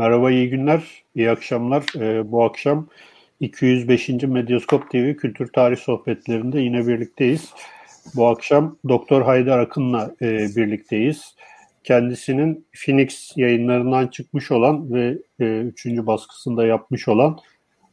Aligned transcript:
Merhaba, 0.00 0.30
iyi 0.30 0.50
günler, 0.50 0.82
iyi 1.14 1.30
akşamlar. 1.30 1.84
Ee, 1.96 2.32
bu 2.32 2.44
akşam 2.44 2.88
205. 3.40 4.08
Medyaskop 4.08 4.90
TV 4.90 5.14
Kültür 5.14 5.52
Tarih 5.52 5.76
Sohbetlerinde 5.76 6.60
yine 6.60 6.86
birlikteyiz. 6.86 7.50
Bu 8.16 8.26
akşam 8.26 8.76
Doktor 8.88 9.22
Haydar 9.22 9.58
Akın'la 9.58 10.14
e, 10.22 10.28
birlikteyiz. 10.56 11.34
Kendisinin 11.84 12.66
Phoenix 12.84 13.32
yayınlarından 13.36 14.06
çıkmış 14.06 14.50
olan 14.50 14.92
ve 14.92 15.18
e, 15.40 15.60
üçüncü 15.60 16.06
baskısında 16.06 16.66
yapmış 16.66 17.08
olan 17.08 17.38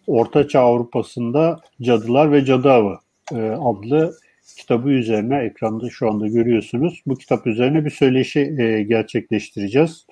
Ortaçağ 0.08 0.62
Avrupa'sında 0.62 1.60
Cadılar 1.82 2.32
ve 2.32 2.46
Cadı 2.46 2.72
Avı 2.72 3.00
e, 3.34 3.38
adlı 3.50 4.14
kitabı 4.58 4.90
üzerine 4.90 5.38
ekranda 5.38 5.90
şu 5.90 6.10
anda 6.10 6.28
görüyorsunuz. 6.28 7.02
Bu 7.08 7.16
kitap 7.16 7.48
üzerine 7.48 7.86
bir 7.86 7.92
söyleşi 7.92 8.56
e, 8.60 8.84
gerçekleştireceğiz. 8.84 10.06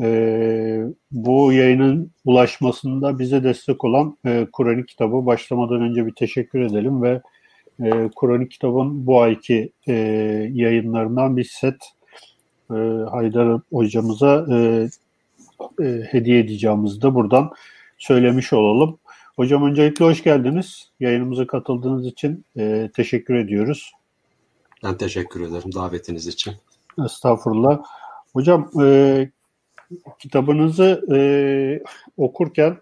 E, 0.00 0.84
bu 1.10 1.52
yayının 1.52 2.10
ulaşmasında 2.24 3.18
bize 3.18 3.44
destek 3.44 3.84
olan 3.84 4.16
e, 4.26 4.46
Kur'an 4.52 4.82
kitabı 4.82 5.26
başlamadan 5.26 5.80
önce 5.80 6.06
bir 6.06 6.14
teşekkür 6.14 6.60
edelim 6.60 7.02
ve 7.02 7.22
e, 7.80 8.10
Kur'an 8.16 8.46
kitabın 8.46 9.06
bu 9.06 9.20
ayki 9.20 9.72
e, 9.88 9.92
yayınlarından 10.52 11.36
bir 11.36 11.44
set 11.44 11.82
e, 12.70 12.74
Haydar 13.10 13.60
hocamıza 13.72 14.46
e, 14.50 14.88
e, 15.82 16.02
hediye 16.10 16.38
edeceğimizi 16.38 17.02
de 17.02 17.14
buradan 17.14 17.50
söylemiş 17.98 18.52
olalım. 18.52 18.98
Hocam 19.36 19.70
öncelikle 19.70 20.04
hoş 20.04 20.22
geldiniz. 20.22 20.90
Yayınımıza 21.00 21.46
katıldığınız 21.46 22.06
için 22.06 22.44
e, 22.56 22.90
teşekkür 22.96 23.34
ediyoruz. 23.34 23.92
Ben 24.84 24.96
teşekkür 24.96 25.40
ederim 25.40 25.74
davetiniz 25.74 26.26
için. 26.26 26.54
Estağfurullah. 27.04 27.82
Hocam 28.32 28.70
e, 28.82 29.30
kitabınızı 30.18 31.02
e, 31.12 31.18
okurken 32.16 32.76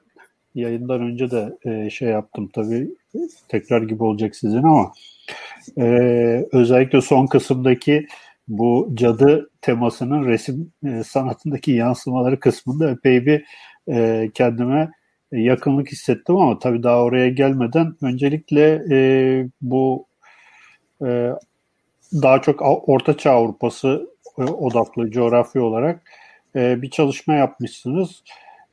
yayından 0.55 1.01
önce 1.01 1.31
de 1.31 1.59
e, 1.65 1.91
şey 1.91 2.09
yaptım 2.09 2.51
tabii 2.53 2.91
tekrar 3.49 3.83
gibi 3.83 4.03
olacak 4.03 4.37
sizin 4.37 4.63
ama 4.63 4.93
e, 5.79 5.85
özellikle 6.53 7.01
son 7.01 7.27
kısımdaki 7.27 8.07
bu 8.49 8.91
cadı 8.95 9.51
temasının 9.61 10.25
resim 10.25 10.73
e, 10.87 11.05
sanatındaki 11.05 11.73
yansımaları 11.73 12.41
kısmında 12.41 12.91
epey 12.91 13.27
bir 13.27 13.45
e, 13.89 14.31
kendime 14.35 14.91
yakınlık 15.33 15.93
hissettim 15.93 16.37
ama 16.37 16.59
tabii 16.59 16.83
daha 16.83 17.03
oraya 17.03 17.29
gelmeden 17.29 17.95
öncelikle 18.03 18.83
e, 18.91 18.99
bu 19.63 20.07
e, 21.03 21.31
daha 22.13 22.43
çok 22.43 22.89
Orta 22.89 23.17
Çağ 23.17 23.31
Avrupası 23.31 24.11
e, 24.39 24.43
odaklı 24.43 25.11
coğrafya 25.11 25.63
olarak 25.63 26.03
e, 26.57 26.83
bir 26.83 26.91
çalışma 26.91 27.35
yapmışsınız. 27.35 28.23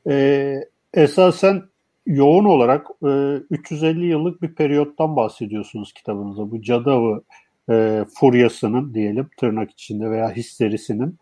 E, 0.08 0.54
esasen 0.94 1.62
yoğun 2.06 2.44
olarak 2.44 2.86
e, 3.02 3.08
350 3.50 4.06
yıllık 4.06 4.42
bir 4.42 4.54
periyottan 4.54 5.16
bahsediyorsunuz 5.16 5.92
kitabınızda. 5.92 6.50
Bu 6.50 6.62
Cadavı 6.62 7.22
e, 7.70 8.04
furyasının 8.14 8.94
diyelim 8.94 9.30
tırnak 9.36 9.70
içinde 9.70 10.10
veya 10.10 10.36
histerisinin 10.36 11.18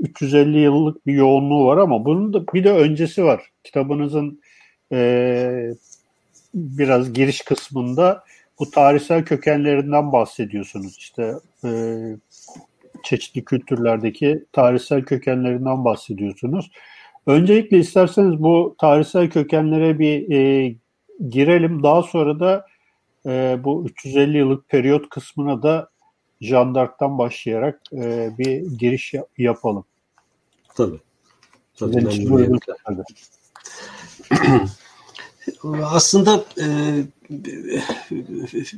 350 0.00 0.58
yıllık 0.58 1.06
bir 1.06 1.14
yoğunluğu 1.14 1.66
var 1.66 1.76
ama 1.76 2.04
bunun 2.04 2.32
da 2.32 2.46
bir 2.46 2.64
de 2.64 2.72
öncesi 2.72 3.24
var. 3.24 3.50
Kitabınızın 3.64 4.40
e, 4.92 5.74
biraz 6.54 7.12
giriş 7.12 7.42
kısmında 7.42 8.24
bu 8.58 8.70
tarihsel 8.70 9.24
kökenlerinden 9.24 10.12
bahsediyorsunuz. 10.12 10.96
İşte 10.98 11.34
e, 11.64 11.70
çeşitli 13.02 13.44
kültürlerdeki 13.44 14.44
tarihsel 14.52 15.02
kökenlerinden 15.04 15.84
bahsediyorsunuz. 15.84 16.70
Öncelikle 17.26 17.78
isterseniz 17.78 18.42
bu 18.42 18.76
tarihsel 18.80 19.30
kökenlere 19.30 19.98
bir 19.98 20.30
e, 20.30 20.74
girelim. 21.28 21.82
Daha 21.82 22.02
sonra 22.02 22.40
da 22.40 22.66
e, 23.26 23.58
bu 23.64 23.84
350 23.86 24.38
yıllık 24.38 24.68
periyot 24.68 25.08
kısmına 25.08 25.62
da 25.62 25.90
Jandark'tan 26.40 27.18
başlayarak 27.18 27.80
e, 27.92 28.30
bir 28.38 28.78
giriş 28.78 29.14
yap- 29.14 29.38
yapalım. 29.38 29.84
Tabii. 30.76 30.98
Tabii 31.78 31.92
Sizin 31.92 32.58
Aslında 35.82 36.44
e, 36.60 36.66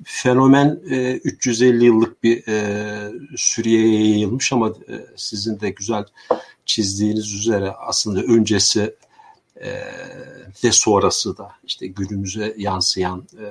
fenomen 0.04 0.80
e, 0.90 1.12
350 1.16 1.84
yıllık 1.84 2.22
bir 2.22 2.48
e, 2.48 3.12
süreye 3.36 4.08
yayılmış 4.08 4.52
ama 4.52 4.68
e, 4.68 5.06
sizin 5.16 5.60
de 5.60 5.70
güzel 5.70 6.04
çizdiğiniz 6.66 7.34
üzere 7.34 7.70
aslında 7.70 8.20
öncesi 8.20 8.94
e, 9.56 9.70
ve 10.64 10.72
sonrası 10.72 11.36
da 11.36 11.52
işte 11.64 11.86
günümüze 11.86 12.54
yansıyan 12.58 13.24
e, 13.38 13.44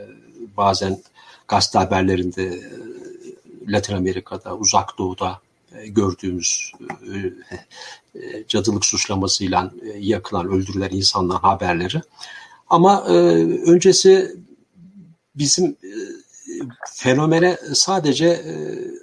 bazen 0.57 0.99
gazete 1.47 1.79
haberlerinde 1.79 2.43
e, 2.43 2.61
Latin 3.67 3.95
Amerika'da, 3.95 4.57
Uzak 4.57 4.97
Doğu'da 4.97 5.41
e, 5.75 5.87
gördüğümüz 5.87 6.71
e, 8.15 8.43
cadılık 8.47 8.85
suçlamasıyla 8.85 9.71
yakılan, 9.97 10.47
öldürülen 10.47 10.89
insanların 10.91 11.39
haberleri. 11.39 12.01
Ama 12.73 13.05
e, 13.09 13.13
öncesi 13.65 14.35
bizim 15.35 15.65
e, 15.65 15.91
fenomene 16.93 17.57
sadece 17.73 18.25
e, 18.25 18.53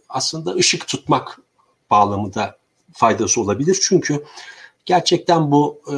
aslında 0.09 0.55
ışık 0.55 0.87
tutmak 0.87 1.39
bağlamında 1.91 2.59
faydası 2.93 3.41
olabilir. 3.41 3.79
Çünkü 3.83 4.25
gerçekten 4.85 5.51
bu 5.51 5.83
e, 5.93 5.97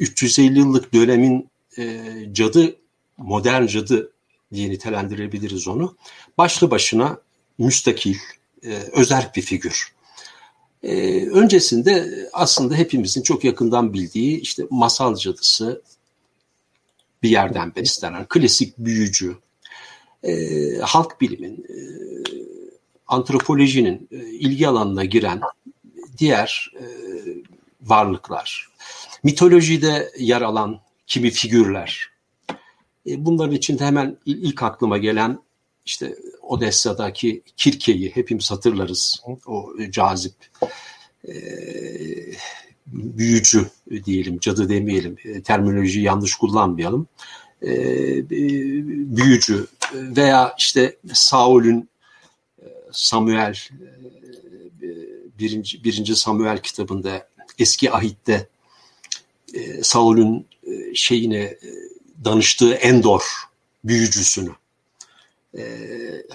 350 0.00 0.58
yıllık 0.58 0.94
dönemin 0.94 1.48
e, 1.78 2.02
cadı, 2.32 2.76
modern 3.16 3.66
cadı 3.66 4.12
diye 4.52 4.70
nitelendirebiliriz 4.70 5.68
onu. 5.68 5.96
Başlı 6.38 6.70
başına 6.70 7.18
müstakil, 7.58 8.16
e, 8.62 8.72
özerk 8.92 9.36
bir 9.36 9.42
figür. 9.42 9.93
E, 10.84 11.26
öncesinde 11.26 12.28
aslında 12.32 12.74
hepimizin 12.74 13.22
çok 13.22 13.44
yakından 13.44 13.92
bildiği 13.92 14.40
işte 14.40 14.62
masal 14.70 15.16
cadısı 15.16 15.82
bir 17.22 17.30
yerden 17.30 17.74
beslenen 17.74 18.26
klasik 18.28 18.78
büyücü, 18.78 19.36
e, 20.22 20.32
halk 20.78 21.20
bilimin, 21.20 21.66
e, 21.68 21.76
antropolojinin 23.06 24.08
e, 24.10 24.16
ilgi 24.16 24.68
alanına 24.68 25.04
giren 25.04 25.40
diğer 26.18 26.72
e, 26.78 26.84
varlıklar, 27.82 28.68
mitolojide 29.22 30.12
yer 30.18 30.42
alan 30.42 30.80
kimi 31.06 31.30
figürler, 31.30 32.10
e, 33.06 33.24
bunların 33.24 33.54
içinde 33.54 33.84
hemen 33.84 34.16
ilk 34.26 34.62
aklıma 34.62 34.98
gelen 34.98 35.38
işte 35.86 36.16
Odessa'daki 36.48 37.42
Kirke'yi 37.56 38.10
hepimiz 38.16 38.50
hatırlarız. 38.50 39.22
O 39.46 39.72
cazip 39.90 40.34
e, 41.28 41.34
büyücü 42.86 43.70
diyelim, 44.04 44.38
cadı 44.38 44.68
demeyelim, 44.68 45.16
e, 45.24 45.42
terminolojiyi 45.42 46.04
yanlış 46.04 46.34
kullanmayalım. 46.34 47.06
E, 47.62 47.70
büyücü 49.16 49.66
veya 49.94 50.54
işte 50.58 50.96
Saul'ün 51.12 51.88
e, 52.62 52.66
Samuel 52.92 53.56
e, 54.82 54.88
birinci, 55.38 55.84
birinci 55.84 56.16
Samuel 56.16 56.58
kitabında 56.58 57.28
eski 57.58 57.92
ahitte 57.92 58.48
e, 59.54 59.82
Saul'ün 59.82 60.46
e, 60.66 60.94
şeyine 60.94 61.42
e, 61.42 61.58
danıştığı 62.24 62.74
Endor 62.74 63.22
büyücüsünü 63.84 64.50
e, 64.50 64.63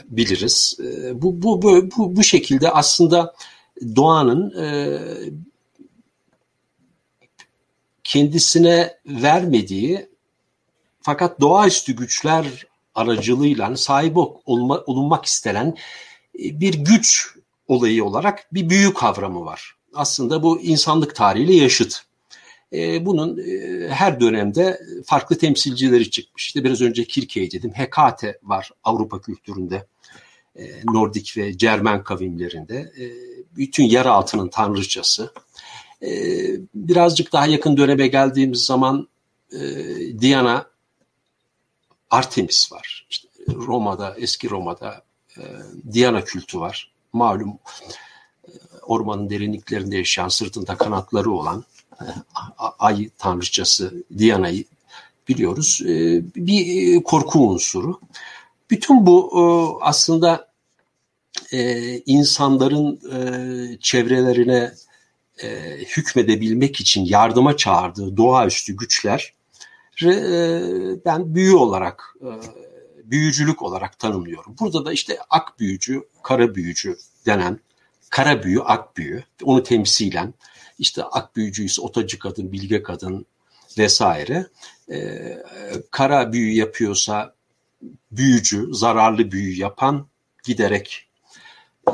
biliriz. 0.05 0.77
E, 0.79 1.21
bu, 1.21 1.41
bu, 1.41 1.61
bu, 1.61 2.15
bu, 2.15 2.23
şekilde 2.23 2.71
aslında 2.71 3.35
doğanın 3.95 4.63
e, 4.63 4.99
kendisine 8.03 8.97
vermediği 9.05 10.09
fakat 11.01 11.41
doğaüstü 11.41 11.95
güçler 11.95 12.45
aracılığıyla 12.95 13.77
sahip 13.77 14.17
olma, 14.45 14.83
olunmak 14.85 15.25
istenen 15.25 15.77
e, 16.39 16.59
bir 16.59 16.73
güç 16.73 17.35
olayı 17.67 18.05
olarak 18.05 18.53
bir 18.53 18.69
büyük 18.69 18.97
kavramı 18.97 19.45
var. 19.45 19.75
Aslında 19.93 20.43
bu 20.43 20.61
insanlık 20.61 21.15
tarihiyle 21.15 21.55
yaşıt. 21.55 22.08
E, 22.73 23.05
bunun 23.05 23.37
e, 23.37 23.87
her 23.87 24.19
dönemde 24.19 24.79
farklı 25.05 25.37
temsilcileri 25.37 26.11
çıkmış. 26.11 26.47
İşte 26.47 26.63
biraz 26.63 26.81
önce 26.81 27.03
Kirke'yi 27.05 27.51
dedim. 27.51 27.71
Hekate 27.73 28.39
var 28.43 28.71
Avrupa 28.83 29.21
kültüründe. 29.21 29.87
E, 30.55 30.63
Nordik 30.83 31.37
ve 31.37 31.57
Cermen 31.57 32.03
kavimlerinde. 32.03 32.75
E, 32.75 33.05
bütün 33.57 33.83
yer 33.83 34.05
altının 34.05 34.47
tanrıçası. 34.47 35.33
E, 36.01 36.11
birazcık 36.75 37.33
daha 37.33 37.47
yakın 37.47 37.77
döneme 37.77 38.07
geldiğimiz 38.07 38.65
zaman 38.65 39.07
e, 39.53 39.59
Diana 40.21 40.69
Artemis 42.09 42.71
var. 42.71 43.07
İşte 43.09 43.27
Roma'da, 43.47 44.15
eski 44.17 44.49
Roma'da 44.49 45.03
e, 45.37 45.41
Diana 45.93 46.23
kültü 46.23 46.59
var. 46.59 46.91
Malum 47.13 47.59
ormanın 48.81 49.29
derinliklerinde 49.29 49.97
yaşayan, 49.97 50.27
sırtında 50.27 50.77
kanatları 50.77 51.31
olan 51.31 51.63
ay 52.79 53.09
tanrıçası 53.17 54.03
Diana'yı 54.17 54.63
biliyoruz. 55.27 55.81
Bir 56.35 57.03
korku 57.03 57.49
unsuru. 57.49 57.99
Bütün 58.69 59.05
bu 59.05 59.79
aslında 59.81 60.49
insanların 62.05 62.99
çevrelerine 63.81 64.73
hükmedebilmek 65.97 66.79
için 66.79 67.05
yardıma 67.05 67.57
çağırdığı 67.57 68.17
doğaüstü 68.17 68.77
güçler 68.77 69.33
ben 71.05 71.35
büyü 71.35 71.55
olarak 71.55 72.15
büyücülük 73.03 73.61
olarak 73.61 73.99
tanımlıyorum. 73.99 74.55
Burada 74.59 74.85
da 74.85 74.93
işte 74.93 75.17
ak 75.29 75.59
büyücü, 75.59 76.03
kara 76.23 76.55
büyücü 76.55 76.97
denen 77.25 77.59
kara 78.09 78.43
büyü, 78.43 78.61
ak 78.61 78.97
büyü 78.97 79.23
onu 79.43 79.63
temsilen 79.63 80.33
işte 80.79 81.03
ak 81.03 81.35
büyücüyse 81.35 81.81
otacı 81.81 82.19
kadın, 82.19 82.51
bilge 82.51 82.83
kadın 82.83 83.25
vesaire. 83.77 84.47
Ee, 84.91 85.37
kara 85.91 86.33
büyü 86.33 86.53
yapıyorsa 86.53 87.35
büyücü, 88.11 88.69
zararlı 88.73 89.31
büyü 89.31 89.59
yapan 89.59 90.07
giderek 90.43 91.07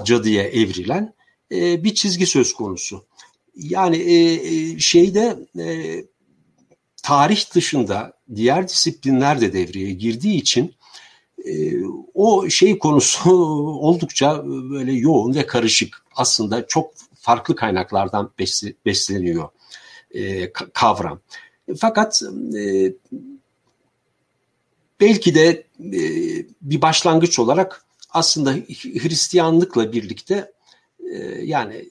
cadıya 0.04 0.44
evrilen 0.44 1.14
e, 1.52 1.84
bir 1.84 1.96
çizgi 1.96 2.26
söz 2.26 2.54
konusu. 2.54 3.06
Yani 3.56 3.98
e, 3.98 4.34
e 4.34 4.80
şeyde 4.80 5.38
e, 5.60 6.06
tarih 7.04 7.56
dışında 7.56 8.14
diğer 8.36 8.68
disiplinler 8.68 9.42
de 9.42 9.54
devreye 9.54 9.92
girdiği 9.92 10.36
için 10.36 10.76
e, 11.46 11.74
o 12.14 12.50
şey 12.50 12.80
konusu 12.80 13.30
oldukça 13.80 14.44
böyle 14.46 14.94
yoğun 14.94 15.36
ve 15.36 15.46
karışık. 15.46 16.06
Aslında 16.16 16.68
çok 16.68 16.92
farklı 17.26 17.56
kaynaklardan 17.56 18.32
besleniyor 18.86 19.50
e, 20.12 20.54
kavram. 20.54 21.20
Fakat 21.78 22.22
e, 22.58 22.94
belki 25.00 25.36
de 25.36 25.48
e, 25.80 26.02
bir 26.62 26.82
başlangıç 26.82 27.40
olarak 27.40 27.86
aslında 28.10 28.54
Hristiyanlıkla 29.04 29.94
birlikte 29.94 30.52
yani 31.42 31.90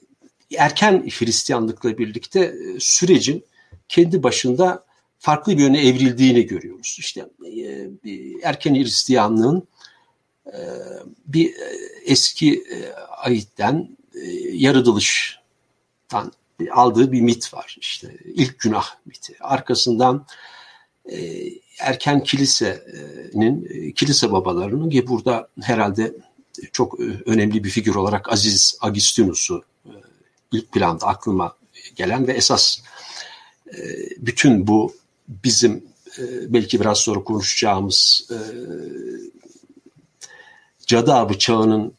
erken 0.57 1.07
Hristiyanlıkla 1.19 1.97
birlikte 1.97 2.55
sürecin 2.79 3.45
kendi 3.89 4.23
başında 4.23 4.85
farklı 5.19 5.57
bir 5.57 5.61
yöne 5.61 5.87
evrildiğini 5.87 6.45
görüyoruz. 6.45 6.97
İşte 6.99 7.25
erken 8.43 8.75
Hristiyanlığın 8.75 9.67
bir 11.27 11.55
eski 12.05 12.63
ayitten 13.17 13.75
e, 13.75 14.04
yaratılıştan 14.51 16.31
aldığı 16.71 17.11
bir 17.11 17.21
mit 17.21 17.53
var. 17.53 17.77
İşte 17.79 18.17
ilk 18.25 18.59
günah 18.59 18.85
miti. 19.05 19.35
Arkasından 19.39 20.25
e, 21.11 21.43
erken 21.79 22.23
kilisenin, 22.23 23.67
e, 23.69 23.91
kilise 23.91 24.31
babalarının 24.31 24.89
ki 24.89 25.07
burada 25.07 25.47
herhalde 25.61 26.15
çok 26.71 26.99
e, 26.99 27.03
önemli 27.25 27.63
bir 27.63 27.69
figür 27.69 27.95
olarak 27.95 28.33
Aziz 28.33 28.77
Agustinus'u 28.81 29.63
e, 29.85 29.91
ilk 30.51 30.71
planda 30.71 31.07
aklıma 31.07 31.55
gelen 31.95 32.27
ve 32.27 32.31
esas 32.31 32.79
e, 33.67 33.77
bütün 34.17 34.67
bu 34.67 34.95
bizim 35.27 35.83
e, 36.17 36.53
belki 36.53 36.79
biraz 36.79 36.97
sonra 36.97 37.23
konuşacağımız 37.23 38.29
e, 38.31 38.37
cadı 40.87 41.13
avı 41.13 41.37
çağının 41.37 41.93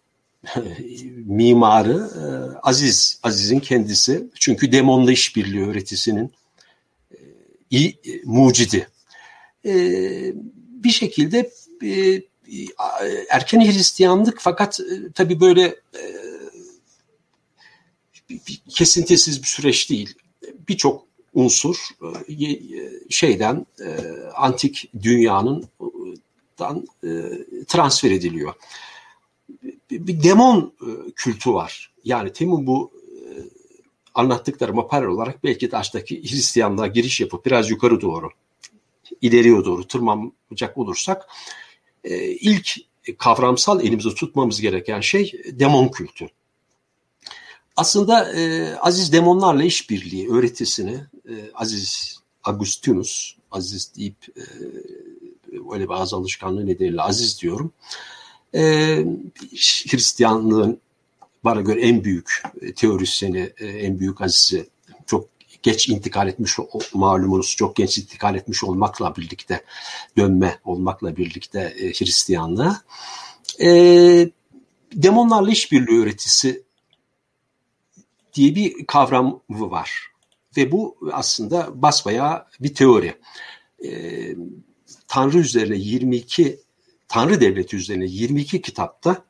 mimarı 1.26 2.10
e, 2.22 2.24
Aziz, 2.62 3.20
Aziz'in 3.22 3.60
kendisi. 3.60 4.26
Çünkü 4.34 4.72
demonla 4.72 5.12
işbirliği 5.12 5.66
öğretisinin 5.66 6.32
e, 7.70 7.76
e, 7.86 7.92
mucidi. 8.24 8.88
E, 9.64 9.72
bir 10.56 10.90
şekilde 10.90 11.50
erken 13.30 13.60
Hristiyanlık 13.60 14.38
fakat 14.40 14.80
e, 14.80 15.12
tabii 15.14 15.40
böyle 15.40 15.76
kesintisiz 18.68 19.42
bir 19.42 19.46
süreç 19.48 19.90
değil. 19.90 20.14
Birçok 20.68 21.06
unsur 21.34 21.76
şeyden 23.10 23.66
antik 24.34 24.90
dünyanın 25.02 25.68
transfer 27.66 28.10
ediliyor. 28.10 28.54
Bir 29.90 30.22
demon 30.22 30.74
kültü 31.16 31.52
var. 31.52 31.92
Yani 32.04 32.32
Temun 32.32 32.66
bu 32.66 32.92
anlattıklarıma 34.14 34.88
paralel 34.88 35.10
olarak 35.10 35.44
belki 35.44 35.70
de 35.70 35.76
açtaki 35.76 36.22
Hristiyanlığa 36.22 36.86
giriş 36.86 37.20
yapıp 37.20 37.46
biraz 37.46 37.70
yukarı 37.70 38.00
doğru, 38.00 38.30
ileriye 39.20 39.64
doğru 39.64 39.86
tırmanacak 39.86 40.78
olursak 40.78 41.28
ilk 42.40 42.76
kavramsal 43.18 43.80
elimizde 43.80 44.14
tutmamız 44.14 44.60
gereken 44.60 45.00
şey 45.00 45.32
demon 45.46 45.88
kültü. 45.88 46.28
Aslında 47.76 48.32
e, 48.32 48.74
Aziz 48.74 49.12
demonlarla 49.12 49.64
işbirliği 49.64 50.30
öğretisini 50.30 51.00
e, 51.28 51.34
Aziz 51.54 52.20
Agustinus, 52.44 53.36
Aziz 53.50 53.96
deyip 53.96 54.16
e, 54.36 54.42
öyle 55.72 55.88
bazı 55.88 56.16
alışkanlığı 56.16 56.66
nedeniyle 56.66 57.02
Aziz 57.02 57.42
diyorum. 57.42 57.72
E, 57.90 58.15
Hristiyanlığın 59.90 60.80
bana 61.44 61.60
göre 61.60 61.80
en 61.80 62.04
büyük 62.04 62.42
e, 62.62 62.74
teorisyeni, 62.74 63.52
e, 63.58 63.66
en 63.66 63.98
büyük 63.98 64.20
Aziz'i 64.20 64.68
çok 65.06 65.28
geç 65.62 65.88
intikal 65.88 66.28
etmiş 66.28 66.58
malumunuz 66.94 67.56
çok 67.56 67.76
genç 67.76 67.98
intikal 67.98 68.34
etmiş 68.34 68.64
olmakla 68.64 69.16
birlikte 69.16 69.64
dönme 70.16 70.58
olmakla 70.64 71.16
birlikte 71.16 71.60
e, 71.60 71.92
Hristiyanlığa 71.92 72.82
e, 73.60 73.68
demonlarla 74.92 75.50
işbirliği 75.50 76.00
öğretisi 76.00 76.62
diye 78.34 78.54
bir 78.54 78.86
kavram 78.86 79.40
var. 79.50 80.06
Ve 80.56 80.72
bu 80.72 80.96
aslında 81.12 81.82
basbayağı 81.82 82.46
bir 82.60 82.74
teori. 82.74 83.14
Ee, 83.84 84.36
Tanrı 85.08 85.38
üzerine 85.38 85.76
22, 85.76 86.60
Tanrı 87.16 87.40
devleti 87.40 87.76
üzerine 87.76 88.06
22 88.06 88.62
kitapta 88.62 89.24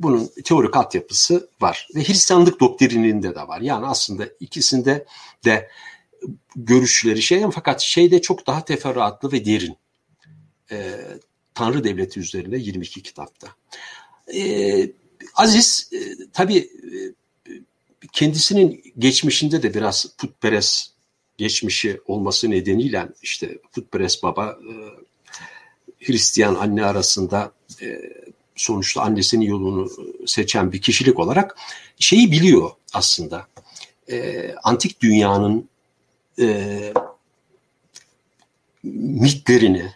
bunun 0.00 0.30
teorik 0.44 0.76
altyapısı 0.76 1.48
var. 1.60 1.88
Ve 1.94 2.04
Hristiyanlık 2.04 2.60
doktrininde 2.60 3.34
de 3.34 3.40
var. 3.40 3.60
Yani 3.60 3.86
aslında 3.86 4.28
ikisinde 4.40 5.06
de 5.44 5.70
görüşleri 6.56 7.22
şey 7.22 7.44
fakat 7.54 7.80
şeyde 7.80 8.20
çok 8.20 8.46
daha 8.46 8.64
teferruatlı 8.64 9.32
ve 9.32 9.44
derin. 9.44 9.76
Ee, 10.70 10.94
Tanrı 11.54 11.84
devleti 11.84 12.20
üzerine 12.20 12.56
22 12.56 13.02
kitapta. 13.02 13.48
Ee, 14.34 14.90
Aziz 15.34 15.90
e, 15.92 15.98
tabii 16.32 16.58
e, 16.58 17.50
kendisinin 18.12 18.82
geçmişinde 18.98 19.62
de 19.62 19.74
biraz 19.74 20.06
putperest 20.18 20.90
geçmişi 21.36 22.00
olması 22.06 22.50
nedeniyle 22.50 23.08
işte 23.22 23.58
putperest 23.72 24.22
baba 24.22 24.58
e, 24.70 24.72
Hristiyan 26.00 26.54
anne 26.54 26.84
arasında 26.84 27.52
e, 27.82 28.00
sonuçta 28.56 29.02
annesinin 29.02 29.44
yolunu 29.44 29.90
seçen 30.26 30.72
bir 30.72 30.80
kişilik 30.80 31.18
olarak 31.18 31.56
şeyi 31.98 32.32
biliyor 32.32 32.70
aslında. 32.92 33.46
E, 34.10 34.50
antik 34.62 35.02
dünyanın 35.02 35.68
e, 36.40 36.92
mitlerini 38.84 39.92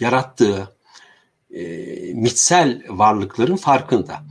yarattığı 0.00 0.76
e, 1.54 1.62
mitsel 2.14 2.82
varlıkların 2.88 3.56
farkında. 3.56 4.24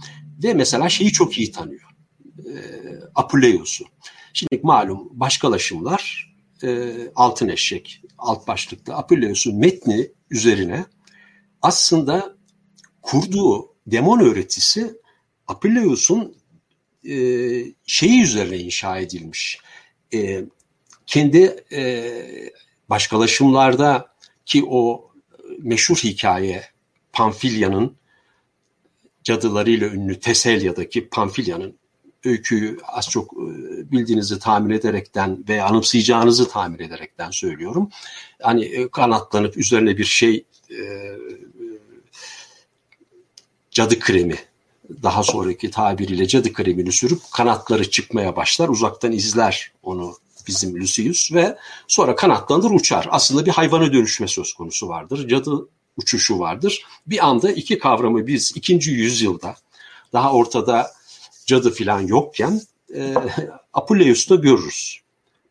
Ve 0.44 0.54
mesela 0.54 0.90
şeyi 0.90 1.12
çok 1.12 1.38
iyi 1.38 1.52
tanıyor 1.52 1.90
e, 2.38 2.54
Apuleius'u. 3.16 3.86
Şimdi 4.34 4.60
malum 4.64 5.10
başkalaşımlar 5.12 6.34
e, 6.64 6.94
altın 7.16 7.48
eşek 7.48 8.02
alt 8.18 8.48
başlıklı 8.48 8.96
Apuleius'un 8.96 9.56
metni 9.56 10.12
üzerine 10.30 10.86
aslında 11.62 12.38
kurduğu 13.02 13.76
demon 13.88 14.20
öğretisi 14.20 14.94
Apuleius'un 15.48 16.38
e, 17.10 17.16
şeyi 17.86 18.24
üzerine 18.24 18.58
inşa 18.58 18.98
edilmiş. 18.98 19.60
E, 20.14 20.44
kendi 21.06 21.66
e, 21.72 22.12
başkalaşımlarda 22.90 24.16
ki 24.46 24.66
o 24.70 25.12
meşhur 25.60 25.96
hikaye 25.98 26.64
Pamfilya'nın 27.14 27.98
cadılarıyla 29.24 29.88
ünlü 29.88 30.20
Teselya'daki 30.20 31.10
Pamfilya'nın 31.10 31.80
öyküyü 32.26 32.80
az 32.84 33.10
çok 33.10 33.34
e, 33.34 33.38
bildiğinizi 33.92 34.40
tahmin 34.40 34.70
ederekten 34.70 35.44
ve 35.50 35.64
anımsayacağınızı 35.64 36.50
tahmin 36.50 36.80
ederekten 36.80 37.32
söylüyorum. 37.32 37.90
Hani 38.42 38.66
e, 38.66 38.88
kanatlanıp 38.88 39.58
üzerine 39.58 39.98
bir 39.98 40.06
şey 40.06 40.46
e, 40.72 40.78
cadı 43.72 44.00
kremi 44.00 44.36
daha 45.04 45.24
sonraki 45.24 45.72
tabiriyle 45.72 46.28
cadı 46.28 46.54
kremini 46.54 46.92
sürüp 46.92 47.20
kanatları 47.34 47.90
çıkmaya 47.90 48.36
başlar. 48.36 48.70
Uzaktan 48.70 49.12
izler 49.12 49.72
onu 49.84 50.18
bizim 50.48 50.82
Lucius 50.82 51.34
ve 51.34 51.58
sonra 51.88 52.16
kanatlanır 52.16 52.72
uçar. 52.72 53.08
Aslında 53.12 53.46
bir 53.46 53.52
hayvana 53.52 53.94
dönüşme 53.94 54.28
söz 54.28 54.54
konusu 54.54 54.88
vardır. 54.88 55.28
Cadı 55.28 55.68
uçuşu 55.98 56.40
vardır. 56.40 56.86
Bir 57.08 57.28
anda 57.28 57.52
iki 57.52 57.80
kavramı 57.80 58.28
biz 58.28 58.52
ikinci 58.56 58.92
yüzyılda 58.92 59.56
daha 60.14 60.34
ortada 60.34 60.92
cadı 61.48 61.72
filan 61.72 62.02
yokken 62.02 62.62
e, 62.96 63.14
Apuleius'ta 63.74 64.36
görürüz 64.36 65.02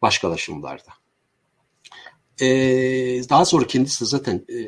başkalaşımlarda. 0.03 0.93
E, 2.41 2.47
daha 3.29 3.45
sonra 3.45 3.67
kendisi 3.67 4.07
zaten 4.07 4.45
e, 4.49 4.59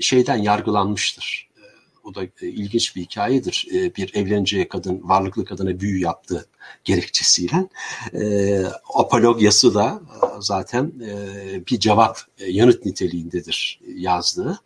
şeyden 0.00 0.36
yargılanmıştır. 0.36 1.48
E, 1.56 1.62
o 2.04 2.14
da 2.14 2.24
e, 2.24 2.28
ilginç 2.40 2.96
bir 2.96 3.02
hikayedir. 3.02 3.66
E, 3.74 3.94
bir 3.94 4.14
evleneceği 4.14 4.68
kadın, 4.68 5.00
varlıklı 5.02 5.44
kadına 5.44 5.80
büyü 5.80 6.00
yaptı 6.00 6.46
gerekçesiyle. 6.84 7.68
E, 8.12 8.64
apologyası 8.94 9.74
da 9.74 10.02
e, 10.14 10.26
zaten 10.40 10.92
e, 11.04 11.66
bir 11.66 11.80
cevap, 11.80 12.18
e, 12.38 12.50
yanıt 12.50 12.84
niteliğindedir 12.84 13.80
yazdığı. 13.86 14.60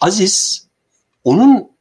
Aziz, 0.00 0.66
onun 1.24 1.75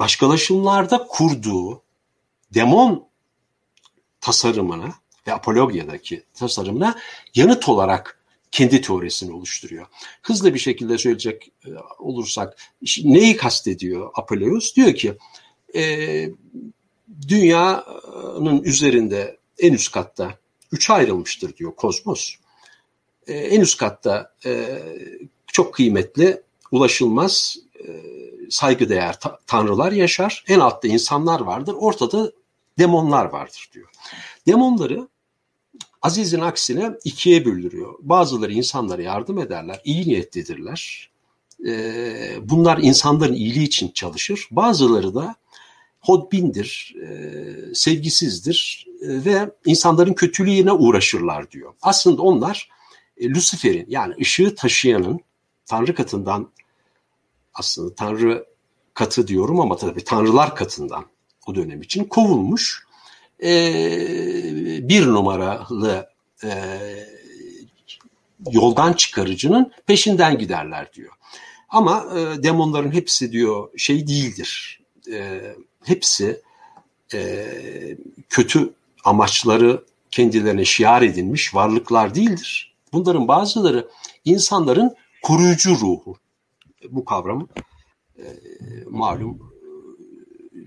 başkalaşımlarda 0.00 1.06
kurduğu 1.08 1.82
demon 2.54 3.08
tasarımına 4.20 4.94
ve 5.26 5.32
apologyadaki 5.32 6.24
tasarımına 6.34 6.98
yanıt 7.34 7.68
olarak 7.68 8.20
kendi 8.50 8.80
teorisini 8.80 9.32
oluşturuyor. 9.32 9.86
Hızlı 10.22 10.54
bir 10.54 10.58
şekilde 10.58 10.98
söyleyecek 10.98 11.52
e, 11.66 11.70
olursak 11.98 12.56
neyi 13.04 13.36
kastediyor 13.36 14.10
Apoleus? 14.14 14.76
Diyor 14.76 14.94
ki 14.94 15.14
e, 15.74 15.82
dünyanın 17.28 18.62
üzerinde 18.62 19.38
en 19.58 19.72
üst 19.72 19.92
katta 19.92 20.38
üçe 20.72 20.92
ayrılmıştır 20.92 21.56
diyor 21.56 21.74
kozmos. 21.74 22.34
E, 23.26 23.32
en 23.32 23.60
üst 23.60 23.78
katta 23.78 24.34
e, 24.44 24.82
çok 25.46 25.74
kıymetli, 25.74 26.42
ulaşılmaz, 26.70 27.56
saygıdeğer 28.50 29.20
ta- 29.20 29.38
tanrılar 29.46 29.92
yaşar. 29.92 30.44
En 30.48 30.60
altta 30.60 30.88
insanlar 30.88 31.40
vardır. 31.40 31.74
Ortada 31.78 32.32
demonlar 32.78 33.24
vardır 33.24 33.70
diyor. 33.74 33.88
Demonları 34.46 35.08
Aziz'in 36.02 36.40
aksine 36.40 36.90
ikiye 37.04 37.44
böldürüyor. 37.44 37.94
Bazıları 38.00 38.52
insanlara 38.52 39.02
yardım 39.02 39.38
ederler, 39.38 39.80
iyi 39.84 40.08
niyetlidirler. 40.08 41.10
Ee, 41.66 42.36
bunlar 42.42 42.78
insanların 42.78 43.34
iyiliği 43.34 43.66
için 43.66 43.88
çalışır. 43.88 44.48
Bazıları 44.50 45.14
da 45.14 45.34
hodbindir, 46.00 46.94
e, 47.02 47.74
sevgisizdir 47.74 48.86
e, 49.02 49.24
ve 49.24 49.50
insanların 49.64 50.12
kötülüğüne 50.12 50.72
uğraşırlar 50.72 51.50
diyor. 51.50 51.74
Aslında 51.82 52.22
onlar 52.22 52.68
e, 53.16 53.30
Lucifer'in 53.30 53.86
yani 53.88 54.14
ışığı 54.20 54.54
taşıyanın 54.54 55.20
Tanrı 55.66 55.94
katından 55.94 56.50
aslında 57.54 57.94
Tanrı 57.94 58.46
katı 58.94 59.28
diyorum 59.28 59.60
ama 59.60 59.76
tabii 59.76 60.04
Tanrılar 60.04 60.56
katından 60.56 61.04
o 61.46 61.54
dönem 61.54 61.82
için 61.82 62.04
kovulmuş 62.04 62.86
e, 63.42 63.52
bir 64.88 65.06
numaralı 65.06 66.08
e, 66.44 66.50
yoldan 68.50 68.92
çıkarıcının 68.92 69.72
peşinden 69.86 70.38
giderler 70.38 70.92
diyor. 70.92 71.12
Ama 71.68 72.06
e, 72.16 72.42
demonların 72.42 72.92
hepsi 72.92 73.32
diyor 73.32 73.68
şey 73.76 74.06
değildir. 74.06 74.80
E, 75.12 75.40
hepsi 75.84 76.42
e, 77.14 77.46
kötü 78.28 78.72
amaçları 79.04 79.84
kendilerine 80.10 80.64
şiar 80.64 81.02
edilmiş 81.02 81.54
varlıklar 81.54 82.14
değildir. 82.14 82.74
Bunların 82.92 83.28
bazıları 83.28 83.88
insanların 84.24 84.96
koruyucu 85.22 85.70
ruhu. 85.70 86.16
Bu 86.88 87.04
kavram 87.04 87.48
e, 88.18 88.24
malum 88.86 89.52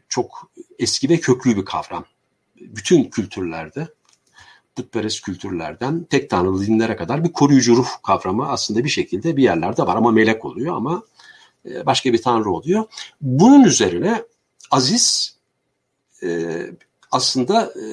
çok 0.10 0.52
eski 0.80 1.10
ve 1.10 1.20
köklü 1.20 1.58
bir 1.58 1.66
kavram 1.66 2.06
bütün 2.62 3.04
kültürlerde 3.04 3.88
putperest 4.76 5.22
kültürlerden 5.22 6.04
tek 6.04 6.30
tanrılı 6.30 6.66
dinlere 6.66 6.96
kadar 6.96 7.24
bir 7.24 7.34
koruyucu 7.34 7.76
ruh 7.76 7.88
kavramı 8.04 8.50
aslında 8.50 8.84
bir 8.84 8.90
şekilde 8.90 9.38
bir 9.38 9.44
yerlerde 9.44 9.82
var 9.82 9.96
ama 9.96 10.12
melek 10.12 10.46
oluyor 10.46 10.76
ama 10.76 11.04
e, 11.66 11.86
başka 11.86 12.14
bir 12.14 12.22
tanrı 12.22 12.52
oluyor. 12.52 12.84
Bunun 13.22 13.64
üzerine 13.64 14.24
Aziz 14.72 15.38
e, 16.24 16.60
aslında 17.12 17.66
e, 17.66 17.86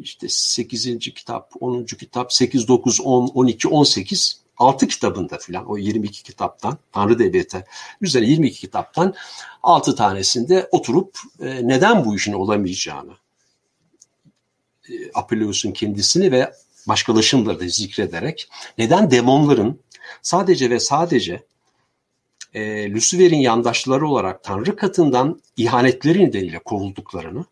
işte 0.00 0.26
8. 0.30 0.98
kitap, 0.98 1.52
10. 1.60 1.84
kitap, 1.84 2.32
8, 2.32 2.68
9, 2.68 3.00
10, 3.00 3.26
12, 3.26 3.68
18 3.68 4.40
6 4.62 4.88
kitabında 4.88 5.38
filan 5.38 5.70
o 5.70 5.76
22 5.76 6.22
kitaptan 6.22 6.78
Tanrı 6.92 7.18
Devleti 7.18 7.64
üzerine 8.00 8.28
22 8.28 8.60
kitaptan 8.60 9.14
6 9.62 9.96
tanesinde 9.96 10.68
oturup 10.70 11.18
neden 11.40 12.04
bu 12.04 12.16
işin 12.16 12.32
olamayacağını 12.32 13.12
e, 14.90 15.12
Apuleius'un 15.14 15.72
kendisini 15.72 16.32
ve 16.32 16.52
başkalaşımları 16.88 17.60
da 17.60 17.68
zikrederek 17.68 18.48
neden 18.78 19.10
demonların 19.10 19.80
sadece 20.22 20.70
ve 20.70 20.80
sadece 20.80 21.42
e, 22.54 22.92
Lucifer'in 22.92 23.38
yandaşları 23.38 24.08
olarak 24.08 24.44
Tanrı 24.44 24.76
katından 24.76 25.42
ihanetleri 25.56 26.24
nedeniyle 26.24 26.58
kovulduklarını 26.58 27.44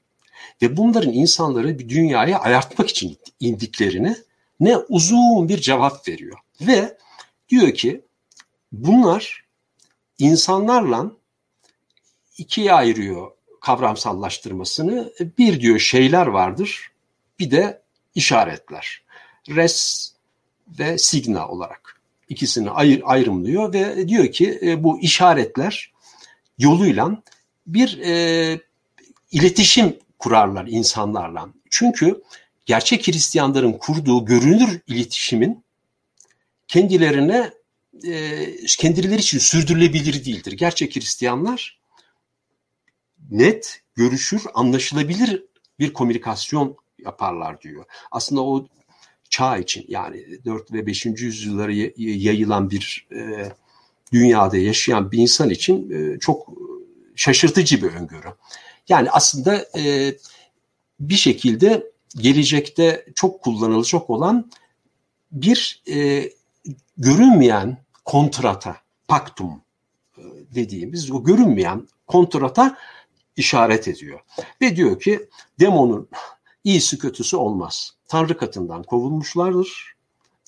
ve 0.63 0.77
bunların 0.77 1.13
insanları 1.13 1.79
bir 1.79 1.89
dünyaya 1.89 2.39
ayartmak 2.39 2.89
için 2.89 3.19
indiklerini 3.41 4.17
ne 4.61 4.77
uzun 4.77 5.49
bir 5.49 5.59
cevap 5.59 6.09
veriyor. 6.09 6.39
Ve 6.61 6.99
diyor 7.49 7.75
ki 7.75 8.05
bunlar 8.73 9.45
insanlarla 10.19 11.13
ikiye 12.39 12.73
ayırıyor 12.73 13.31
kavramsallaştırmasını. 13.61 15.13
Bir 15.39 15.61
diyor 15.61 15.79
şeyler 15.79 16.27
vardır, 16.27 16.93
bir 17.39 17.51
de 17.51 17.83
işaretler. 18.15 19.03
Res 19.49 20.13
ve 20.79 20.99
signa 20.99 21.49
olarak 21.49 22.01
ikisini 22.29 22.71
ayır, 22.71 23.03
ayrımlıyor 23.05 23.73
ve 23.73 24.09
diyor 24.09 24.33
ki 24.33 24.59
e, 24.63 24.85
bu 24.85 25.01
işaretler 25.01 25.93
yoluyla 26.59 27.23
bir 27.67 27.99
e, 27.99 28.61
iletişim 29.31 29.97
kurarlar 30.19 30.67
insanlarla. 30.67 31.49
Çünkü 31.71 32.23
gerçek 32.67 33.09
Hristiyanların 33.09 33.73
kurduğu 33.73 34.25
görünür 34.25 34.81
iletişimin 34.87 35.65
kendilerine 36.71 37.53
e, 38.05 38.47
kendileri 38.67 39.21
için 39.21 39.39
sürdürülebilir 39.39 40.25
değildir. 40.25 40.53
Gerçek 40.53 40.97
Hristiyanlar 40.97 41.81
net, 43.31 43.83
görüşür, 43.95 44.43
anlaşılabilir 44.55 45.45
bir 45.79 45.93
komünikasyon 45.93 46.77
yaparlar 46.99 47.61
diyor. 47.61 47.85
Aslında 48.11 48.43
o 48.43 48.67
çağ 49.31 49.59
için 49.59 49.85
yani 49.89 50.45
4 50.45 50.73
ve 50.73 50.87
5. 50.87 51.07
yüzyıllara 51.07 51.73
yayılan 51.97 52.71
bir 52.71 53.09
e, 53.13 53.53
dünyada 54.13 54.57
yaşayan 54.57 55.13
bir 55.13 55.19
insan 55.19 55.51
için 55.51 55.91
e, 55.91 56.19
çok 56.19 56.49
şaşırtıcı 57.17 57.83
bir 57.83 57.89
öngörü. 57.89 58.35
Yani 58.89 59.11
aslında 59.11 59.67
e, 59.79 60.15
bir 61.01 61.15
şekilde 61.15 61.91
gelecekte 62.17 63.07
çok 63.15 63.43
kullanılacak 63.43 64.11
olan 64.11 64.51
bir 65.33 65.83
e, 65.89 66.31
görünmeyen 67.01 67.85
kontrata, 68.05 68.77
paktum 69.09 69.63
e, 70.19 70.23
dediğimiz 70.55 71.11
o 71.11 71.25
görünmeyen 71.25 71.89
kontrata 72.07 72.79
işaret 73.37 73.89
ediyor. 73.89 74.21
Ve 74.61 74.77
diyor 74.77 75.01
ki 75.01 75.29
demonun 75.61 76.09
iyisi 76.65 76.99
kötüsü 76.99 77.37
olmaz. 77.37 77.95
Tanrı 78.09 78.37
katından 78.37 78.83
kovulmuşlardır. 78.83 79.95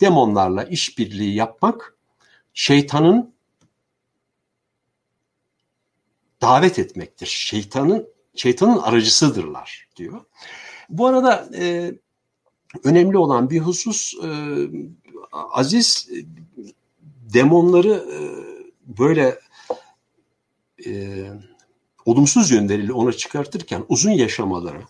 Demonlarla 0.00 0.64
işbirliği 0.64 1.34
yapmak 1.34 1.96
şeytanın 2.54 3.34
davet 6.40 6.78
etmektir. 6.78 7.26
Şeytanın 7.26 8.08
şeytanın 8.34 8.78
aracısıdırlar 8.78 9.88
diyor. 9.96 10.24
Bu 10.88 11.06
arada 11.06 11.48
e, 11.54 11.94
önemli 12.84 13.18
olan 13.18 13.50
bir 13.50 13.60
husus 13.60 14.14
e, 14.14 14.28
Aziz 15.32 16.08
e, 16.12 16.16
demonları 17.34 17.92
e, 17.92 18.18
böyle 18.98 19.38
e, 20.86 21.24
olumsuz 22.04 22.50
yönleriyle 22.50 22.92
ona 22.92 23.12
çıkartırken 23.12 23.84
uzun 23.88 24.10
yaşamaları, 24.10 24.82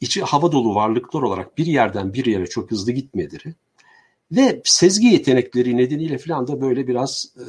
içi 0.00 0.22
hava 0.22 0.52
dolu 0.52 0.74
varlıklar 0.74 1.22
olarak 1.22 1.58
bir 1.58 1.66
yerden 1.66 2.14
bir 2.14 2.24
yere 2.24 2.46
çok 2.46 2.70
hızlı 2.70 2.92
gitmeleri 2.92 3.54
ve 4.32 4.60
sezgi 4.64 5.06
yetenekleri 5.06 5.76
nedeniyle 5.76 6.18
falan 6.18 6.46
da 6.46 6.60
böyle 6.60 6.86
biraz 6.88 7.34
e, 7.36 7.44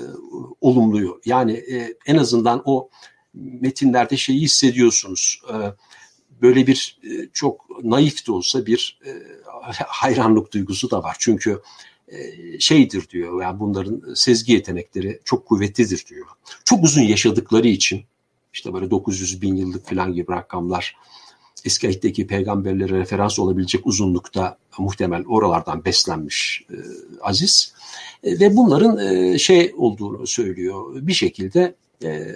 olumluyor. 0.62 1.22
Yani 1.26 1.54
e, 1.54 1.98
en 2.06 2.18
azından 2.18 2.62
o 2.66 2.90
metinlerde 3.34 4.18
şeyi 4.18 4.42
hissediyorsunuz. 4.42 5.42
E, 5.50 5.56
böyle 6.42 6.68
bir 6.68 7.00
e, 7.04 7.30
çok 7.34 7.84
naif 7.84 8.28
de 8.28 8.32
olsa 8.32 8.66
bir 8.66 9.00
e, 9.06 9.12
hayranlık 9.88 10.54
duygusu 10.54 10.92
da 10.92 11.04
var. 11.04 11.16
Çünkü 11.20 11.52
e, 11.52 11.60
şeydir 12.60 13.10
diyor 13.10 13.42
yani 13.42 13.60
bunların 13.60 14.14
sezgi 14.14 14.54
yetenekleri 14.54 15.20
çok 15.24 15.46
kuvvetlidir 15.46 16.06
diyor. 16.10 16.26
Çok 16.66 16.84
uzun 16.84 17.02
yaşadıkları 17.02 17.68
için 17.68 18.04
işte 18.54 18.74
böyle 18.74 18.92
900 18.92 19.42
bin 19.42 19.56
yıllık 19.56 19.88
falan 19.90 20.14
gibi 20.14 20.32
rakamlar 20.32 20.96
eski 21.66 21.88
ahitteki 21.88 22.28
peygamberlere 22.28 23.00
referans 23.00 23.40
olabilecek 23.40 23.88
uzunlukta 23.88 24.58
muhtemel 24.78 25.26
oralardan 25.26 25.86
beslenmiş 25.86 26.66
e, 26.70 26.76
Aziz. 27.22 27.74
E, 28.24 28.40
ve 28.40 28.56
bunların 28.56 28.98
e, 28.98 29.40
şey 29.40 29.74
olduğunu 29.78 30.28
söylüyor. 30.28 31.08
Bir 31.08 31.14
şekilde 31.14 31.76
e, 32.04 32.36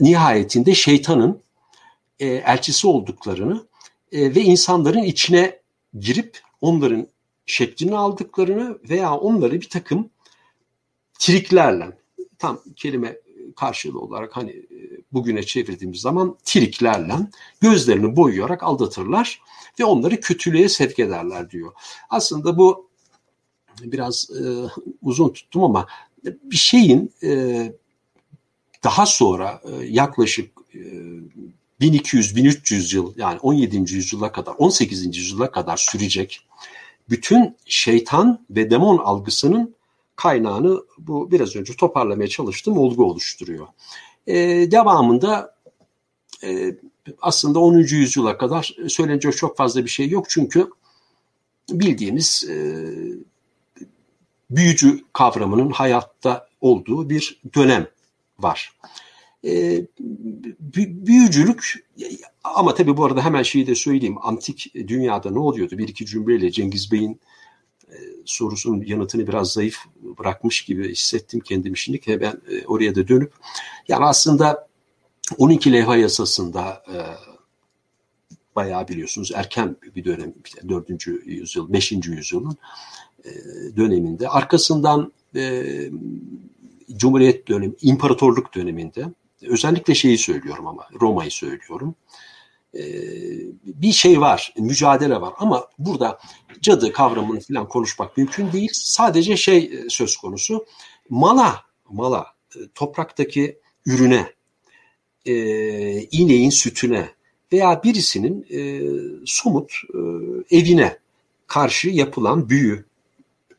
nihayetinde 0.00 0.74
şeytanın 0.74 1.40
e, 2.20 2.26
elçisi 2.26 2.86
olduklarını 2.86 3.66
e, 4.12 4.34
ve 4.34 4.40
insanların 4.40 5.02
içine 5.02 5.58
girip 5.98 6.40
onların 6.60 7.06
şeklini 7.46 7.96
aldıklarını 7.96 8.78
veya 8.90 9.16
onları 9.16 9.60
bir 9.60 9.68
takım 9.68 10.10
triklerle 11.18 11.98
tam 12.38 12.60
kelime 12.76 13.16
karşılığı 13.56 14.00
olarak 14.00 14.36
hani 14.36 14.50
e, 14.50 14.78
bugüne 15.12 15.42
çevirdiğimiz 15.42 16.00
zaman 16.00 16.36
triklerle 16.44 17.14
gözlerini 17.60 18.16
boyayarak 18.16 18.62
aldatırlar 18.62 19.40
ve 19.80 19.84
onları 19.84 20.20
kötülüğe 20.20 20.68
sevk 20.68 20.98
ederler 20.98 21.50
diyor. 21.50 21.72
Aslında 22.10 22.58
bu 22.58 22.88
biraz 23.82 24.30
e, 24.30 24.42
uzun 25.02 25.28
tuttum 25.28 25.64
ama 25.64 25.86
bir 26.24 26.56
şeyin 26.56 27.12
e, 27.22 27.72
daha 28.84 29.06
sonra 29.06 29.62
e, 29.64 29.84
yaklaşık 29.86 30.50
e, 30.74 30.80
1200-1300 31.80 32.96
yıl 32.96 33.12
yani 33.16 33.38
17. 33.38 33.76
yüzyıla 33.76 34.32
kadar 34.32 34.54
18. 34.58 35.16
yüzyıla 35.16 35.50
kadar 35.50 35.76
sürecek 35.76 36.40
bütün 37.10 37.56
şeytan 37.66 38.46
ve 38.50 38.70
demon 38.70 38.98
algısının 38.98 39.74
kaynağını 40.16 40.80
bu 40.98 41.30
biraz 41.30 41.56
önce 41.56 41.76
toparlamaya 41.76 42.28
çalıştığım 42.28 42.78
olgu 42.78 43.04
oluşturuyor. 43.04 43.66
Ee, 44.26 44.34
devamında 44.70 45.54
e, 46.44 46.74
aslında 47.22 47.58
10. 47.58 47.78
yüzyıla 47.78 48.38
kadar 48.38 48.76
söylenecek 48.88 49.36
çok 49.36 49.56
fazla 49.56 49.84
bir 49.84 49.90
şey 49.90 50.08
yok 50.08 50.26
çünkü 50.28 50.70
bildiğimiz 51.70 52.48
e, 52.50 52.56
büyücü 54.50 55.04
kavramının 55.12 55.70
hayatta 55.70 56.48
olduğu 56.60 57.10
bir 57.10 57.40
dönem 57.54 57.86
var. 58.38 58.72
E, 59.46 59.86
büyücülük 61.06 61.86
ama 62.44 62.74
tabii 62.74 62.96
bu 62.96 63.04
arada 63.04 63.24
hemen 63.24 63.42
şeyi 63.42 63.66
de 63.66 63.74
söyleyeyim. 63.74 64.16
Antik 64.22 64.74
dünyada 64.74 65.30
ne 65.30 65.38
oluyordu? 65.38 65.78
Bir 65.78 65.88
iki 65.88 66.06
cümleyle 66.06 66.50
Cengiz 66.50 66.92
Bey'in 66.92 67.20
e, 67.88 67.96
sorusunun 68.24 68.84
yanıtını 68.86 69.26
biraz 69.26 69.52
zayıf 69.52 69.76
bırakmış 70.18 70.64
gibi 70.64 70.92
hissettim 70.92 71.40
kendimi 71.40 71.78
şimdi 71.78 72.00
ben 72.06 72.40
e, 72.50 72.66
oraya 72.66 72.94
da 72.94 73.08
dönüp 73.08 73.32
yani 73.88 74.04
aslında 74.04 74.68
12 75.38 75.72
levha 75.72 75.96
yasasında 75.96 76.82
e, 76.92 76.96
bayağı 78.56 78.88
biliyorsunuz 78.88 79.32
erken 79.34 79.76
bir 79.96 80.04
dönem 80.04 80.34
4. 80.68 81.06
yüzyıl 81.26 81.72
5. 81.72 81.92
yüzyılın 81.92 82.56
e, 83.24 83.30
döneminde 83.76 84.28
arkasından 84.28 85.12
e, 85.36 85.64
Cumhuriyet 86.96 87.48
dönemi, 87.48 87.74
imparatorluk 87.82 88.54
döneminde 88.54 89.06
özellikle 89.42 89.94
şeyi 89.94 90.18
söylüyorum 90.18 90.66
ama 90.66 90.88
Roma'yı 91.00 91.30
söylüyorum. 91.30 91.94
Ee, 92.74 92.82
bir 93.64 93.92
şey 93.92 94.20
var, 94.20 94.54
mücadele 94.58 95.20
var 95.20 95.32
ama 95.38 95.68
burada 95.78 96.18
cadı 96.60 96.92
kavramını 96.92 97.40
falan 97.40 97.68
konuşmak 97.68 98.16
mümkün 98.16 98.52
değil. 98.52 98.70
Sadece 98.72 99.36
şey 99.36 99.58
e, 99.58 99.88
söz 99.88 100.16
konusu. 100.16 100.66
Mala, 101.10 101.64
mala, 101.90 102.26
e, 102.56 102.58
topraktaki 102.74 103.58
ürüne, 103.86 104.32
e, 105.26 105.34
ineğin 106.02 106.50
sütüne 106.50 107.08
veya 107.52 107.82
birisinin 107.82 108.46
e, 108.50 108.60
somut 109.26 109.72
evine 110.50 110.98
karşı 111.46 111.88
yapılan 111.88 112.48
büyü 112.48 112.84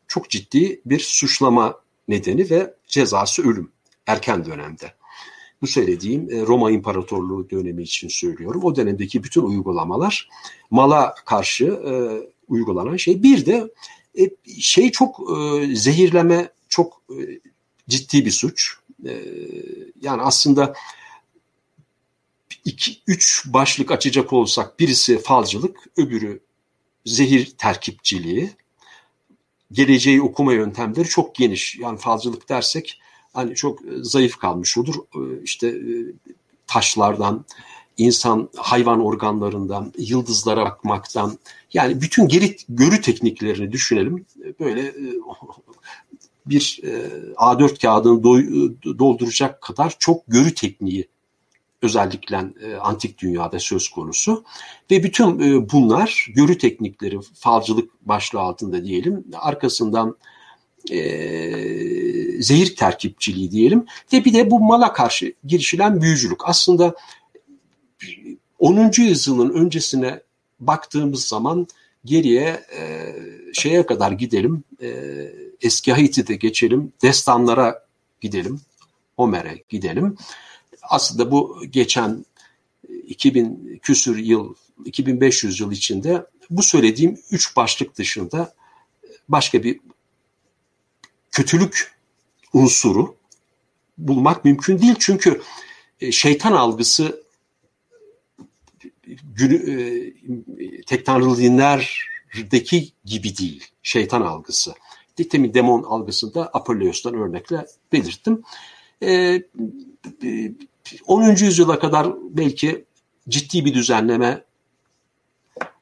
çok 0.08 0.30
ciddi 0.30 0.82
bir 0.86 1.00
suçlama 1.00 1.80
nedeni 2.08 2.50
ve 2.50 2.74
cezası 2.88 3.50
ölüm 3.50 3.72
erken 4.08 4.46
dönemde. 4.46 4.94
Bu 5.62 5.67
söylediğim 5.67 6.32
e, 6.32 6.41
Roma 6.41 6.72
İmparatorluğu 6.72 7.50
dönemi 7.50 7.84
için 7.84 8.08
söylüyorum. 8.08 8.63
O 8.63 8.76
dönemdeki 8.76 9.24
bütün 9.24 9.41
uygulamalar 9.41 10.30
mala 10.72 11.15
karşı 11.26 11.65
e, 11.65 11.93
uygulanan 12.48 12.98
şey. 12.98 13.24
Bir 13.24 13.46
de 13.46 13.72
e, 14.20 14.30
şey 14.60 14.91
çok 14.91 15.20
zehirleme 15.74 16.50
çok 16.70 17.02
ciddi 17.89 18.26
bir 18.26 18.32
suç. 18.32 18.78
Yani 20.02 20.22
aslında 20.22 20.74
iki, 22.65 22.98
üç 23.08 23.43
başlık 23.46 23.91
açacak 23.91 24.34
olsak 24.34 24.80
birisi 24.80 25.20
falcılık, 25.20 25.78
öbürü 25.98 26.39
zehir 27.06 27.46
terkipçiliği, 27.58 28.52
geleceği 29.72 30.22
okuma 30.22 30.54
yöntemleri 30.54 31.08
çok 31.08 31.36
geniş. 31.36 31.76
Yani 31.76 31.98
falcılık 31.98 32.50
dersek 32.50 33.02
hani 33.38 33.56
çok 33.56 33.82
e, 33.82 33.86
zayıf 34.02 34.38
kalmış 34.38 34.78
olur. 34.78 34.95
E, 34.95 35.43
işte 35.43 35.67
e, 35.67 35.93
taşlardan, 36.67 37.45
insan 37.97 38.50
hayvan 38.56 39.06
organlarından, 39.06 39.93
yıldızlara 39.97 40.65
bakmaktan 40.65 41.38
yani 41.73 42.02
bütün 42.02 42.28
geri 42.28 42.58
görü 42.69 43.02
tekniklerini 43.02 43.71
düşünelim. 43.71 44.26
Böyle 44.60 44.93
bir 46.45 46.82
A4 47.36 47.82
kağıdını 47.82 48.23
dolduracak 49.00 49.62
kadar 49.62 49.95
çok 50.00 50.28
görü 50.28 50.54
tekniği 50.54 51.08
özellikle 51.82 52.38
antik 52.82 53.19
dünyada 53.19 53.60
söz 53.60 53.89
konusu 53.89 54.43
ve 54.91 55.04
bütün 55.04 55.39
bunlar 55.71 56.28
görü 56.36 56.58
teknikleri 56.58 57.19
falcılık 57.34 58.08
başlığı 58.08 58.39
altında 58.39 58.84
diyelim 58.84 59.26
arkasından 59.34 60.17
e, 60.91 62.41
zehir 62.41 62.76
terkipçiliği 62.76 63.52
diyelim 63.52 63.86
ve 64.13 64.26
bir 64.26 64.34
de 64.34 64.52
bu 64.52 64.60
mala 64.60 64.93
karşı 64.93 65.34
girişilen 65.43 66.02
büyücülük. 66.02 66.39
Aslında 66.43 66.95
10. 68.60 68.91
yüzyılın 68.97 69.50
öncesine 69.50 70.21
baktığımız 70.60 71.26
zaman 71.26 71.67
geriye 72.06 72.63
e, 72.78 73.13
şeye 73.54 73.86
kadar 73.86 74.12
gidelim, 74.12 74.63
e, 74.82 74.89
eski 75.62 75.93
Haiti'de 75.93 76.36
geçelim, 76.36 76.93
destanlara 77.02 77.86
gidelim, 78.21 78.62
Homer'e 79.15 79.63
gidelim. 79.69 80.17
Aslında 80.82 81.32
bu 81.32 81.63
geçen 81.69 82.26
2000 83.08 83.80
küsür 83.82 84.17
yıl, 84.17 84.56
2500 84.86 85.60
yıl 85.60 85.71
içinde 85.71 86.26
bu 86.50 86.63
söylediğim 86.63 87.19
üç 87.32 87.56
başlık 87.56 87.97
dışında 87.97 88.54
başka 89.30 89.63
bir 89.63 89.80
kötülük 91.32 91.98
unsuru 92.54 93.16
bulmak 93.98 94.46
mümkün 94.46 94.82
değil. 94.82 94.96
Çünkü 95.00 95.42
e, 96.02 96.12
şeytan 96.12 96.52
algısı 96.52 97.24
e, 99.40 100.82
tek 100.88 101.06
tanrılı 101.06 101.38
dinlerdeki 101.38 102.92
gibi 103.06 103.38
değil. 103.38 103.68
Şeytan 103.84 104.22
algısı. 104.22 104.74
Demin 105.32 105.54
demon 105.54 105.84
algısında 105.84 106.50
Apolloos'tan 106.54 107.13
örnekle 107.13 107.66
belirttim. 107.92 108.44
E, 109.04 109.42
10. 111.08 111.30
yüzyıla 111.30 111.80
kadar 111.80 112.13
belki 112.30 112.86
ciddi 113.30 113.66
bir 113.66 113.74
düzenleme 113.74 114.44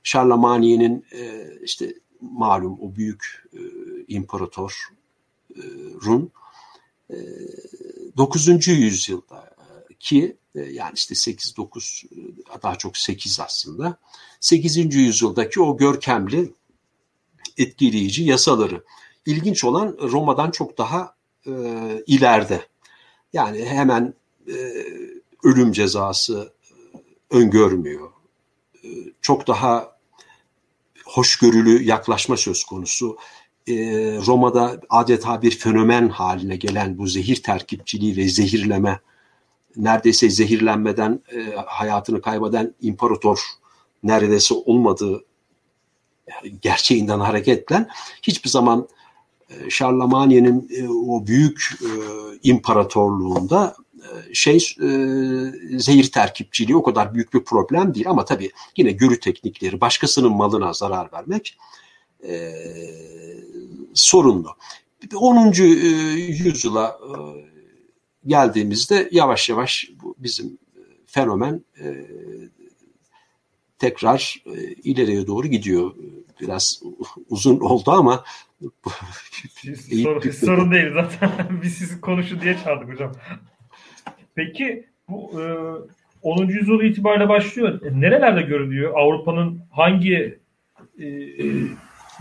Şarlamaniye'nin 0.04 1.06
e, 1.12 1.48
işte 1.64 1.94
malum 2.22 2.78
o 2.82 2.96
büyük 2.96 3.44
e, 3.54 3.60
imparator 4.08 4.90
Rum 6.06 6.32
9. 8.18 8.68
yüzyılda 8.68 9.56
ki 10.00 10.38
yani 10.56 10.92
işte 10.96 11.14
8-9 11.16 12.06
daha 12.64 12.76
çok 12.76 12.98
8 12.98 13.40
aslında 13.40 13.98
8. 14.40 14.96
yüzyıldaki 14.96 15.62
o 15.62 15.78
görkemli 15.78 16.54
etkileyici 17.58 18.24
yasaları 18.24 18.84
ilginç 19.26 19.64
olan 19.64 19.98
Roma'dan 20.02 20.52
çok 20.52 20.78
daha 20.78 21.16
e, 21.48 21.52
ileride 22.08 22.68
yani 23.34 23.66
hemen 23.66 24.14
e, 24.48 24.86
ölüm 25.44 25.72
cezası 25.72 26.54
öngörmüyor 27.30 28.12
e, 28.84 28.88
çok 29.22 29.48
daha 29.48 29.96
hoşgörülü 31.06 31.84
yaklaşma 31.84 32.38
söz 32.38 32.64
konusu 32.64 33.18
e, 33.68 33.74
Roma'da 34.26 34.82
adeta 34.90 35.42
bir 35.42 35.52
fenomen 35.52 36.10
haline 36.10 36.56
gelen 36.56 36.98
bu 36.98 37.08
zehir 37.08 37.36
terkipçiliği 37.36 38.18
ve 38.18 38.28
zehirleme 38.28 39.00
neredeyse 39.78 40.30
zehirlenmeden 40.30 41.22
e, 41.36 41.56
hayatını 41.66 42.22
kaybeden 42.22 42.74
imparator 42.82 43.40
neredeyse 44.04 44.54
olmadığı 44.54 45.24
gerçeğinden 46.62 47.20
hareketle 47.20 47.88
hiçbir 48.22 48.50
zaman 48.50 48.88
e, 49.50 49.70
Şarlamanye'nin 49.70 50.70
e, 50.78 50.88
o 50.90 51.28
büyük 51.28 51.70
imparatorluğunda 52.44 53.76
şey 54.34 54.76
zehir 55.78 56.12
terkipçiliği 56.12 56.78
o 56.78 56.84
kadar 56.84 57.14
büyük 57.14 57.34
bir 57.34 57.44
problem 57.44 57.94
değil. 57.96 58.10
Ama 58.10 58.26
tabii 58.26 58.52
yine 58.78 58.92
görü 58.92 59.20
teknikleri 59.20 59.82
başkasının 59.82 60.32
malına 60.32 60.74
zarar 60.74 61.12
vermek 61.14 61.58
e, 62.28 62.36
sorunlu. 63.94 64.50
10. 65.16 65.54
E, 65.60 65.64
yüzyıla 65.64 67.00
e, 67.04 67.12
geldiğimizde 68.28 69.10
yavaş 69.12 69.50
yavaş 69.50 69.90
bizim 70.18 70.58
fenomen 71.06 71.62
e, 71.80 71.86
tekrar 73.80 74.44
e, 74.46 74.60
ileriye 74.84 75.28
doğru 75.28 75.48
gidiyor. 75.48 75.92
Biraz 76.42 76.82
uzun 77.30 77.60
oldu 77.60 77.92
ama 77.92 78.24
sorun, 79.92 80.32
sorun 80.32 80.72
değil 80.72 80.94
zaten. 80.94 81.32
Biz 81.64 81.74
sizi 81.74 82.02
konuşun 82.02 82.42
diye 82.42 82.58
çağırdık 82.64 82.94
hocam. 82.94 83.12
Peki 84.36 84.86
bu 85.10 85.42
e, 85.42 85.46
10. 86.22 86.46
yüzyıl 86.46 86.82
itibariyle 86.82 87.30
başlıyor. 87.30 87.82
E, 87.86 88.00
nerelerde 88.02 88.42
görülüyor? 88.42 88.94
Avrupa'nın 88.96 89.62
hangi 89.72 90.40
e, 91.00 91.06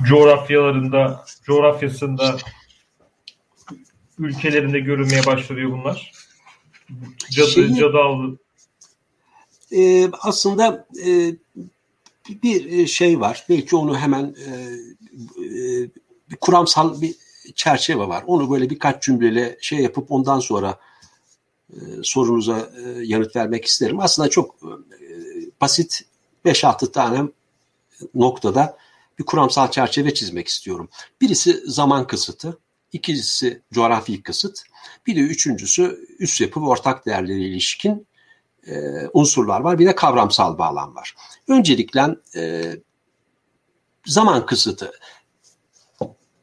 coğrafyalarında, 0.02 1.24
coğrafyasında 1.42 2.36
ülkelerinde 4.18 4.80
görülmeye 4.80 5.26
başlıyor 5.26 5.72
bunlar? 5.72 6.12
Cadı, 7.30 7.50
Şeyi, 7.50 7.74
cadı 7.74 7.98
avlı. 7.98 8.36
E, 9.72 10.10
aslında 10.20 10.86
e, 11.06 11.34
bir 12.42 12.86
şey 12.86 13.20
var. 13.20 13.44
Belki 13.48 13.76
onu 13.76 13.98
hemen 13.98 14.34
e, 14.46 14.50
e, 15.44 15.88
bir 16.30 16.36
kuramsal 16.40 17.00
bir 17.00 17.14
çerçeve 17.54 18.08
var. 18.08 18.24
Onu 18.26 18.50
böyle 18.50 18.70
birkaç 18.70 19.02
cümleyle 19.02 19.58
şey 19.60 19.78
yapıp 19.78 20.12
ondan 20.12 20.40
sonra 20.40 20.78
e, 21.70 21.76
sorunuza 22.02 22.58
e, 22.58 23.04
yanıt 23.04 23.36
vermek 23.36 23.64
isterim. 23.64 24.00
Aslında 24.00 24.30
çok 24.30 24.54
e, 24.62 24.70
basit 25.60 26.04
5-6 26.44 26.92
tane 26.92 27.28
noktada 28.14 28.76
bir 29.18 29.24
kuramsal 29.24 29.70
çerçeve 29.70 30.14
çizmek 30.14 30.48
istiyorum. 30.48 30.88
Birisi 31.20 31.62
zaman 31.66 32.06
kısıtı, 32.06 32.58
ikincisi 32.92 33.62
coğrafi 33.72 34.22
kısıt, 34.22 34.62
bir 35.06 35.16
de 35.16 35.20
üçüncüsü 35.20 36.06
üst 36.18 36.40
yapı 36.40 36.60
ve 36.60 36.66
ortak 36.66 37.06
değerlere 37.06 37.40
ilişkin 37.40 38.06
e, 38.66 38.74
unsurlar 39.12 39.60
var. 39.60 39.78
Bir 39.78 39.86
de 39.86 39.94
kavramsal 39.94 40.58
bağlam 40.58 40.94
var. 40.94 41.14
Öncelikle 41.48 42.06
e, 42.36 42.72
zaman 44.06 44.46
kısıtı. 44.46 44.92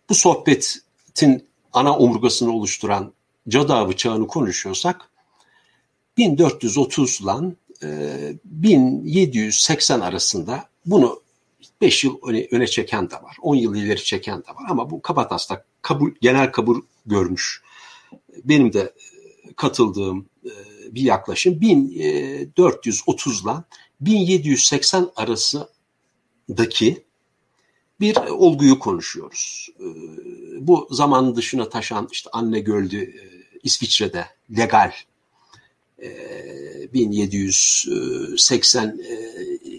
Bu 0.09 0.15
sohbetin 0.15 1.49
ana 1.73 1.97
omurgasını 1.97 2.51
oluşturan 2.51 3.13
Cadı 3.47 3.73
Avı 3.73 3.95
çağını 3.95 4.27
konuşuyorsak 4.27 5.09
1430 6.17 7.21
ile 7.21 7.55
1780 8.45 9.99
arasında 9.99 10.69
bunu 10.85 11.20
5 11.81 12.03
yıl 12.03 12.17
öne, 12.23 12.47
öne 12.51 12.67
çeken 12.67 13.09
de 13.09 13.15
var. 13.15 13.37
10 13.41 13.55
yıl 13.55 13.75
ileri 13.75 14.03
çeken 14.03 14.39
de 14.39 14.47
var. 14.47 14.65
Ama 14.69 14.89
bu 14.89 15.01
kabataslak 15.01 15.65
kabul, 15.81 16.11
genel 16.21 16.51
kabul 16.51 16.81
görmüş. 17.05 17.61
Benim 18.43 18.73
de 18.73 18.93
katıldığım 19.55 20.25
e, 20.45 20.51
bir 20.95 21.01
yaklaşım 21.01 21.61
1430 21.61 23.43
ile 23.43 23.51
1780 24.01 25.11
arasındaki 25.15 27.03
bir 27.99 28.15
olguyu 28.15 28.79
konuşuyoruz. 28.79 29.69
E, 29.79 29.85
bu 30.67 30.87
zaman 30.91 31.35
dışına 31.35 31.69
taşan 31.69 32.07
işte 32.11 32.29
Anne 32.33 32.59
Göl'dü 32.59 32.97
e, 32.97 33.21
İsviçre'de 33.63 34.25
legal 34.57 34.91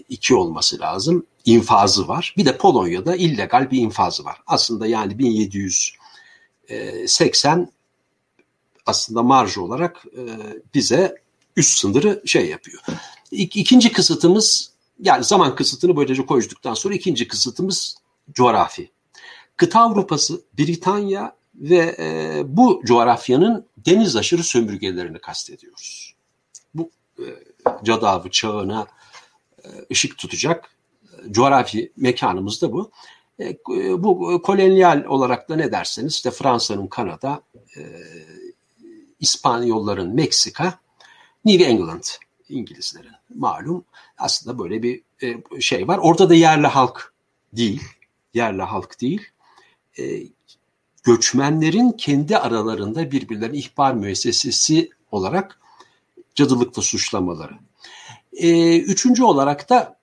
1782 0.09 0.35
olması 0.35 0.79
lazım. 0.79 1.25
infazı 1.45 2.07
var. 2.07 2.33
Bir 2.37 2.45
de 2.45 2.57
Polonya'da 2.57 3.15
illegal 3.15 3.71
bir 3.71 3.79
infazı 3.79 4.25
var. 4.25 4.37
Aslında 4.47 4.87
yani 4.87 5.19
1780 5.19 7.71
aslında 8.85 9.23
marj 9.23 9.57
olarak 9.57 10.05
e, 10.17 10.21
bize 10.73 11.15
üst 11.55 11.79
sınırı 11.79 12.21
şey 12.25 12.49
yapıyor. 12.49 12.81
İkinci 13.31 13.91
kısıtımız 13.91 14.71
yani 14.99 15.23
zaman 15.23 15.55
kısıtını 15.55 15.95
böylece 15.95 16.25
koyduktan 16.25 16.73
sonra 16.73 16.93
ikinci 16.93 17.27
kısıtımız 17.27 17.97
coğrafi. 18.33 18.91
Kıta 19.57 19.79
Avrupası, 19.79 20.41
Britanya 20.59 21.35
ve 21.55 21.95
e, 21.99 22.41
bu 22.45 22.81
coğrafyanın 22.85 23.65
deniz 23.77 24.15
aşırı 24.15 24.43
sömürgelerini 24.43 25.19
kastediyoruz. 25.19 26.15
Bu 26.73 26.89
e, 27.19 27.25
Cadavı 27.83 28.29
çağına 28.29 28.81
e, 28.81 29.02
ışık 29.91 30.17
tutacak 30.17 30.69
e, 31.03 31.33
coğrafi 31.33 31.91
mekanımız 31.97 32.61
da 32.61 32.71
bu. 32.71 32.91
E, 33.39 33.57
bu 34.03 34.41
kolonyal 34.41 35.03
olarak 35.05 35.49
da 35.49 35.55
ne 35.55 35.71
derseniz 35.71 36.13
işte 36.13 36.31
Fransa'nın 36.31 36.87
Kanada, 36.87 37.41
e, 37.77 37.81
İspanyolların 39.19 40.15
Meksika, 40.15 40.79
New 41.45 41.65
England 41.65 42.03
İngilizlerin 42.49 43.11
malum 43.35 43.85
aslında 44.17 44.59
böyle 44.59 44.83
bir 44.83 45.01
e, 45.23 45.61
şey 45.61 45.87
var. 45.87 45.99
Orada 46.01 46.29
da 46.29 46.33
yerli 46.33 46.67
halk 46.67 47.13
değil, 47.53 47.83
yerli 48.33 48.61
halk 48.61 49.01
değil. 49.01 49.21
E, 49.99 50.03
göçmenlerin 51.03 51.91
kendi 51.91 52.37
aralarında 52.37 53.11
birbirlerine 53.11 53.57
ihbar 53.57 53.93
müessesesi 53.93 54.89
olarak 55.11 55.59
cadılıkla 56.35 56.81
suçlamaları. 56.81 57.53
E, 58.35 58.79
üçüncü 58.79 59.23
olarak 59.23 59.69
da 59.69 59.99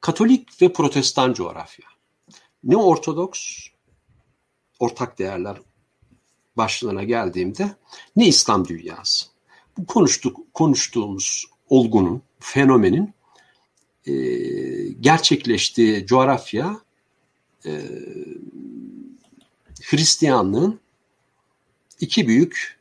Katolik 0.00 0.62
ve 0.62 0.72
Protestan 0.72 1.32
coğrafya. 1.32 1.86
Ne 2.64 2.76
Ortodoks, 2.76 3.68
ortak 4.78 5.18
değerler 5.18 5.56
başlığına 6.56 7.04
geldiğimde 7.04 7.76
ne 8.16 8.26
İslam 8.26 8.68
dünyası. 8.68 9.26
Bu 9.78 9.86
konuştuk, 9.86 10.54
konuştuğumuz 10.54 11.46
olgunun, 11.68 12.22
fenomenin 12.40 13.14
e, 14.06 14.12
gerçekleştiği 15.00 16.06
coğrafya 16.06 16.80
e, 17.66 17.82
Hristiyanlığın 19.82 20.80
iki 22.00 22.28
büyük 22.28 22.80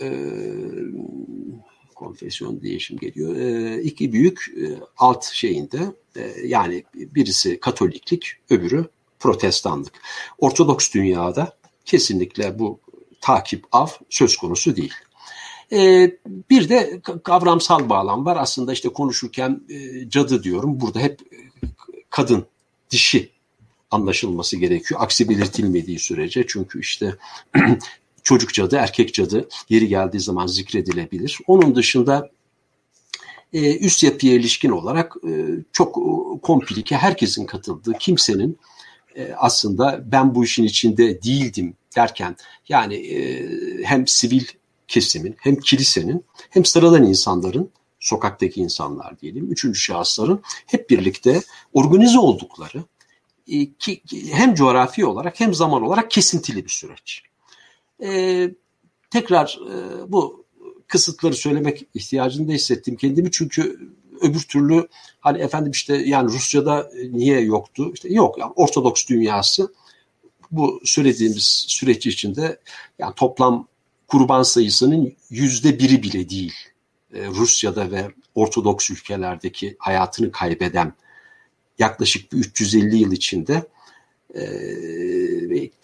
e, 0.00 0.08
konfesyon 2.02 2.62
değişim 2.62 2.98
geliyor. 2.98 3.36
E, 3.36 3.82
iki 3.82 4.12
büyük 4.12 4.52
e, 4.56 4.64
alt 4.96 5.24
şeyinde 5.24 5.78
e, 6.16 6.34
yani 6.44 6.84
birisi 6.94 7.60
Katoliklik, 7.60 8.32
öbürü 8.50 8.86
Protestanlık. 9.18 9.92
Ortodoks 10.38 10.92
dünyada 10.94 11.56
kesinlikle 11.84 12.58
bu 12.58 12.80
takip 13.20 13.64
av 13.72 13.86
söz 14.10 14.36
konusu 14.36 14.76
değil. 14.76 14.94
Ee, 15.72 16.16
bir 16.50 16.68
de 16.68 17.00
kavramsal 17.24 17.88
bağlam 17.88 18.24
var. 18.24 18.36
Aslında 18.40 18.72
işte 18.72 18.88
konuşurken 18.88 19.60
e, 19.68 20.08
cadı 20.10 20.42
diyorum. 20.42 20.80
Burada 20.80 21.00
hep 21.00 21.20
e, 21.32 21.36
kadın, 22.10 22.46
dişi 22.90 23.30
anlaşılması 23.90 24.56
gerekiyor. 24.56 25.00
Aksi 25.02 25.28
belirtilmediği 25.28 25.98
sürece. 25.98 26.46
Çünkü 26.46 26.80
işte 26.80 27.16
çocuk 28.22 28.54
cadı, 28.54 28.76
erkek 28.76 29.14
cadı 29.14 29.48
yeri 29.68 29.88
geldiği 29.88 30.20
zaman 30.20 30.46
zikredilebilir. 30.46 31.38
Onun 31.46 31.74
dışında 31.74 32.30
e, 33.52 33.76
üst 33.76 34.02
yapıya 34.02 34.34
ilişkin 34.34 34.70
olarak 34.70 35.16
çok 35.72 35.94
komplike, 36.42 36.96
herkesin 36.96 37.46
katıldığı, 37.46 37.92
kimsenin 37.92 38.58
e, 39.16 39.32
aslında 39.36 40.02
ben 40.12 40.34
bu 40.34 40.44
işin 40.44 40.64
içinde 40.64 41.22
değildim 41.22 41.74
derken 41.96 42.36
yani 42.68 42.94
e, 42.94 43.48
hem 43.84 44.06
sivil 44.06 44.44
kesimin 44.88 45.36
hem 45.38 45.56
kilisenin 45.56 46.24
hem 46.50 46.64
sıradan 46.64 47.04
insanların 47.04 47.70
sokaktaki 48.00 48.60
insanlar 48.60 49.20
diyelim 49.20 49.52
üçüncü 49.52 49.78
şahısların 49.78 50.42
hep 50.66 50.90
birlikte 50.90 51.42
organize 51.72 52.18
oldukları 52.18 52.84
e, 53.48 53.72
ki, 53.72 54.02
hem 54.32 54.54
coğrafi 54.54 55.06
olarak 55.06 55.40
hem 55.40 55.54
zaman 55.54 55.82
olarak 55.82 56.10
kesintili 56.10 56.64
bir 56.64 56.70
süreç. 56.70 57.22
E, 58.02 58.50
tekrar 59.10 59.58
e, 59.70 60.12
bu 60.12 60.44
kısıtları 60.88 61.34
söylemek 61.34 61.86
ihtiyacında 61.94 62.52
hissettim 62.52 62.96
kendimi 62.96 63.30
çünkü 63.30 63.92
öbür 64.20 64.40
türlü 64.40 64.88
hani 65.20 65.38
efendim 65.38 65.70
işte 65.70 65.96
yani 65.96 66.32
Rusya'da 66.32 66.90
niye 67.10 67.40
yoktu? 67.40 67.90
İşte 67.94 68.12
yok 68.12 68.38
yani 68.38 68.52
Ortodoks 68.56 69.06
dünyası 69.06 69.72
bu 70.50 70.80
söylediğimiz 70.84 71.64
süreç 71.68 72.06
içinde 72.06 72.60
yani 72.98 73.14
toplam 73.14 73.68
kurban 74.08 74.42
sayısının 74.42 75.12
yüzde 75.30 75.78
biri 75.78 76.02
bile 76.02 76.28
değil. 76.28 76.54
Ee, 77.14 77.26
Rusya'da 77.26 77.90
ve 77.90 78.10
Ortodoks 78.34 78.90
ülkelerdeki 78.90 79.76
hayatını 79.78 80.32
kaybeden 80.32 80.92
yaklaşık 81.78 82.32
bir 82.32 82.38
350 82.38 82.96
yıl 82.96 83.12
içinde 83.12 83.66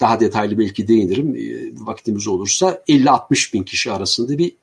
daha 0.01 0.21
detaylı 0.21 0.59
belki 0.59 0.89
değinirim 0.89 1.37
e, 1.37 1.73
vaktimiz 1.87 2.27
olursa 2.27 2.83
50-60 2.89 3.53
bin 3.53 3.63
kişi 3.63 3.93
arasında 3.93 4.39
bir 4.39 4.57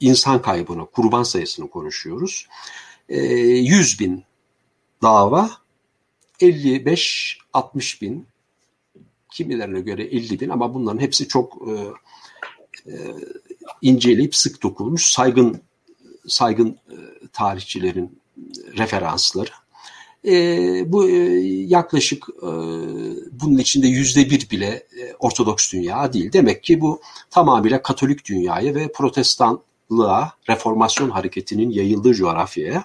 insan 0.00 0.42
kaybını, 0.42 0.86
kurban 0.86 1.22
sayısını 1.22 1.70
konuşuyoruz. 1.70 2.48
100 3.08 3.94
e, 3.94 3.98
bin 3.98 4.24
dava, 5.02 5.50
55-60 6.40 8.00
bin, 8.00 8.26
kimilerine 9.30 9.80
göre 9.80 10.04
50 10.04 10.40
bin 10.40 10.48
ama 10.48 10.74
bunların 10.74 11.00
hepsi 11.00 11.28
çok 11.28 11.58
inceleyip 13.82 14.36
sık 14.36 14.62
dokunmuş 14.62 15.10
saygın 15.10 15.60
saygın 16.28 16.78
tarihçilerin 17.32 18.18
referansları. 18.76 19.50
E, 20.26 20.92
bu 20.92 21.08
e, 21.08 21.14
yaklaşık 21.66 22.28
e, 22.28 22.50
bunun 23.32 23.58
içinde 23.58 23.86
yüzde 23.86 24.30
bir 24.30 24.50
bile 24.50 24.66
e, 24.66 25.14
Ortodoks 25.18 25.72
dünya 25.72 26.12
değil. 26.12 26.32
Demek 26.32 26.62
ki 26.62 26.80
bu 26.80 27.00
tamamıyla 27.30 27.82
Katolik 27.82 28.24
dünyaya 28.24 28.74
ve 28.74 28.92
Protestanlığa, 28.92 30.32
Reformasyon 30.48 31.10
hareketinin 31.10 31.70
yayıldığı 31.70 32.14
coğrafyaya 32.14 32.84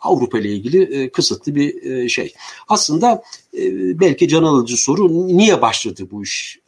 Avrupa 0.00 0.38
ile 0.38 0.48
ilgili 0.48 0.82
e, 0.82 1.10
kısıtlı 1.12 1.54
bir 1.54 1.82
e, 1.82 2.08
şey. 2.08 2.34
Aslında 2.68 3.22
e, 3.54 3.60
belki 4.00 4.28
can 4.28 4.42
alıcı 4.42 4.76
soru 4.76 5.26
niye 5.26 5.62
başladı 5.62 6.08
bu 6.10 6.22
iş? 6.22 6.60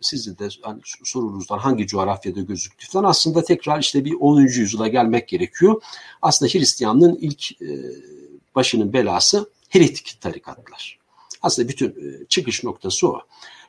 Sizin 0.00 0.38
de 0.38 0.48
hani, 0.62 0.80
sorunuzdan 1.04 1.58
hangi 1.58 1.86
coğrafyada 1.86 2.40
gözüktü 2.40 2.90
falan 2.90 3.04
aslında 3.04 3.44
tekrar 3.44 3.80
işte 3.80 4.04
bir 4.04 4.14
10. 4.20 4.40
yüzyıla 4.40 4.88
gelmek 4.88 5.28
gerekiyor. 5.28 5.82
Aslında 6.22 6.52
Hristiyanlığın 6.52 7.18
ilk 7.20 7.62
e, 7.62 7.68
başının 8.54 8.92
belası 8.92 9.50
heretik 9.68 10.18
tarikatlar. 10.20 10.98
Aslında 11.42 11.68
bütün 11.68 11.88
e, 11.88 12.24
çıkış 12.28 12.64
noktası 12.64 13.08
o. 13.08 13.20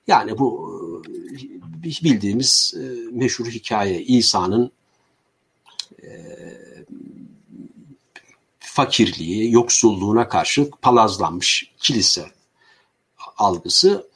Yani 0.07 0.37
bu 0.37 0.71
e, 1.07 2.03
bildiğimiz 2.03 2.73
e, 2.77 2.83
meşhur 3.11 3.45
hikaye 3.45 4.01
İsa'nın 4.01 4.71
fakirliği, 8.59 9.51
yoksulluğuna 9.51 10.27
karşı 10.29 10.69
palazlanmış 10.69 11.71
kilise 11.77 12.25
algısı 13.37 14.07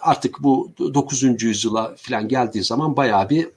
artık 0.00 0.42
bu 0.42 0.72
9. 0.78 1.42
yüzyıla 1.42 1.96
falan 1.96 2.28
geldiği 2.28 2.64
zaman 2.64 2.96
bayağı 2.96 3.30
bir 3.30 3.48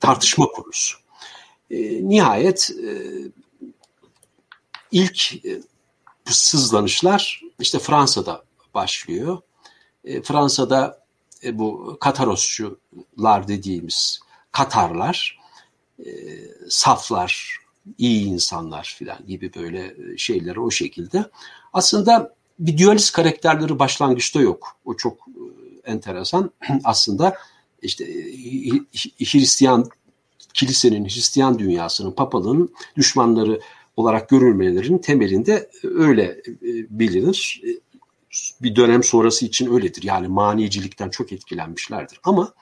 tartışma 0.00 0.46
konusu. 0.46 0.98
Nihayet 2.00 2.70
ilk 4.96 5.46
e, 5.46 5.60
sızlanışlar 6.24 7.42
işte 7.60 7.78
Fransa'da 7.78 8.44
başlıyor. 8.74 9.38
E, 10.04 10.22
Fransa'da 10.22 11.02
e, 11.44 11.58
bu 11.58 11.96
Katarosçular 12.00 13.48
dediğimiz 13.48 14.20
Katarlar, 14.52 15.38
saflar, 16.68 17.58
iyi 17.98 18.26
insanlar 18.26 18.94
filan 18.98 19.26
gibi 19.26 19.54
böyle 19.54 19.94
şeyler 20.18 20.56
o 20.56 20.70
şekilde. 20.70 21.30
Aslında 21.72 22.34
bir 22.58 22.78
dualist 22.78 23.12
karakterleri 23.12 23.78
başlangıçta 23.78 24.40
yok. 24.40 24.76
O 24.84 24.96
çok 24.96 25.26
enteresan. 25.84 26.50
Aslında 26.84 27.34
işte 27.82 28.04
Hristiyan 29.18 29.90
kilisenin, 30.54 31.04
Hristiyan 31.04 31.58
dünyasının, 31.58 32.12
papalığın 32.12 32.74
düşmanları 32.96 33.60
olarak 33.96 34.28
görülmelerinin 34.28 34.98
temelinde 34.98 35.70
öyle 35.82 36.22
e, 36.22 36.40
bilinir. 36.90 37.62
E, 37.64 37.68
bir 38.62 38.76
dönem 38.76 39.02
sonrası 39.02 39.46
için 39.46 39.74
öyledir. 39.74 40.02
Yani 40.02 40.28
manicilikten 40.28 41.10
çok 41.10 41.32
etkilenmişlerdir. 41.32 42.20
Ama 42.24 42.54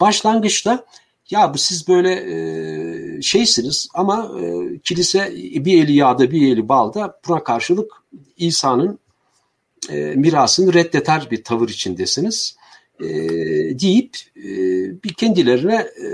başlangıçta 0.00 0.86
ya 1.30 1.54
bu 1.54 1.58
siz 1.58 1.88
böyle 1.88 2.12
e, 2.12 3.22
şeysiniz 3.22 3.88
ama 3.94 4.40
e, 4.40 4.78
kilise 4.78 5.32
bir 5.36 5.84
eli 5.84 5.92
yağda 5.92 6.30
bir 6.30 6.52
eli 6.52 6.68
balda 6.68 7.20
buna 7.28 7.44
karşılık 7.44 7.92
İsa'nın 8.36 8.98
e, 9.90 9.94
mirasını 9.96 10.74
reddeter 10.74 11.28
bir 11.30 11.44
tavır 11.44 11.68
içindesiniz 11.68 12.56
e, 13.00 13.08
deyip 13.78 14.16
e, 14.36 14.48
bir 15.04 15.12
kendilerine 15.14 15.74
e, 15.74 16.08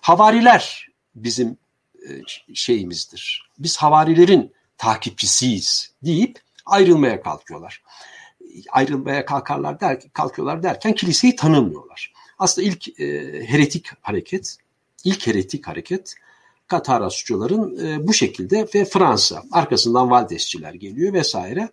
havariler 0.00 0.88
bizim 1.14 1.48
e, 1.48 1.56
şeyimizdir. 2.54 3.50
Biz 3.58 3.76
havarilerin 3.76 4.52
takipçisiyiz 4.78 5.92
deyip 6.04 6.38
ayrılmaya 6.66 7.22
kalkıyorlar. 7.22 7.82
Ayrılmaya 8.70 9.24
kalkarlar 9.24 9.80
der, 9.80 10.00
kalkıyorlar 10.12 10.62
derken 10.62 10.92
kiliseyi 10.92 11.36
tanımıyorlar. 11.36 12.12
Aslında 12.38 12.68
ilk 12.68 13.00
e, 13.00 13.04
heretik 13.46 13.86
hareket, 14.00 14.56
ilk 15.04 15.26
heretik 15.26 15.66
hareket 15.66 16.14
Katarasçuların 16.68 17.86
e, 17.86 18.06
bu 18.06 18.12
şekilde 18.12 18.68
ve 18.74 18.84
Fransa 18.84 19.42
arkasından 19.52 20.10
Valdesçiler 20.10 20.74
geliyor 20.74 21.12
vesaire 21.12 21.68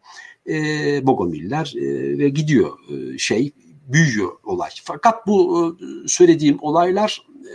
e, 0.50 0.56
Bogomiller 1.08 1.74
e, 1.76 2.18
ve 2.18 2.30
gidiyor 2.30 2.78
e, 2.90 3.18
şey 3.18 3.52
büyüyor 3.88 4.32
olay. 4.44 4.70
Fakat 4.84 5.28
bu 5.28 5.68
e, 5.82 6.08
söylediğim 6.08 6.58
olaylar 6.62 7.28
e, 7.44 7.54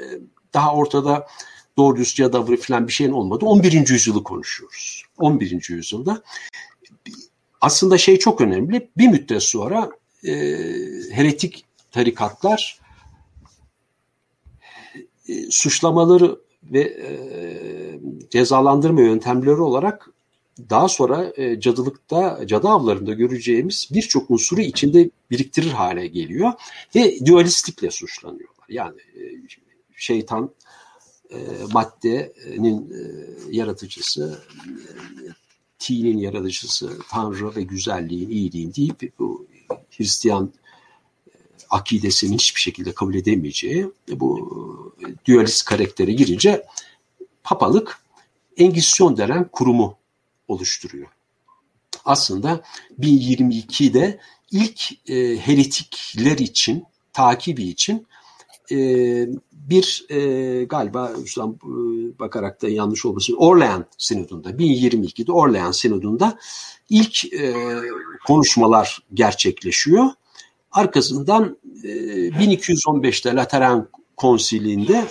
daha 0.54 0.74
ortada 0.74 1.26
doğru 1.76 1.96
düz 1.96 2.14
cadavri 2.14 2.56
falan 2.56 2.88
bir 2.88 2.92
şeyin 2.92 3.12
olmadı. 3.12 3.44
11. 3.44 3.88
yüzyılı 3.88 4.22
konuşuyoruz. 4.22 5.02
11. 5.18 5.70
yüzyılda. 5.70 6.22
Aslında 7.60 7.98
şey 7.98 8.18
çok 8.18 8.40
önemli. 8.40 8.88
Bir 8.96 9.08
müddet 9.08 9.42
sonra 9.42 9.90
e, 10.24 10.32
heretik 11.10 11.64
tarikatlar 11.90 12.80
e, 15.28 15.50
suçlamaları 15.50 16.38
ve 16.62 16.80
e, 16.80 17.10
cezalandırma 18.30 19.00
yöntemleri 19.00 19.60
olarak 19.60 20.10
daha 20.70 20.88
sonra 20.88 21.32
e, 21.36 21.60
cadılıkta, 21.60 22.46
cadı 22.46 22.68
avlarında 22.68 23.12
göreceğimiz 23.12 23.88
birçok 23.90 24.30
unsuru 24.30 24.60
içinde 24.60 25.10
biriktirir 25.30 25.70
hale 25.70 26.06
geliyor 26.06 26.52
ve 26.96 27.26
dualistlikle 27.26 27.90
suçlanıyorlar. 27.90 28.66
Yani 28.68 29.00
e, 29.00 29.22
şeytan 29.96 30.50
e, 31.32 31.38
maddenin 31.72 32.90
e, 32.90 33.00
yaratıcısı, 33.56 34.42
e, 34.48 35.30
tinin 35.78 36.18
yaratıcısı, 36.18 36.98
Tanrı 37.10 37.56
ve 37.56 37.62
güzelliğin, 37.62 38.30
iyiliğin 38.30 38.74
deyip 38.74 39.18
bu 39.18 39.46
Hristiyan 39.90 40.52
akidesinin 41.70 42.34
hiçbir 42.34 42.60
şekilde 42.60 42.92
kabul 42.92 43.14
edemeyeceği 43.14 43.86
bu 44.08 44.50
dualist 45.28 45.64
karaktere 45.64 46.12
girince 46.12 46.66
papalık 47.42 48.00
Engizisyon 48.56 49.16
denen 49.16 49.48
kurumu 49.48 49.96
oluşturuyor. 50.48 51.08
Aslında 52.04 52.62
1022'de 53.00 54.20
ilk 54.50 55.08
e, 55.10 55.38
heretikler 55.38 56.38
için, 56.38 56.84
takibi 57.12 57.64
için 57.64 58.06
e, 58.72 58.78
bir 59.52 60.06
e, 60.10 60.64
galiba 60.64 61.12
şuradan 61.26 61.50
e, 61.52 62.18
bakarak 62.18 62.62
da 62.62 62.68
yanlış 62.68 63.06
olmasın 63.06 63.36
Orlean 63.38 63.86
Sinodu'nda 63.98 64.50
1022'de 64.50 65.32
Orlean 65.32 65.72
Sinodu'nda 65.72 66.38
ilk 66.90 67.32
e, 67.32 67.54
konuşmalar 68.26 68.98
gerçekleşiyor. 69.14 70.06
Arkasından 70.72 71.58
e, 71.84 71.88
1215'te 72.28 73.34
Lateran 73.34 73.88
Konsili'nde 74.16 75.06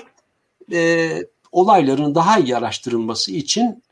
e, 0.72 1.12
olayların 1.52 2.16
daha 2.16 2.40
iyi 2.40 2.58
araştırılması 2.58 3.32
için 3.32 3.84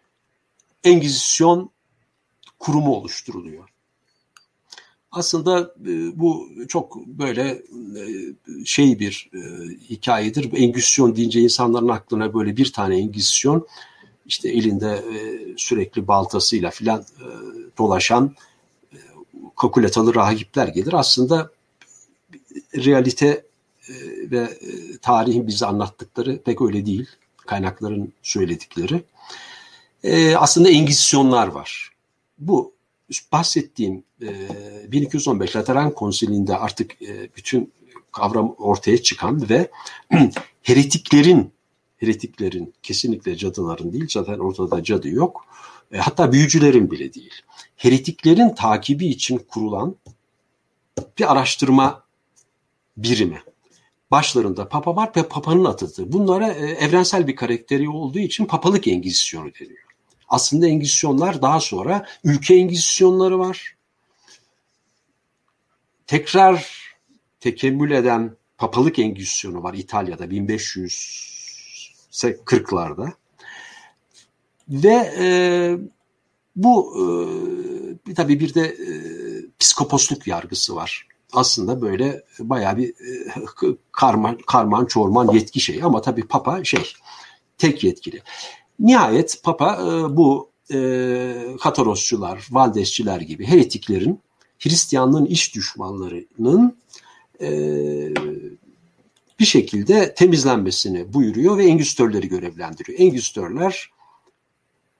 Engizisyon 0.83 1.69
kurumu 2.59 2.95
oluşturuluyor. 2.95 3.69
Aslında 5.11 5.73
e, 5.81 6.19
bu 6.19 6.49
çok 6.67 7.05
böyle 7.05 7.49
e, 7.49 8.03
şey 8.65 8.99
bir 8.99 9.29
e, 9.33 9.39
hikayedir. 9.89 10.53
Engizisyon 10.53 11.15
deyince 11.15 11.39
insanların 11.39 11.87
aklına 11.87 12.33
böyle 12.33 12.57
bir 12.57 12.73
tane 12.73 12.97
Engizisyon 12.97 13.67
işte 14.25 14.49
elinde 14.49 15.03
sürekli 15.57 16.07
baltasıyla 16.07 16.71
filan 16.71 17.05
dolaşan 17.77 18.35
kakuletalı 19.55 20.15
rahipler 20.15 20.67
gelir. 20.67 20.93
Aslında 20.93 21.51
realite 22.75 23.45
ve 24.31 24.59
tarihin 25.01 25.47
bize 25.47 25.65
anlattıkları 25.65 26.41
pek 26.43 26.61
öyle 26.61 26.85
değil. 26.85 27.05
kaynakların 27.37 28.13
söyledikleri. 28.23 29.03
Aslında 30.37 30.69
engizisyonlar 30.69 31.47
var. 31.47 31.91
Bu 32.39 32.73
bahsettiğim 33.31 34.03
e, 34.21 34.91
1215 34.91 35.55
Lateran 35.55 35.93
Konsili'nde 35.93 36.57
artık 36.57 37.01
e, 37.01 37.29
bütün 37.37 37.73
kavram 38.11 38.55
ortaya 38.57 39.03
çıkan 39.03 39.49
ve 39.49 39.71
heretiklerin 40.61 41.51
heretiklerin 41.97 42.73
kesinlikle 42.83 43.37
cadıların 43.37 43.93
değil 43.93 44.07
zaten 44.09 44.39
ortada 44.39 44.83
cadı 44.83 45.09
yok. 45.09 45.45
E, 45.91 45.97
hatta 45.97 46.31
büyücülerin 46.31 46.91
bile 46.91 47.13
değil. 47.13 47.33
Heretiklerin 47.75 48.55
takibi 48.55 49.07
için 49.07 49.37
kurulan 49.37 49.95
bir 51.17 51.31
araştırma 51.31 52.03
birimi. 52.97 53.41
Başlarında 54.11 54.69
papa 54.69 54.95
var 54.95 55.11
ve 55.15 55.23
papanın 55.27 55.65
atıdır. 55.65 56.11
Bunlara 56.11 56.51
e, 56.51 56.65
evrensel 56.65 57.27
bir 57.27 57.35
karakteri 57.35 57.89
olduğu 57.89 58.19
için 58.19 58.45
papalık 58.45 58.87
engizisyonu 58.87 59.51
deniyor. 59.59 59.86
Aslında 60.27 60.67
engizisyonlar 60.67 61.41
daha 61.41 61.59
sonra 61.59 62.05
ülke 62.23 62.55
engizisyonları 62.55 63.39
var. 63.39 63.75
Tekrar 66.07 66.67
tekemmül 67.39 67.91
eden 67.91 68.35
papalık 68.57 68.99
engizisyonu 68.99 69.63
var 69.63 69.73
İtalya'da 69.73 70.25
1540'larda. 70.25 73.11
Ve 74.69 75.13
e, 75.19 75.27
bu 76.55 76.97
e, 78.07 78.13
tabii 78.13 78.39
bir 78.39 78.53
de 78.53 78.61
e, 78.61 78.75
psikoposluk 79.59 80.27
yargısı 80.27 80.75
var. 80.75 81.07
Aslında 81.33 81.81
böyle 81.81 82.23
bayağı 82.39 82.77
bir 82.77 82.89
e, 82.89 82.95
karman, 83.91 84.37
karman 84.47 84.85
çorman 84.85 85.33
yetki 85.33 85.59
şey 85.59 85.83
ama 85.83 86.01
tabii 86.01 86.27
papa 86.27 86.63
şey 86.63 86.93
tek 87.57 87.83
yetkili. 87.83 88.21
Nihayet 88.79 89.43
Papa 89.43 89.79
e, 89.81 90.17
bu 90.17 90.49
e, 90.73 91.55
Katarosçular, 91.61 92.47
Valdesçiler 92.51 93.21
gibi 93.21 93.45
heretiklerin 93.45 94.19
Hristiyanlığın 94.59 95.25
iş 95.25 95.55
düşmanlarının 95.55 96.77
e, 97.41 97.49
bir 99.39 99.45
şekilde 99.45 100.13
temizlenmesini 100.13 101.13
buyuruyor 101.13 101.57
ve 101.57 101.65
engüstörleri 101.65 102.27
görevlendiriyor. 102.27 102.99
Engüstörler 102.99 103.91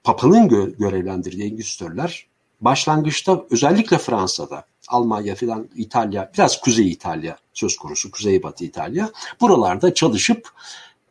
Papa'nın 0.04 0.48
gö- 0.50 0.78
görevlendirdiği 0.78 1.52
engüstörler 1.52 2.28
başlangıçta 2.62 3.46
özellikle 3.50 3.98
Fransa'da, 3.98 4.66
Almanya 4.88 5.36
filan 5.36 5.70
İtalya, 5.76 6.32
biraz 6.34 6.62
Kuzey 6.62 6.92
İtalya 6.92 7.38
söz 7.54 7.78
konusu, 7.78 8.12
Kuzeybatı 8.12 8.66
İtalya. 8.66 9.12
Buralarda 9.42 9.94
çalışıp 9.94 10.50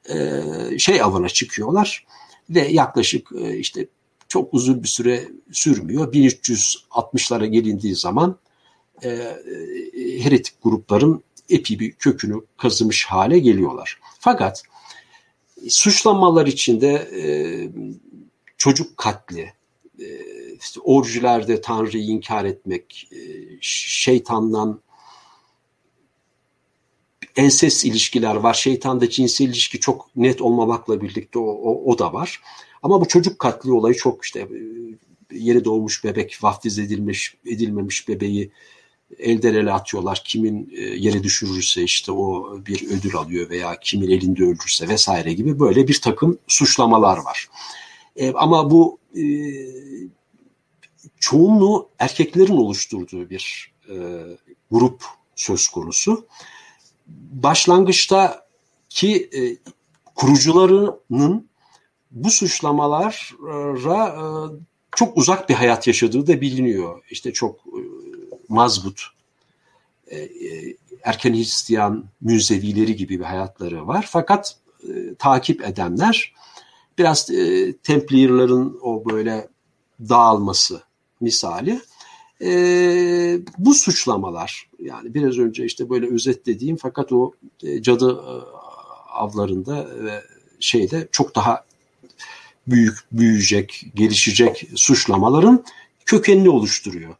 e, 0.08 0.42
şey 0.78 1.02
avına 1.02 1.28
çıkıyorlar 1.28 2.06
ve 2.50 2.68
yaklaşık 2.68 3.32
e, 3.32 3.58
işte 3.58 3.88
çok 4.28 4.54
uzun 4.54 4.82
bir 4.82 4.88
süre 4.88 5.28
sürmüyor. 5.52 6.12
1360'lara 6.12 7.46
gelindiği 7.46 7.94
zaman 7.94 8.38
e, 9.02 9.08
e, 9.08 9.34
heretik 10.24 10.62
grupların 10.62 11.22
epi 11.50 11.80
bir 11.80 11.92
kökünü 11.92 12.34
kazımış 12.56 13.04
hale 13.04 13.38
geliyorlar. 13.38 14.00
Fakat 14.20 14.62
suçlamalar 15.68 16.46
içinde 16.46 16.92
e, 16.92 17.24
çocuk 18.56 18.96
katli, 18.96 19.52
e, 19.98 20.06
işte 20.60 20.80
orijilerde 20.80 21.60
Tanrı'yı 21.60 22.04
inkar 22.04 22.44
etmek, 22.44 23.08
e, 23.12 23.18
şeytandan 23.60 24.80
ensest 27.36 27.84
ilişkiler 27.84 28.34
var. 28.34 28.54
Şeytanda 28.54 29.10
cinsel 29.10 29.46
ilişki 29.46 29.80
çok 29.80 30.16
net 30.16 30.40
olmamakla 30.40 31.00
birlikte 31.00 31.38
o, 31.38 31.42
o, 31.42 31.92
o 31.92 31.98
da 31.98 32.12
var. 32.12 32.42
Ama 32.82 33.00
bu 33.00 33.08
çocuk 33.08 33.38
katli 33.38 33.72
olayı 33.72 33.94
çok 33.94 34.24
işte 34.24 34.40
e, 34.40 34.48
yeni 35.32 35.64
doğmuş 35.64 36.04
bebek, 36.04 36.38
vaftiz 36.42 36.78
edilmiş, 36.78 37.34
edilmemiş 37.46 38.08
bebeği 38.08 38.50
elden 39.18 39.54
ele 39.54 39.72
atıyorlar. 39.72 40.22
Kimin 40.24 40.72
e, 40.76 40.80
yere 40.80 41.22
düşürürse 41.22 41.82
işte 41.82 42.12
o 42.12 42.56
bir 42.66 42.86
ödül 42.90 43.16
alıyor 43.16 43.50
veya 43.50 43.80
kimin 43.80 44.10
elinde 44.10 44.42
öldürürse 44.42 44.88
vesaire 44.88 45.32
gibi 45.32 45.58
böyle 45.60 45.88
bir 45.88 46.00
takım 46.00 46.38
suçlamalar 46.46 47.18
var. 47.18 47.48
E, 48.16 48.32
ama 48.32 48.70
bu 48.70 48.98
e, 49.16 49.24
çoğunluğu 51.20 51.88
erkeklerin 51.98 52.56
oluşturduğu 52.56 53.30
bir 53.30 53.72
e, 53.88 53.94
grup 54.70 55.04
söz 55.36 55.68
konusu 55.68 56.26
başlangıçtaki 57.32 59.30
e, 59.32 59.40
kurucularının 60.14 61.48
bu 62.10 62.30
suçlamalara 62.30 64.06
e, 64.06 64.22
çok 64.96 65.16
uzak 65.16 65.48
bir 65.48 65.54
hayat 65.54 65.86
yaşadığı 65.86 66.26
da 66.26 66.40
biliniyor. 66.40 67.02
İşte 67.10 67.32
çok 67.32 67.56
e, 67.66 67.80
mazbut, 68.48 69.02
e, 70.06 70.18
e, 70.18 70.76
erken 71.02 71.34
Hristiyan 71.34 72.04
münzevileri 72.20 72.96
gibi 72.96 73.18
bir 73.18 73.24
hayatları 73.24 73.86
var. 73.86 74.06
Fakat 74.10 74.56
e, 74.88 75.14
takip 75.14 75.64
edenler 75.64 76.34
biraz 76.98 77.30
e, 77.30 77.72
Templier'ların 77.76 78.78
o 78.82 79.04
böyle 79.10 79.48
dağılması 80.00 80.82
misali 81.20 81.80
e, 82.42 83.38
bu 83.58 83.74
suçlamalar 83.74 84.68
yani 84.78 85.14
biraz 85.14 85.38
önce 85.38 85.64
işte 85.64 85.90
böyle 85.90 86.14
özetlediğim 86.14 86.76
fakat 86.76 87.12
o 87.12 87.32
e, 87.62 87.82
cadı 87.82 88.12
e, 88.12 88.32
avlarında 89.12 90.04
ve 90.04 90.22
şeyde 90.60 91.08
çok 91.12 91.34
daha 91.34 91.64
büyük 92.66 92.98
büyüyecek, 93.12 93.86
gelişecek 93.94 94.68
suçlamaların 94.74 95.64
kökenini 96.06 96.48
oluşturuyor. 96.48 97.14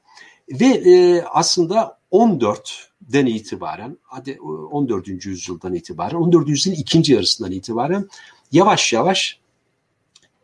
Ve 0.51 0.67
e, 0.67 1.23
aslında 1.23 1.99
14'den 2.13 3.27
itibaren, 3.27 3.99
hadi 4.03 4.39
14. 4.41 5.09
yüzyıldan 5.27 5.75
itibaren, 5.75 6.17
14. 6.17 6.49
yüzyılın 6.49 6.77
ikinci 6.77 7.13
yarısından 7.13 7.53
itibaren 7.53 8.09
yavaş 8.53 8.93
yavaş 8.93 9.41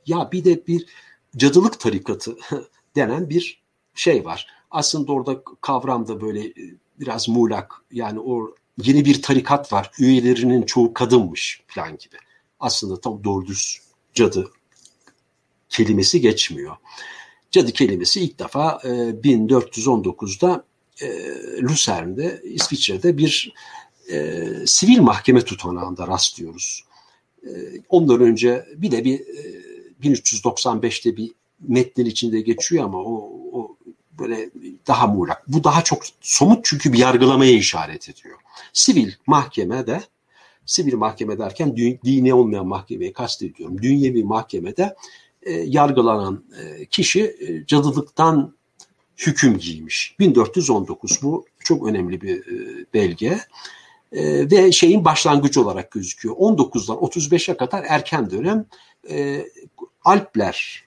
ya 0.07 0.29
bir 0.33 0.45
de 0.45 0.67
bir 0.67 0.87
cadılık 1.37 1.81
tarikatı 1.81 2.37
denen 2.97 3.31
bir 3.31 3.63
şey 3.95 4.25
var 4.25 4.47
aslında 4.73 5.13
orada 5.13 5.43
kavram 5.61 6.09
da 6.09 6.21
böyle 6.21 6.47
e, 6.47 6.55
biraz 7.01 7.29
muğlak. 7.29 7.75
Yani 7.93 8.21
o 8.21 8.55
yeni 8.83 9.05
bir 9.05 9.23
tarikat 9.23 9.73
var. 9.73 9.91
Üyelerinin 9.99 10.63
çoğu 10.63 10.95
kadınmış 10.95 11.63
falan 11.67 11.91
gibi. 11.91 12.17
Aslında 12.61 13.01
tam 13.01 13.25
doğru 13.25 13.47
düz 13.47 13.81
cadı 14.15 14.51
kelimesi 15.69 16.21
geçmiyor. 16.21 16.77
Cadı 17.51 17.73
kelimesi 17.73 18.21
ilk 18.21 18.39
defa 18.39 18.81
e, 18.85 18.89
1419'da 18.89 20.65
e, 21.03 21.07
Luzern'de, 21.63 22.41
İsviçre'de 22.45 23.19
bir 23.19 23.53
e, 24.11 24.47
sivil 24.67 25.01
mahkeme 25.01 25.45
tutanağında 25.45 26.07
rastlıyoruz. 26.07 26.85
E, 27.47 27.51
ondan 27.89 28.21
önce 28.21 28.67
bir 28.77 28.91
de 28.91 29.05
bir 29.05 29.21
e, 29.21 29.63
1395'te 30.03 31.17
bir 31.17 31.33
metnin 31.61 32.07
içinde 32.07 32.41
geçiyor 32.41 32.85
ama 32.85 32.99
o 32.99 33.42
böyle 34.19 34.51
daha 34.87 35.07
muğlak. 35.07 35.43
Bu 35.49 35.65
daha 35.65 35.85
çok 35.85 36.03
somut 36.21 36.65
çünkü 36.65 36.93
bir 36.93 36.99
yargılamaya 36.99 37.53
işaret 37.53 38.09
ediyor. 38.09 38.39
Sivil 38.73 39.13
mahkemede, 39.27 40.03
sivil 40.67 40.95
mahkeme 40.95 41.39
derken 41.39 41.77
dini 41.77 42.35
olmayan 42.35 42.67
mahkemeyi 42.67 43.13
kastediyorum. 43.13 43.83
Dünyevi 43.83 44.25
mahkemede 44.25 44.95
e, 45.43 45.53
yargılanan 45.53 46.45
e, 46.61 46.85
kişi 46.85 47.23
e, 47.23 47.67
cadılıktan 47.67 48.55
hüküm 49.17 49.59
giymiş. 49.59 50.17
1419 50.19 51.23
bu 51.23 51.47
çok 51.59 51.87
önemli 51.87 52.21
bir 52.21 52.47
e, 52.47 52.87
belge. 52.95 53.41
E, 54.13 54.51
ve 54.51 54.73
şeyin 54.73 55.05
başlangıcı 55.05 55.63
olarak 55.63 55.91
gözüküyor. 55.91 56.37
19'dan 56.37 56.97
35'e 56.97 57.57
kadar 57.57 57.85
erken 57.89 58.31
dönem 58.31 58.67
e, 59.11 59.47
Alpler 60.05 60.85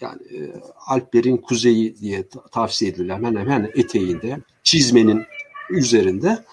yani 0.00 0.22
e, 0.22 0.38
Alplerin 0.86 1.36
kuzeyi 1.36 1.96
diye 1.96 2.24
tavsiye 2.52 2.90
edilen 2.90 3.14
hemen 3.14 3.36
hemen 3.36 3.70
eteğinde 3.74 4.40
çizmenin 4.62 5.24
üzerinde 5.70 6.44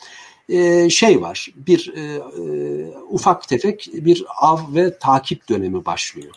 e, 0.49 0.89
şey 0.89 1.21
var 1.21 1.47
bir 1.55 1.93
e, 1.95 2.01
e, 2.01 2.97
ufak 3.09 3.47
tefek 3.47 3.89
bir 3.93 4.25
av 4.41 4.59
ve 4.75 4.97
takip 4.97 5.49
dönemi 5.49 5.85
başlıyor. 5.85 6.33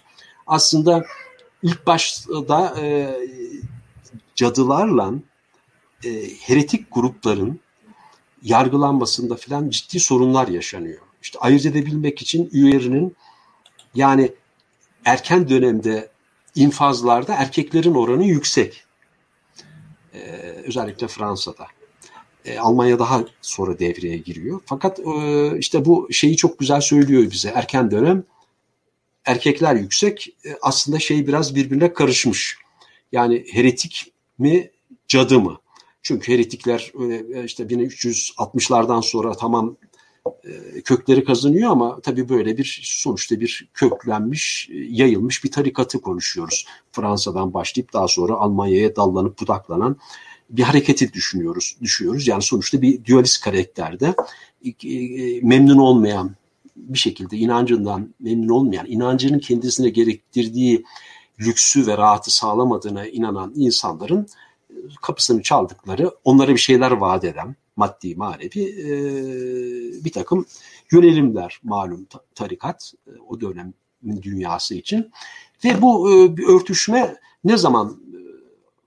Aslında 0.46 1.04
ilk 1.62 1.86
başta 1.86 2.74
e, 2.80 3.16
cadılarla 4.34 5.14
e, 6.04 6.10
heretik 6.40 6.86
grupların 6.94 7.60
yargılanmasında 8.42 9.36
filan 9.36 9.70
ciddi 9.70 10.00
sorunlar 10.00 10.48
yaşanıyor. 10.48 11.00
İşte 11.22 11.38
ayırt 11.38 11.66
edebilmek 11.66 12.22
için 12.22 12.50
üyelerinin 12.52 13.16
yani 13.94 14.32
erken 15.04 15.48
dönemde 15.48 16.08
infazlarda 16.56 17.34
erkeklerin 17.34 17.94
oranı 17.94 18.24
yüksek. 18.24 18.84
Ee, 20.14 20.18
özellikle 20.66 21.08
Fransa'da. 21.08 21.66
Ee, 22.44 22.58
Almanya 22.58 22.98
daha 22.98 23.24
sonra 23.42 23.78
devreye 23.78 24.16
giriyor. 24.16 24.60
Fakat 24.66 25.00
e, 25.00 25.58
işte 25.58 25.84
bu 25.84 26.08
şeyi 26.12 26.36
çok 26.36 26.58
güzel 26.58 26.80
söylüyor 26.80 27.30
bize. 27.30 27.48
Erken 27.48 27.90
dönem 27.90 28.24
erkekler 29.24 29.74
yüksek. 29.74 30.36
E, 30.44 30.56
aslında 30.62 30.98
şey 30.98 31.26
biraz 31.26 31.54
birbirine 31.54 31.92
karışmış. 31.92 32.58
Yani 33.12 33.46
heretik 33.52 34.12
mi 34.38 34.70
cadı 35.08 35.40
mı? 35.40 35.60
Çünkü 36.02 36.32
heretikler 36.32 36.92
e, 37.34 37.44
işte 37.44 37.64
1360'lardan 37.64 39.02
sonra 39.02 39.32
tamam 39.32 39.76
e, 39.82 39.85
kökleri 40.84 41.24
kazanıyor 41.24 41.70
ama 41.70 42.00
tabii 42.00 42.28
böyle 42.28 42.58
bir 42.58 42.80
sonuçta 42.84 43.40
bir 43.40 43.68
köklenmiş, 43.74 44.68
yayılmış 44.72 45.44
bir 45.44 45.50
tarikatı 45.50 46.00
konuşuyoruz. 46.00 46.66
Fransa'dan 46.92 47.54
başlayıp 47.54 47.92
daha 47.92 48.08
sonra 48.08 48.34
Almanya'ya 48.34 48.96
dallanıp 48.96 49.40
budaklanan 49.40 49.96
bir 50.50 50.62
hareketi 50.62 51.12
düşünüyoruz, 51.12 51.76
düşüyoruz. 51.80 52.28
Yani 52.28 52.42
sonuçta 52.42 52.82
bir 52.82 53.04
dualist 53.04 53.44
karakterde 53.44 54.14
memnun 55.42 55.78
olmayan 55.78 56.36
bir 56.76 56.98
şekilde 56.98 57.36
inancından 57.36 58.14
memnun 58.20 58.48
olmayan, 58.48 58.86
inancının 58.86 59.38
kendisine 59.38 59.88
gerektirdiği 59.88 60.84
lüksü 61.40 61.86
ve 61.86 61.96
rahatı 61.96 62.34
sağlamadığına 62.34 63.06
inanan 63.06 63.52
insanların 63.56 64.20
e, 64.20 64.26
kapısını 65.02 65.42
çaldıkları, 65.42 66.10
onlara 66.24 66.48
bir 66.48 66.58
şeyler 66.58 66.90
vaat 66.90 67.24
eden, 67.24 67.56
maddi 67.76 68.14
manevi 68.14 68.62
e, 68.62 68.94
bir 70.04 70.12
takım 70.12 70.46
yönelimler 70.92 71.60
malum 71.62 72.06
tarikat 72.34 72.92
e, 73.06 73.10
o 73.28 73.40
dönemin 73.40 74.22
dünyası 74.22 74.74
için. 74.74 75.10
Ve 75.64 75.82
bu 75.82 76.10
bir 76.36 76.48
örtüşme 76.48 77.16
ne 77.44 77.56
zaman 77.56 78.02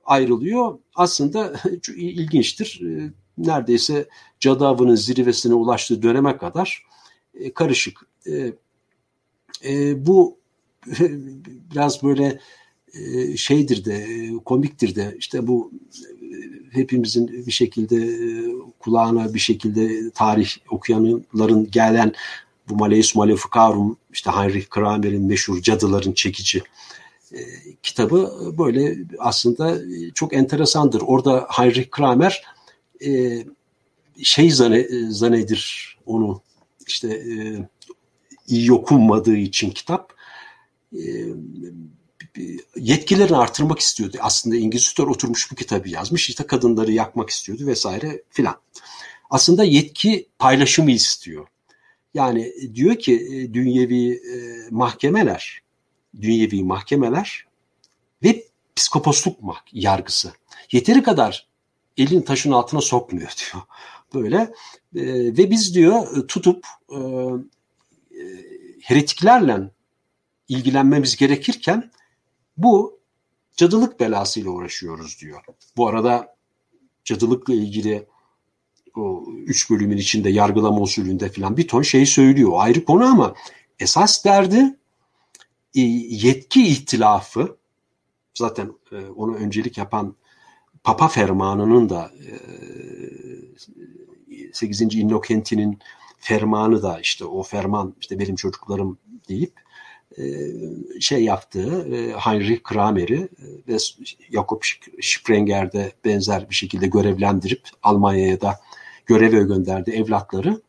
ayrılıyor? 0.06 0.80
Aslında 0.96 1.54
ilginçtir. 1.96 2.82
Neredeyse 3.38 4.10
cadı 4.40 4.68
avının 4.68 4.96
zirvesine 4.96 5.54
ulaştığı 5.54 6.02
döneme 6.02 6.38
kadar 6.38 6.84
karışık. 7.56 8.00
Bu 9.96 10.40
biraz 11.72 12.04
böyle 12.04 12.26
e, 12.26 12.40
şeydir 13.38 13.86
de 13.86 14.08
komiktir 14.46 14.96
de 14.96 15.16
işte 15.18 15.48
bu 15.48 15.72
e, 16.22 16.36
hepimizin 16.72 17.28
bir 17.48 17.52
şekilde 17.52 17.96
e, 17.96 18.28
kulağına 18.80 19.34
bir 19.34 19.40
şekilde 19.40 20.12
tarih 20.12 20.50
okuyanların 20.70 21.72
gelen 21.72 22.14
bu 22.70 22.76
Malleus 22.76 23.16
Maleficarum 23.16 23.98
işte 24.14 24.32
Heinrich 24.32 24.70
Kramer'in 24.70 25.24
meşhur 25.24 25.62
Cadıların 25.62 26.14
Çekici 26.14 26.64
kitabı 27.84 28.54
böyle 28.58 28.98
aslında 29.20 29.78
çok 30.14 30.34
enteresandır. 30.34 31.02
Orada 31.02 31.48
Heinrich 31.50 31.90
Kramer 31.92 32.44
şey 34.24 34.52
zane, 34.52 34.88
zanedir 35.10 35.98
onu 36.06 36.42
işte 36.88 37.24
iyi 38.48 38.74
okunmadığı 38.74 39.38
için 39.38 39.70
kitap 39.70 40.14
yetkilerini 42.76 43.38
artırmak 43.38 43.80
istiyordu. 43.80 44.18
Aslında 44.22 44.56
İngilizler 44.56 45.06
oturmuş 45.06 45.52
bu 45.52 45.56
kitabı 45.56 45.90
yazmış. 45.90 46.30
İşte 46.30 46.48
kadınları 46.48 46.92
yakmak 46.92 47.30
istiyordu 47.30 47.68
vesaire 47.68 48.24
filan. 48.30 48.56
Aslında 49.30 49.64
yetki 49.64 50.30
paylaşımı 50.40 50.92
istiyor. 50.92 51.48
Yani 52.14 52.54
diyor 52.76 52.96
ki 52.96 53.14
e, 53.16 53.54
dünyevi 53.54 54.12
e, 54.12 54.38
mahkemeler, 54.70 55.62
dünyevi 56.22 56.64
mahkemeler 56.64 57.46
ve 58.24 58.46
psikoposluk 58.76 59.40
yargısı 59.72 60.34
yeteri 60.72 61.04
kadar 61.04 61.48
elin 61.98 62.22
taşın 62.22 62.52
altına 62.52 62.82
sokmuyor 62.82 63.30
diyor. 63.38 63.64
Böyle 64.14 64.38
e, 64.96 65.04
ve 65.38 65.52
biz 65.52 65.76
diyor 65.76 66.28
tutup 66.28 66.66
heretiklerle 68.82 69.58
ilgilenmemiz 70.48 71.16
gerekirken 71.16 71.92
bu 72.60 72.99
cadılık 73.57 73.99
belasıyla 73.99 74.51
uğraşıyoruz 74.51 75.22
diyor. 75.22 75.43
Bu 75.78 75.88
arada 75.88 76.36
cadılıkla 77.03 77.53
ilgili 77.53 78.07
o 78.95 79.26
üç 79.45 79.70
bölümün 79.70 79.97
içinde 79.97 80.30
yargılama 80.30 80.82
usulünde 80.82 81.30
falan 81.30 81.57
bir 81.57 81.68
ton 81.68 81.82
şey 81.82 82.05
söylüyor. 82.05 82.49
O 82.51 82.60
ayrı 82.60 82.86
konu 82.86 83.05
ama 83.05 83.34
esas 83.80 84.26
derdi 84.26 84.78
e, 85.76 85.82
yetki 86.10 86.68
ihtilafı 86.68 87.57
zaten 88.34 88.72
e, 88.91 88.95
onu 88.95 89.36
öncelik 89.36 89.78
yapan 89.78 90.16
Papa 90.84 91.07
Fermanı'nın 91.07 91.89
da 91.89 92.12
8. 94.53 94.82
E, 94.82 94.86
Innokenti'nin 94.86 95.80
fermanı 96.20 96.84
da 96.84 96.99
işte 96.99 97.26
o 97.26 97.43
ferman 97.43 97.95
işte 98.01 98.20
benim 98.20 98.36
çocuklarım 98.36 98.97
deyip 99.30 99.53
şey 100.99 101.24
yaptığı 101.24 101.88
e, 101.95 102.12
Heinrich 102.12 102.64
Kramer'i 102.64 103.22
e, 103.22 103.28
ve 103.68 103.78
Jakob 104.34 104.62
Sprenger'de 105.01 105.91
benzer 106.05 106.49
bir 106.49 106.55
şekilde 106.55 106.88
görevlendirip 106.88 107.62
Almanya'ya 107.84 108.41
da 108.41 108.60
göreve 109.05 109.43
gönderdi 109.43 109.91
evlatları. 109.91 110.62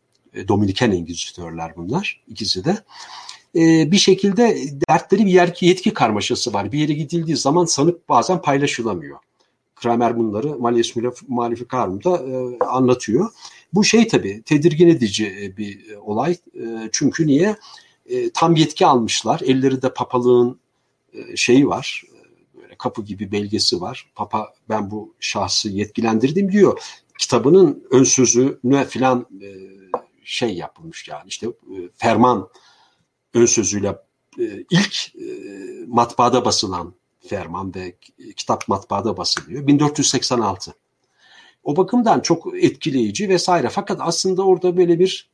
Dominiken 0.49 0.91
Engizitörler 0.91 1.77
bunlar 1.77 2.23
ikisi 2.29 2.65
de. 2.65 2.77
Bir 3.91 3.99
şekilde 3.99 4.57
dertleri 4.89 5.27
bir 5.27 5.67
yetki 5.67 5.95
karmaşası 5.95 6.53
var. 6.53 6.73
Bir 6.73 6.79
yere 6.79 6.93
gidildiği 6.93 7.37
zaman 7.37 7.65
sanıp 7.65 8.09
bazen 8.09 8.43
paylaşılamıyor. 8.43 9.19
Kramer 9.77 10.19
bunları 10.19 10.59
Malleus 10.59 10.95
Maleficarum'da 11.29 12.23
anlatıyor. 12.67 13.31
Bu 13.75 13.85
şey 13.85 14.09
tabii 14.09 14.43
tedirgin 14.43 14.89
edici 14.89 15.55
bir 15.59 15.97
olay. 15.97 16.37
Çünkü 16.93 17.27
niye? 17.27 17.57
E, 18.11 18.31
tam 18.31 18.57
yetki 18.57 18.87
almışlar. 18.87 19.41
Ellerinde 19.41 19.95
papalığın 19.95 20.61
e, 21.13 21.37
şeyi 21.37 21.69
var. 21.69 22.03
E, 22.13 22.63
böyle 22.63 22.75
kapı 22.75 23.03
gibi 23.03 23.33
belgesi 23.33 23.81
var. 23.81 24.11
Papa 24.15 24.55
ben 24.69 24.91
bu 24.91 25.15
şahsı 25.21 25.69
yetkilendirdim 25.69 26.53
diyor. 26.53 26.81
Kitabının 27.19 27.87
ön 27.91 28.05
sözüne 28.05 28.85
filan 28.85 29.27
e, 29.43 29.49
şey 30.25 30.55
yapılmış 30.55 31.09
yani 31.09 31.29
işte 31.29 31.47
e, 31.47 31.77
ferman 31.97 32.49
ön 33.35 33.47
sözüyle 33.47 33.99
e, 34.39 34.65
ilk 34.71 35.15
e, 35.17 35.27
matbaada 35.87 36.45
basılan 36.45 36.95
ferman 37.21 37.75
ve 37.75 37.97
kitap 38.37 38.69
matbaada 38.69 39.17
basılıyor. 39.17 39.67
1486. 39.67 40.75
O 41.65 41.77
bakımdan 41.77 42.21
çok 42.21 42.65
etkileyici 42.65 43.29
vesaire. 43.29 43.69
Fakat 43.69 44.01
aslında 44.03 44.43
orada 44.43 44.77
böyle 44.77 44.99
bir 44.99 45.31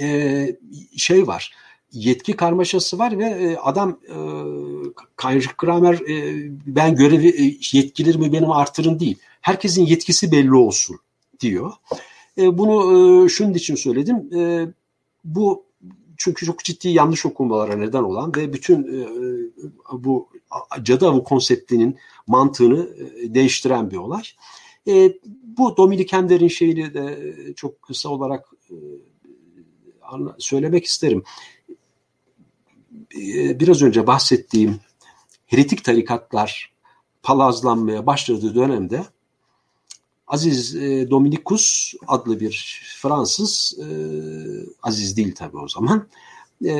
e, 0.00 0.56
şey 0.96 1.26
var 1.26 1.54
yetki 1.92 2.32
karmaşası 2.32 2.98
var 2.98 3.18
ve 3.18 3.24
e, 3.24 3.56
adam 3.56 3.98
e, 4.08 4.16
Kramer 5.56 5.94
e, 5.94 6.34
ben 6.66 6.96
görevi 6.96 7.28
e, 7.28 7.58
yetkilerimi 7.78 8.32
benim 8.32 8.50
artırın 8.50 9.00
değil. 9.00 9.18
Herkesin 9.40 9.86
yetkisi 9.86 10.32
belli 10.32 10.54
olsun 10.54 10.96
diyor. 11.40 11.72
Bunu 12.36 13.28
şunun 13.28 13.54
için 13.54 13.74
söyledim. 13.74 14.30
Bu 15.24 15.64
çünkü 16.16 16.46
çok 16.46 16.64
ciddi 16.64 16.88
yanlış 16.88 17.26
okumalara 17.26 17.76
neden 17.76 18.02
olan 18.02 18.32
ve 18.36 18.52
bütün 18.52 19.06
bu 19.92 20.28
cadı 20.82 21.08
avı 21.08 21.24
konseptinin 21.24 21.96
mantığını 22.26 22.88
değiştiren 23.34 23.90
bir 23.90 23.96
olay. 23.96 24.22
E, 24.88 25.12
bu 25.42 25.76
Dominikenlerin 25.76 26.48
şeyini 26.48 26.94
de 26.94 27.34
çok 27.56 27.82
kısa 27.82 28.08
olarak 28.08 28.48
söylemek 30.38 30.84
isterim. 30.84 31.22
E, 33.16 33.60
biraz 33.60 33.82
önce 33.82 34.06
bahsettiğim 34.06 34.80
heretik 35.46 35.84
tarikatlar 35.84 36.72
palazlanmaya 37.22 38.06
başladığı 38.06 38.54
dönemde 38.54 39.04
Aziz 40.26 40.76
e, 40.76 41.10
Dominikus 41.10 41.94
adlı 42.06 42.40
bir 42.40 42.82
Fransız, 42.96 43.78
e, 43.78 43.86
Aziz 44.82 45.16
değil 45.16 45.34
tabii 45.34 45.58
o 45.58 45.68
zaman, 45.68 46.08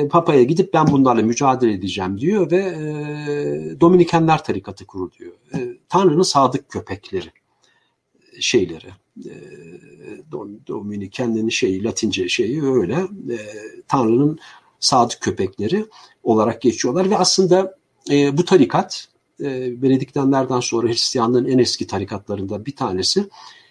Papa'ya 0.09 0.43
gidip 0.43 0.73
ben 0.73 0.87
bunlarla 0.87 1.21
mücadele 1.21 1.73
edeceğim 1.73 2.19
diyor 2.19 2.51
ve 2.51 2.61
Dominikenler 3.81 4.43
tarikatı 4.43 4.85
kuruluyor. 4.85 5.33
Tanrı'nın 5.89 6.21
sadık 6.21 6.69
köpekleri 6.69 7.31
şeyleri. 8.39 8.87
Dominikenlerin 10.67 11.49
şeyi, 11.49 11.83
Latince 11.83 12.29
şeyi 12.29 12.63
öyle. 12.63 13.07
Tanrı'nın 13.87 14.39
sadık 14.79 15.21
köpekleri 15.21 15.85
olarak 16.29 16.61
geçiyorlar 16.61 17.09
ve 17.09 17.17
aslında 17.17 17.75
e, 18.09 18.37
bu 18.37 18.45
tarikat 18.45 19.07
e, 19.41 19.81
Benediktenlerden 19.81 20.59
sonra 20.59 20.87
Hristiyanlığın 20.87 21.45
en 21.45 21.57
eski 21.57 21.87
tarikatlarında 21.87 22.65
bir 22.65 22.75
tanesi 22.75 23.29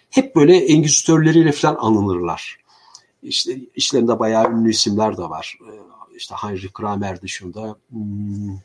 hep 0.09 0.35
böyle 0.35 0.57
engizitörleriyle 0.57 1.51
falan 1.51 1.77
anılırlar. 1.79 2.59
İşte 3.23 3.59
işlerinde 3.75 4.19
bayağı 4.19 4.51
ünlü 4.51 4.69
isimler 4.69 5.17
de 5.17 5.21
var. 5.21 5.59
E, 5.61 5.71
işte 6.15 6.35
Heinrich 6.35 6.73
Kramer 6.73 7.21
dışında 7.21 7.75
hmm, 7.89 8.57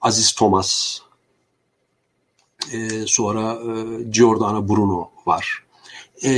Aziz 0.00 0.32
Thomas 0.32 1.00
e, 2.72 3.06
sonra 3.06 3.52
e, 3.52 4.02
Giordano 4.02 4.68
Bruno 4.68 5.10
var. 5.26 5.64
E, 6.24 6.30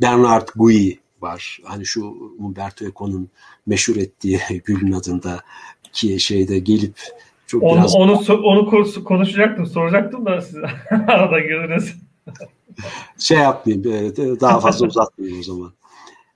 Bernard 0.00 0.48
Gui 0.56 0.98
var. 1.20 1.60
Hani 1.64 1.86
şu 1.86 2.06
Umberto 2.38 2.84
Eco'nun 2.84 3.30
meşhur 3.66 3.96
ettiği 3.96 4.40
Gül'ün 4.64 4.92
adında 4.92 5.40
ki 5.92 6.20
şeyde 6.20 6.58
gelip 6.58 6.96
çok 7.46 7.62
onu, 7.62 7.80
biraz... 7.80 7.94
onu 7.94 8.22
onu 8.44 8.86
konuşacaktım, 9.04 9.66
soracaktım 9.66 10.26
da 10.26 10.40
siz 10.40 10.56
arada 11.08 11.40
girdiniz. 11.40 11.94
şey 13.18 13.38
yapmayayım, 13.38 13.84
daha 14.40 14.60
fazla 14.60 14.86
uzatmayayım 14.86 15.40
o 15.40 15.42
zaman. 15.42 15.72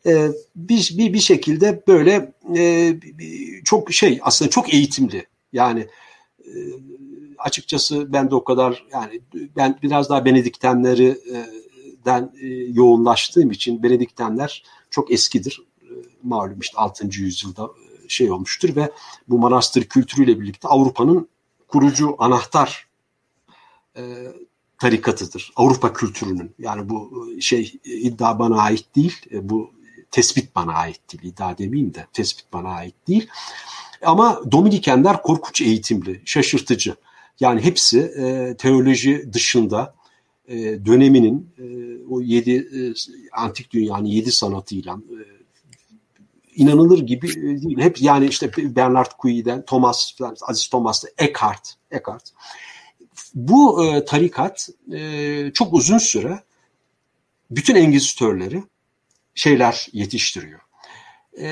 Ee, 0.06 0.28
bir, 0.56 0.94
bir, 0.98 1.12
bir 1.12 1.18
şekilde 1.18 1.82
böyle 1.88 2.32
e, 2.56 2.94
çok 3.64 3.92
şey 3.92 4.18
aslında 4.22 4.50
çok 4.50 4.74
eğitimli. 4.74 5.26
Yani 5.52 5.86
e, 6.40 6.52
açıkçası 7.38 8.12
ben 8.12 8.30
de 8.30 8.34
o 8.34 8.44
kadar 8.44 8.84
yani 8.92 9.20
ben 9.56 9.78
biraz 9.82 10.10
daha 10.10 10.24
Benediktenleri 10.24 11.16
den 12.06 12.32
e, 12.40 12.46
yoğunlaştığım 12.72 13.50
için 13.50 13.82
Benediktenler 13.82 14.64
çok 14.90 15.12
eskidir. 15.12 15.62
E, 15.82 15.90
malum 16.22 16.60
işte 16.60 16.78
6. 16.78 17.08
yüzyılda 17.12 17.64
e, 17.64 17.85
şey 18.08 18.30
olmuştur 18.30 18.76
ve 18.76 18.90
bu 19.28 19.38
manastır 19.38 19.84
kültürüyle 19.84 20.40
birlikte 20.40 20.68
Avrupa'nın 20.68 21.28
kurucu 21.68 22.16
anahtar 22.18 22.86
e, 23.96 24.02
tarikatıdır. 24.78 25.52
Avrupa 25.56 25.92
kültürünün. 25.92 26.54
Yani 26.58 26.88
bu 26.88 27.28
e, 27.36 27.40
şey 27.40 27.78
iddia 27.84 28.38
bana 28.38 28.62
ait 28.62 28.96
değil. 28.96 29.16
E, 29.32 29.48
bu 29.48 29.70
tespit 30.10 30.56
bana 30.56 30.72
ait 30.72 31.00
değil. 31.12 31.32
İddia 31.32 31.58
demeyeyim 31.58 31.94
de 31.94 32.06
tespit 32.12 32.52
bana 32.52 32.68
ait 32.68 32.94
değil. 33.08 33.28
Ama 34.02 34.40
Dominikenler 34.52 35.22
korkunç 35.22 35.60
eğitimli, 35.60 36.22
şaşırtıcı. 36.24 36.96
Yani 37.40 37.60
hepsi 37.60 37.98
e, 38.00 38.54
teoloji 38.56 39.32
dışında 39.32 39.94
e, 40.48 40.56
döneminin 40.86 41.50
e, 41.58 41.64
o 42.10 42.20
yedi 42.20 42.50
e, 42.50 42.80
antik 43.32 43.70
dünyanın 43.70 44.04
yedi 44.04 44.32
sanatıyla 44.32 44.94
e, 44.94 45.18
inanılır 46.56 46.98
gibi 46.98 47.30
e, 47.30 47.62
değil. 47.62 47.78
Hep 47.78 48.02
yani 48.02 48.26
işte 48.26 48.50
Bernard 48.56 49.10
Couille'den, 49.22 49.64
Thomas, 49.64 50.12
Aziz 50.42 50.68
Thomas'ta, 50.68 51.08
Eckhart, 51.18 51.74
Eckhart. 51.90 52.32
Bu 53.34 53.84
e, 53.84 54.04
tarikat 54.04 54.68
e, 54.92 55.50
çok 55.54 55.74
uzun 55.74 55.98
süre 55.98 56.40
bütün 57.50 57.74
Engizitörleri 57.74 58.62
şeyler 59.34 59.88
yetiştiriyor. 59.92 60.60
E, 61.40 61.48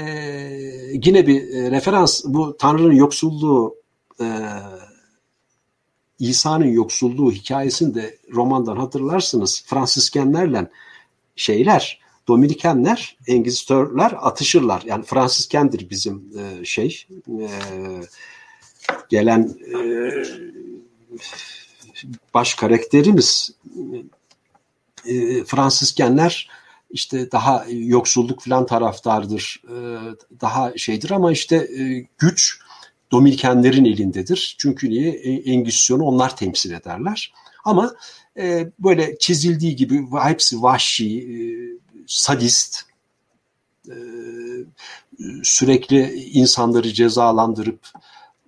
yine 1.04 1.26
bir 1.26 1.54
e, 1.54 1.70
referans 1.70 2.24
bu 2.24 2.56
Tanrı'nın 2.56 2.92
yoksulluğu 2.92 3.76
e, 4.20 4.26
İsa'nın 6.18 6.66
yoksulluğu 6.66 7.32
hikayesini 7.32 7.94
de 7.94 8.18
romandan 8.32 8.76
hatırlarsınız. 8.76 9.64
Fransiskenlerle 9.66 10.70
şeyler, 11.36 12.00
Dominikenler, 12.28 13.16
Engizitörler 13.26 14.16
atışırlar. 14.20 14.82
Yani 14.86 15.04
Fransiskendir 15.04 15.90
bizim 15.90 16.32
e, 16.38 16.64
şey 16.64 17.06
e, 17.28 17.48
gelen 19.08 19.54
e, 19.74 19.78
baş 22.34 22.54
karakterimiz. 22.54 23.50
E, 25.06 25.44
Fransiskenler 25.44 26.50
işte 26.90 27.32
daha 27.32 27.66
yoksulluk 27.70 28.40
falan 28.40 28.66
taraftardır, 28.66 29.62
e, 29.68 29.74
daha 30.40 30.78
şeydir 30.78 31.10
ama 31.10 31.32
işte 31.32 31.56
e, 31.56 32.06
güç 32.18 32.58
Dominikenlerin 33.12 33.84
elindedir. 33.84 34.56
Çünkü 34.58 34.90
niye? 34.90 35.10
E, 35.10 35.52
Engizisyonu 35.52 36.04
onlar 36.04 36.36
temsil 36.36 36.72
ederler. 36.72 37.32
Ama 37.64 37.94
e, 38.38 38.70
böyle 38.78 39.18
çizildiği 39.18 39.76
gibi 39.76 40.06
hepsi 40.22 40.62
vahşi, 40.62 41.18
e, 41.18 41.36
sadist, 42.06 42.82
e, 43.88 43.94
sürekli 45.42 46.14
insanları 46.14 46.92
cezalandırıp 46.92 47.88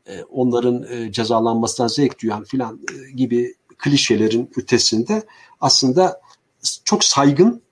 e, 0.06 0.22
onların 0.22 0.82
e, 0.92 1.12
cezalanmasından 1.12 1.88
zevk 1.88 2.22
duyan 2.22 2.44
filan 2.44 2.80
e, 2.92 3.10
gibi 3.10 3.54
klişelerin 3.78 4.50
ötesinde 4.56 5.26
aslında 5.60 6.20
çok 6.84 7.04
saygın 7.04 7.62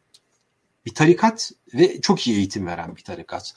bir 0.86 0.94
tarikat 0.94 1.52
ve 1.74 2.00
çok 2.00 2.26
iyi 2.26 2.36
eğitim 2.36 2.66
veren 2.66 2.96
bir 2.96 3.02
tarikat. 3.02 3.54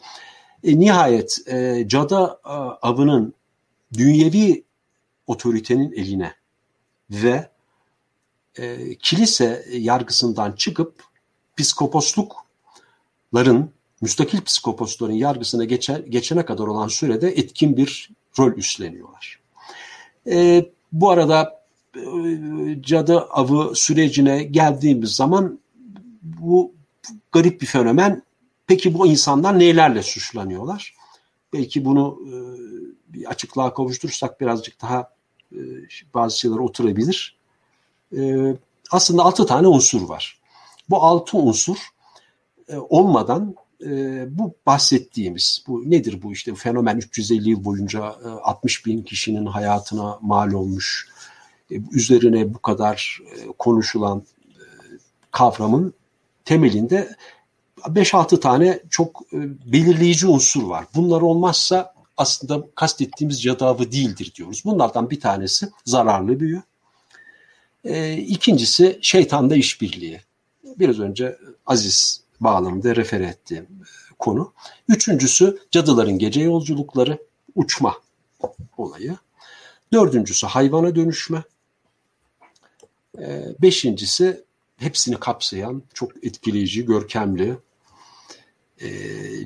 E, 0.63 0.79
nihayet 0.79 1.39
e, 1.47 1.87
Cada 1.87 2.39
e, 2.45 2.49
avının 2.87 3.33
dünyevi 3.93 4.63
otoritenin 5.27 5.91
eline 5.91 6.33
ve 7.09 7.49
e, 8.57 8.95
kilise 8.95 9.65
yargısından 9.71 10.51
çıkıp 10.51 11.03
psikoposlukların, 11.57 13.71
müstakil 14.01 14.41
psikoposların 14.41 15.13
yargısına 15.13 15.65
geçer, 15.65 15.99
geçene 15.99 16.45
kadar 16.45 16.67
olan 16.67 16.87
sürede 16.87 17.27
etkin 17.27 17.77
bir 17.77 18.09
rol 18.39 18.53
üstleniyorlar. 18.53 19.39
E, 20.27 20.65
bu 20.91 21.09
arada 21.09 21.63
e, 21.95 22.01
cadı 22.81 23.19
avı 23.19 23.75
sürecine 23.75 24.43
geldiğimiz 24.43 25.15
zaman 25.15 25.59
bu 26.23 26.71
garip 27.31 27.61
bir 27.61 27.67
fenomen 27.67 28.27
Peki 28.67 28.93
bu 28.93 29.07
insanlar 29.07 29.59
nelerle 29.59 30.03
suçlanıyorlar? 30.03 30.95
Belki 31.53 31.85
bunu 31.85 32.19
e, 32.27 32.33
bir 33.13 33.25
açıklığa 33.25 33.73
kavuşturursak 33.73 34.41
birazcık 34.41 34.81
daha 34.81 35.13
e, 35.51 35.59
bazı 36.13 36.39
şeyler 36.39 36.57
oturabilir. 36.57 37.37
E, 38.17 38.53
aslında 38.91 39.23
altı 39.23 39.45
tane 39.45 39.67
unsur 39.67 40.09
var. 40.09 40.36
Bu 40.89 41.03
altı 41.03 41.37
unsur 41.37 41.77
e, 42.69 42.77
olmadan 42.77 43.55
e, 43.85 44.25
bu 44.37 44.55
bahsettiğimiz, 44.65 45.63
bu 45.67 45.91
nedir 45.91 46.21
bu 46.21 46.33
işte 46.33 46.55
fenomen 46.55 46.97
350 46.97 47.49
yıl 47.49 47.63
boyunca 47.63 48.15
e, 48.25 48.27
60 48.27 48.85
bin 48.85 49.01
kişinin 49.01 49.45
hayatına 49.45 50.19
mal 50.21 50.51
olmuş, 50.51 51.07
e, 51.71 51.75
üzerine 51.91 52.53
bu 52.53 52.59
kadar 52.59 53.19
e, 53.25 53.47
konuşulan 53.57 54.23
e, 54.45 54.63
kavramın 55.31 55.93
temelinde 56.45 57.15
5-6 57.77 58.39
tane 58.39 58.79
çok 58.89 59.21
e, 59.33 59.37
belirleyici 59.71 60.27
unsur 60.27 60.63
var. 60.63 60.85
Bunlar 60.95 61.21
olmazsa 61.21 61.93
aslında 62.17 62.67
kastettiğimiz 62.75 63.41
cadavı 63.41 63.91
değildir 63.91 64.31
diyoruz. 64.35 64.61
Bunlardan 64.65 65.09
bir 65.09 65.19
tanesi 65.19 65.69
zararlı 65.85 66.39
büyü. 66.39 66.61
E, 67.83 68.17
ikincisi 68.17 68.99
şeytanda 69.01 69.55
işbirliği. 69.55 70.21
Biraz 70.79 70.99
önce 70.99 71.37
Aziz 71.65 72.21
bağlamında 72.39 72.95
refer 72.95 73.21
ettiğim 73.21 73.63
e, 73.63 74.13
konu. 74.19 74.53
Üçüncüsü 74.89 75.59
cadıların 75.71 76.19
gece 76.19 76.41
yolculukları, 76.41 77.17
uçma 77.55 77.97
olayı. 78.77 79.17
Dördüncüsü 79.93 80.47
hayvana 80.47 80.95
dönüşme. 80.95 81.43
Beşincisi 83.61 84.43
hepsini 84.77 85.19
kapsayan 85.19 85.83
çok 85.93 86.25
etkileyici, 86.25 86.85
görkemli, 86.85 87.57
e, 88.81 88.89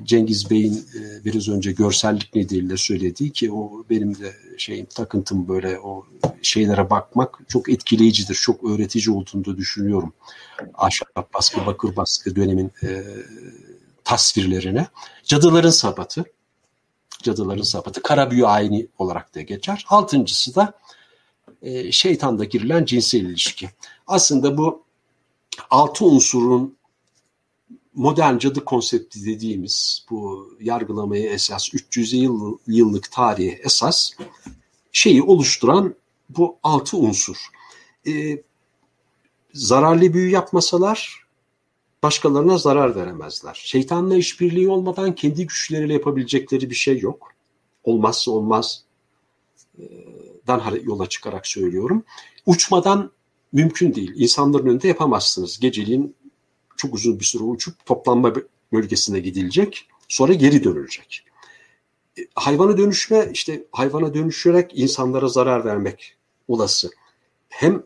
Cengiz 0.04 0.50
Bey'in 0.50 0.74
e, 0.74 1.24
biraz 1.24 1.48
önce 1.48 1.72
görsellik 1.72 2.34
nedeniyle 2.34 2.76
söylediği 2.76 3.32
ki 3.32 3.52
o 3.52 3.84
benim 3.90 4.18
de 4.18 4.32
şeyim 4.58 4.86
takıntım 4.86 5.48
böyle 5.48 5.78
o 5.78 6.06
şeylere 6.42 6.90
bakmak 6.90 7.38
çok 7.48 7.68
etkileyicidir. 7.68 8.34
Çok 8.34 8.64
öğretici 8.64 9.16
olduğunu 9.16 9.44
da 9.44 9.56
düşünüyorum. 9.56 10.12
Ahşap 10.74 11.34
baskı, 11.34 11.66
bakır 11.66 11.96
baskı 11.96 12.36
dönemin 12.36 12.72
e, 12.82 13.04
tasvirlerine. 14.04 14.86
Cadıların 15.24 15.70
Sabatı. 15.70 16.24
Cadıların 17.22 17.62
Sabatı. 17.62 18.02
Kara 18.02 18.30
büyü 18.30 18.46
ayini 18.46 18.86
olarak 18.98 19.34
da 19.34 19.40
geçer. 19.40 19.86
Altıncısı 19.88 20.54
da 20.54 20.72
e, 21.62 21.92
şeytanda 21.92 22.44
girilen 22.44 22.84
cinsel 22.84 23.20
ilişki. 23.20 23.70
Aslında 24.06 24.58
bu 24.58 24.82
altı 25.70 26.04
unsurun 26.04 26.76
modern 27.94 28.38
cadı 28.38 28.64
konsepti 28.64 29.26
dediğimiz 29.26 30.06
bu 30.10 30.50
yargılamaya 30.60 31.30
esas 31.30 31.74
300 31.74 32.12
yıl, 32.12 32.58
yıllık 32.66 33.12
tarihe 33.12 33.60
esas 33.64 34.10
şeyi 34.92 35.22
oluşturan 35.22 35.94
bu 36.28 36.56
altı 36.62 36.96
unsur. 36.96 37.36
Ee, 38.06 38.42
zararlı 39.52 40.14
büyü 40.14 40.30
yapmasalar 40.30 41.26
başkalarına 42.02 42.58
zarar 42.58 42.96
veremezler. 42.96 43.60
Şeytanla 43.64 44.16
işbirliği 44.16 44.68
olmadan 44.68 45.14
kendi 45.14 45.46
güçleriyle 45.46 45.92
yapabilecekleri 45.92 46.70
bir 46.70 46.74
şey 46.74 46.98
yok. 46.98 47.32
Olmazsa 47.84 48.30
olmaz 48.30 48.84
dan 50.46 50.62
yola 50.84 51.08
çıkarak 51.08 51.46
söylüyorum. 51.46 52.04
Uçmadan 52.46 53.10
mümkün 53.52 53.94
değil. 53.94 54.12
İnsanların 54.16 54.66
önünde 54.66 54.88
yapamazsınız. 54.88 55.60
Geceliğin 55.60 56.14
çok 56.82 56.94
uzun 56.94 57.20
bir 57.20 57.24
süre 57.24 57.42
uçup 57.42 57.86
toplanma 57.86 58.32
bölgesine 58.72 59.20
gidilecek. 59.20 59.88
Sonra 60.08 60.32
geri 60.32 60.64
dönülecek. 60.64 61.24
E, 62.18 62.20
hayvana 62.34 62.78
dönüşme 62.78 63.28
işte 63.32 63.64
hayvana 63.72 64.14
dönüşerek 64.14 64.70
insanlara 64.74 65.28
zarar 65.28 65.64
vermek 65.64 66.16
olası. 66.48 66.90
Hem 67.48 67.82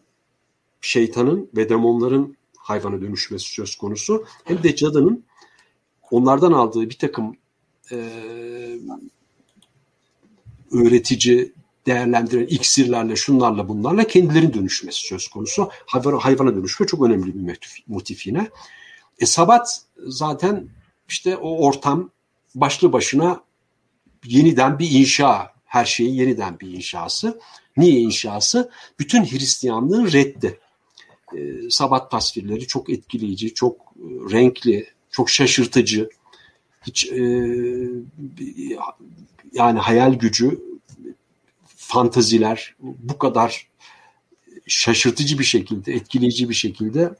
şeytanın 0.80 1.50
ve 1.56 1.68
demonların 1.68 2.36
hayvana 2.56 3.00
dönüşmesi 3.00 3.48
söz 3.50 3.76
konusu 3.76 4.24
hem 4.44 4.62
de 4.62 4.76
cadının 4.76 5.24
onlardan 6.10 6.52
aldığı 6.52 6.90
bir 6.90 6.98
takım 6.98 7.36
e, 7.92 7.96
öğretici, 10.72 11.52
değerlendiren 11.86 12.46
iksirlerle, 12.46 13.16
şunlarla 13.16 13.68
bunlarla 13.68 14.06
kendilerinin 14.06 14.54
dönüşmesi 14.54 15.00
söz 15.00 15.28
konusu. 15.28 15.70
Hayvana, 15.86 16.18
hayvana 16.18 16.54
dönüşme 16.54 16.86
çok 16.86 17.02
önemli 17.02 17.34
bir 17.34 17.40
motif, 17.40 17.72
motif 17.86 18.26
yine. 18.26 18.50
E, 19.18 19.26
Sabat 19.26 19.82
zaten 20.06 20.68
işte 21.08 21.36
o 21.36 21.66
ortam 21.66 22.10
başlı 22.54 22.92
başına 22.92 23.40
yeniden 24.24 24.78
bir 24.78 24.90
inşa, 24.90 25.52
her 25.64 25.84
şeyin 25.84 26.14
yeniden 26.14 26.60
bir 26.60 26.72
inşası. 26.72 27.40
Niye 27.76 28.00
inşası? 28.00 28.70
Bütün 28.98 29.24
Hristiyanlığın 29.24 30.12
reddi. 30.12 30.60
E, 31.36 31.70
Sabat 31.70 32.10
tasvirleri 32.10 32.66
çok 32.66 32.90
etkileyici, 32.90 33.54
çok 33.54 33.76
e, 33.80 34.06
renkli, 34.32 34.86
çok 35.10 35.30
şaşırtıcı. 35.30 36.08
Hiç 36.86 37.06
e, 37.06 37.20
yani 39.52 39.78
hayal 39.78 40.14
gücü, 40.14 40.60
fantaziler 41.76 42.74
bu 42.80 43.18
kadar 43.18 43.68
şaşırtıcı 44.66 45.38
bir 45.38 45.44
şekilde, 45.44 45.92
etkileyici 45.94 46.48
bir 46.48 46.54
şekilde 46.54 47.14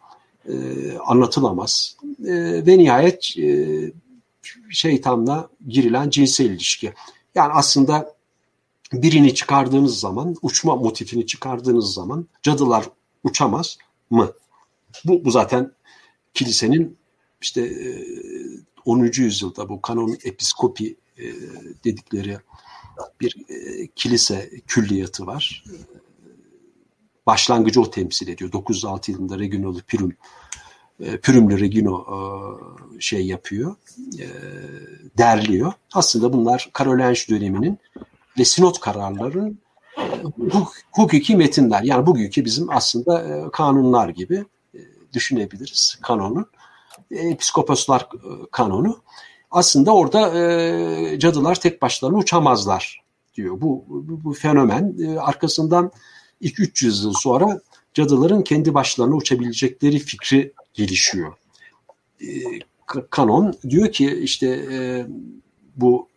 e, 0.48 0.54
anlatılamaz. 0.98 1.96
E, 2.24 2.32
ve 2.66 2.78
nihayet 2.78 3.38
e, 3.38 3.92
şeytanla 4.70 5.48
girilen 5.68 6.10
cinsel 6.10 6.44
ilişki. 6.44 6.92
Yani 7.34 7.52
aslında 7.52 8.16
birini 8.92 9.34
çıkardığınız 9.34 10.00
zaman, 10.00 10.36
uçma 10.42 10.76
motifini 10.76 11.26
çıkardığınız 11.26 11.94
zaman 11.94 12.26
cadılar 12.42 12.88
uçamaz 13.24 13.78
mı? 14.10 14.32
Bu, 15.04 15.24
bu 15.24 15.30
zaten 15.30 15.72
kilisenin 16.34 16.96
işte 17.40 17.72
10. 18.84 19.10
yüzyılda 19.14 19.68
bu 19.68 19.82
kanon 19.82 20.16
episkopi 20.24 20.96
dedikleri 21.84 22.38
bir 23.20 23.46
kilise 23.96 24.50
külliyatı 24.66 25.26
var. 25.26 25.64
Başlangıcı 27.26 27.80
o 27.80 27.90
temsil 27.90 28.28
ediyor. 28.28 28.52
906 28.52 29.10
yılında 29.10 29.38
Reginolu 29.38 29.80
Pürüm 29.80 30.16
Pürümlü 31.22 31.60
Regino 31.60 32.06
şey 33.00 33.26
yapıyor, 33.26 33.76
derliyor. 35.18 35.72
Aslında 35.94 36.32
bunlar 36.32 36.70
Karolenş 36.72 37.30
döneminin 37.30 37.78
ve 38.38 38.44
sinot 38.44 38.80
kararların 38.80 39.58
hukuki 40.92 41.36
metinler. 41.36 41.82
Yani 41.82 42.06
bugünkü 42.06 42.44
bizim 42.44 42.70
aslında 42.70 43.44
kanunlar 43.52 44.08
gibi 44.08 44.44
düşünebiliriz 45.12 45.98
kanonu. 46.02 46.48
Episkoposlar 47.10 48.08
kanonu. 48.52 48.98
Aslında 49.50 49.94
orada 49.94 50.30
cadılar 51.18 51.60
tek 51.60 51.82
başlarına 51.82 52.16
uçamazlar 52.16 53.02
diyor. 53.34 53.60
Bu, 53.60 53.84
bu, 53.88 54.24
bu 54.24 54.32
fenomen 54.32 54.96
arkasından 55.20 55.92
2-300 56.42 57.04
yıl 57.04 57.12
sonra 57.12 57.60
cadıların 57.94 58.42
kendi 58.42 58.74
başlarına 58.74 59.14
uçabilecekleri 59.14 59.98
fikri 59.98 60.52
gelişiyor. 60.74 61.32
Kanon 63.10 63.54
diyor 63.70 63.92
ki 63.92 64.20
işte 64.22 64.66
bu 65.76 66.08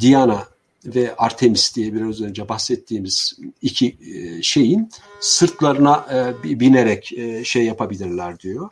Diana 0.00 0.46
ve 0.86 1.16
Artemis 1.16 1.76
diye 1.76 1.94
biraz 1.94 2.20
önce 2.20 2.48
bahsettiğimiz 2.48 3.38
iki 3.62 3.96
şeyin 4.42 4.90
sırtlarına 5.20 6.06
binerek 6.44 7.12
şey 7.44 7.64
yapabilirler 7.64 8.38
diyor. 8.38 8.70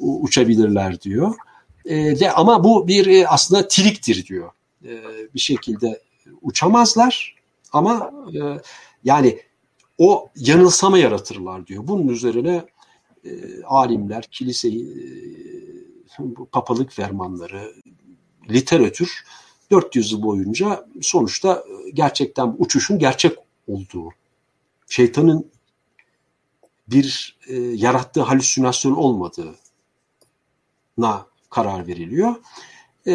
Uçabilirler 0.00 1.00
diyor. 1.00 1.34
De 1.88 2.32
ama 2.32 2.64
bu 2.64 2.88
bir 2.88 3.34
aslında 3.34 3.68
triktir 3.68 4.26
diyor. 4.26 4.50
Bir 5.34 5.40
şekilde 5.40 6.00
uçamazlar 6.42 7.36
ama 7.72 8.12
yani 9.04 9.40
o 9.98 10.28
yanılsama 10.36 10.98
yaratırlar 10.98 11.66
diyor. 11.66 11.86
Bunun 11.86 12.08
üzerine 12.08 12.64
alimler, 13.64 14.28
kilise, 14.30 14.70
papalık 16.52 16.92
fermanları, 16.92 17.74
literatür 18.50 19.24
400 19.70 20.12
yıl 20.12 20.22
boyunca 20.22 20.86
sonuçta 21.02 21.64
gerçekten 21.94 22.54
uçuşun 22.58 22.98
gerçek 22.98 23.38
olduğu, 23.66 24.10
şeytanın 24.88 25.50
bir 26.88 27.38
e, 27.46 27.54
yarattığı 27.54 28.22
halüsinasyon 28.22 28.92
olmadığına 28.92 29.54
karar 31.50 31.86
veriliyor. 31.86 32.34
E, 33.06 33.14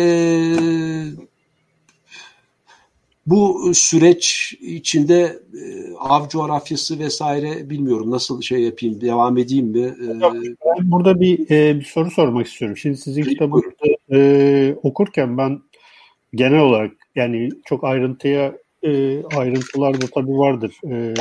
bu 3.30 3.72
süreç 3.74 4.54
içinde 4.62 5.40
e, 5.54 5.94
av 6.00 6.30
coğrafyası 6.30 7.00
vesaire 7.00 7.70
bilmiyorum 7.70 8.12
nasıl 8.12 8.42
şey 8.42 8.62
yapayım 8.62 9.02
devam 9.02 9.38
edeyim 9.38 9.68
mi? 9.68 9.82
E, 9.82 10.22
ben 10.66 10.92
burada 10.92 11.20
bir, 11.20 11.52
e, 11.52 11.80
bir 11.80 11.86
soru 11.86 12.12
sormak 12.12 12.48
istiyorum. 12.48 12.78
Şimdi 12.78 12.98
sizin 12.98 13.24
kitabınızı 13.24 13.72
e, 14.12 14.76
okurken 14.84 15.38
ben 15.38 15.62
genel 16.34 16.60
olarak 16.60 16.92
yani 17.16 17.50
çok 17.66 17.84
ayrıntıya 17.84 18.54
e, 18.84 19.24
ayrıntılar 19.26 20.02
da 20.02 20.06
tabii 20.14 20.38
vardır 20.38 20.78
e, 20.92 21.14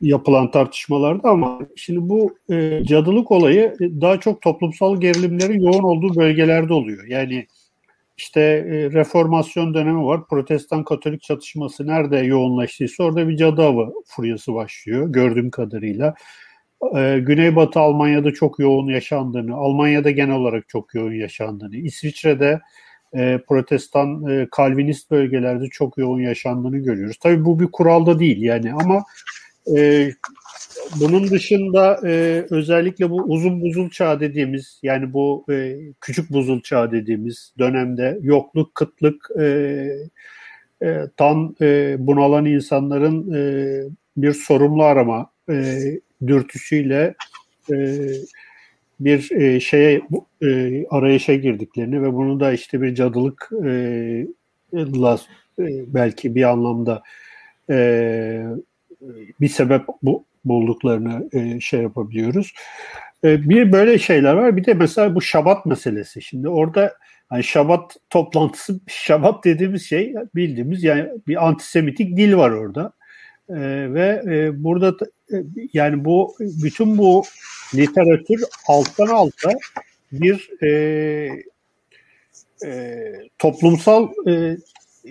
yapılan 0.00 0.50
tartışmalarda 0.50 1.28
ama 1.28 1.58
şimdi 1.76 2.08
bu 2.08 2.34
e, 2.50 2.84
cadılık 2.84 3.30
olayı 3.30 3.76
daha 3.80 4.20
çok 4.20 4.42
toplumsal 4.42 5.00
gerilimlerin 5.00 5.60
yoğun 5.60 5.82
olduğu 5.82 6.16
bölgelerde 6.16 6.72
oluyor. 6.72 7.06
Yani 7.06 7.46
işte 8.16 8.40
e, 8.40 8.90
reformasyon 8.92 9.74
dönemi 9.74 10.04
var. 10.04 10.26
Protestan 10.28 10.84
Katolik 10.84 11.22
çatışması 11.22 11.86
nerede 11.86 12.16
yoğunlaştıysa 12.16 13.04
orada 13.04 13.28
bir 13.28 13.36
cadı 13.36 13.62
avı 13.62 13.92
furyası 14.06 14.54
başlıyor 14.54 15.12
gördüğüm 15.12 15.50
kadarıyla. 15.50 16.14
E, 16.96 17.18
Güneybatı 17.18 17.80
Almanya'da 17.80 18.32
çok 18.32 18.58
yoğun 18.58 18.88
yaşandığını, 18.88 19.54
Almanya'da 19.56 20.10
genel 20.10 20.36
olarak 20.36 20.68
çok 20.68 20.94
yoğun 20.94 21.12
yaşandığını, 21.12 21.76
İsviçre'de 21.76 22.60
e, 23.14 23.40
protestan 23.48 24.26
e, 24.26 24.48
kalvinist 24.50 25.10
bölgelerde 25.10 25.66
çok 25.68 25.98
yoğun 25.98 26.20
yaşandığını 26.20 26.78
görüyoruz. 26.78 27.16
Tabii 27.22 27.44
bu 27.44 27.60
bir 27.60 27.68
kuralda 27.72 28.18
değil 28.18 28.42
yani 28.42 28.72
ama 28.72 29.04
e, 29.76 30.10
bunun 31.00 31.30
dışında 31.30 32.00
e, 32.04 32.44
özellikle 32.50 33.10
bu 33.10 33.16
uzun 33.16 33.60
buzul 33.60 33.90
çağ 33.90 34.20
dediğimiz 34.20 34.80
yani 34.82 35.12
bu 35.12 35.44
e, 35.50 35.76
küçük 36.00 36.30
buzul 36.30 36.60
çağ 36.60 36.92
dediğimiz 36.92 37.52
dönemde 37.58 38.18
yokluk, 38.22 38.74
kıtlık, 38.74 39.28
e, 39.40 39.88
e, 40.82 41.00
tam 41.16 41.54
e, 41.60 41.96
bunalan 41.98 42.44
insanların 42.44 43.34
e, 43.34 43.42
bir 44.16 44.32
sorumlu 44.32 44.82
arama 44.82 45.30
e, 45.50 45.80
dürtüsüyle 46.26 47.14
e, 47.72 48.06
bir 49.00 49.30
e, 49.32 49.60
şeye 49.60 50.02
e, 50.42 50.84
arayışa 50.90 51.34
girdiklerini 51.34 52.02
ve 52.02 52.12
bunu 52.12 52.40
da 52.40 52.52
işte 52.52 52.82
bir 52.82 52.94
cadılık 52.94 53.50
e, 53.64 53.70
e, 55.58 55.84
belki 55.86 56.34
bir 56.34 56.42
anlamda 56.42 57.02
e, 57.70 58.44
bir 59.40 59.48
sebep 59.48 59.82
bu, 60.02 60.24
bulduklarını 60.44 61.28
e, 61.32 61.60
şey 61.60 61.82
yapabiliyoruz. 61.82 62.54
E, 63.24 63.48
bir 63.48 63.72
böyle 63.72 63.98
şeyler 63.98 64.34
var. 64.34 64.56
Bir 64.56 64.64
de 64.64 64.74
mesela 64.74 65.14
bu 65.14 65.22
şabat 65.22 65.66
meselesi. 65.66 66.22
Şimdi 66.22 66.48
orada 66.48 66.94
yani 67.32 67.44
şabat 67.44 67.96
toplantısı, 68.10 68.80
şabat 68.86 69.44
dediğimiz 69.44 69.86
şey 69.86 70.14
bildiğimiz 70.34 70.84
yani 70.84 71.08
bir 71.28 71.46
antisemitik 71.46 72.16
dil 72.16 72.34
var 72.36 72.50
orada. 72.50 72.92
E, 73.48 73.54
ve 73.94 74.22
e, 74.26 74.64
burada 74.64 75.06
e, 75.32 75.36
yani 75.72 76.04
bu 76.04 76.34
bütün 76.40 76.98
bu 76.98 77.24
literatür 77.74 78.42
alttan 78.68 79.06
alta 79.06 79.50
bir 80.12 80.50
e, 80.62 80.68
e, 82.66 83.02
toplumsal 83.38 84.08
e, 84.28 84.56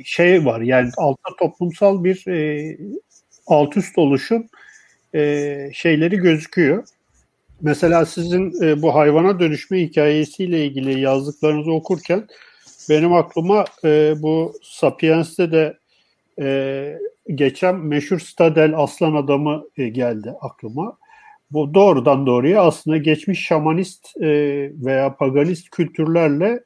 şey 0.03 0.45
var. 0.45 0.61
Yani 0.61 0.89
altta 0.97 1.35
toplumsal 1.39 2.03
bir 2.03 2.27
e, 2.27 2.77
alt 3.47 3.77
üst 3.77 3.97
oluşum 3.97 4.45
e, 5.15 5.69
şeyleri 5.73 6.17
gözüküyor. 6.17 6.83
Mesela 7.61 8.05
sizin 8.05 8.63
e, 8.63 8.81
bu 8.81 8.95
hayvana 8.95 9.39
dönüşme 9.39 9.81
hikayesiyle 9.81 10.65
ilgili 10.65 10.99
yazdıklarınızı 10.99 11.71
okurken 11.71 12.27
benim 12.89 13.13
aklıma 13.13 13.65
e, 13.83 14.13
bu 14.17 14.53
Sapiens'te 14.63 15.51
de 15.51 15.77
e, 16.41 16.97
geçen 17.35 17.75
meşhur 17.75 18.19
Stadel 18.19 18.77
aslan 18.77 19.15
adamı 19.15 19.63
e, 19.77 19.89
geldi 19.89 20.33
aklıma. 20.41 20.97
Bu 21.51 21.73
doğrudan 21.73 22.25
doğruya 22.25 22.61
aslında 22.61 22.97
geçmiş 22.97 23.45
şamanist 23.45 24.17
e, 24.21 24.29
veya 24.85 25.15
paganist 25.15 25.69
kültürlerle 25.69 26.63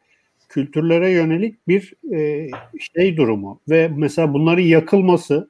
kültürlere 0.50 1.10
yönelik 1.10 1.68
bir 1.68 1.94
e, 2.14 2.50
şey 2.96 3.18
durumu 3.18 3.62
ve 3.70 3.92
mesela 3.96 4.34
bunların 4.34 4.64
yakılması 4.64 5.50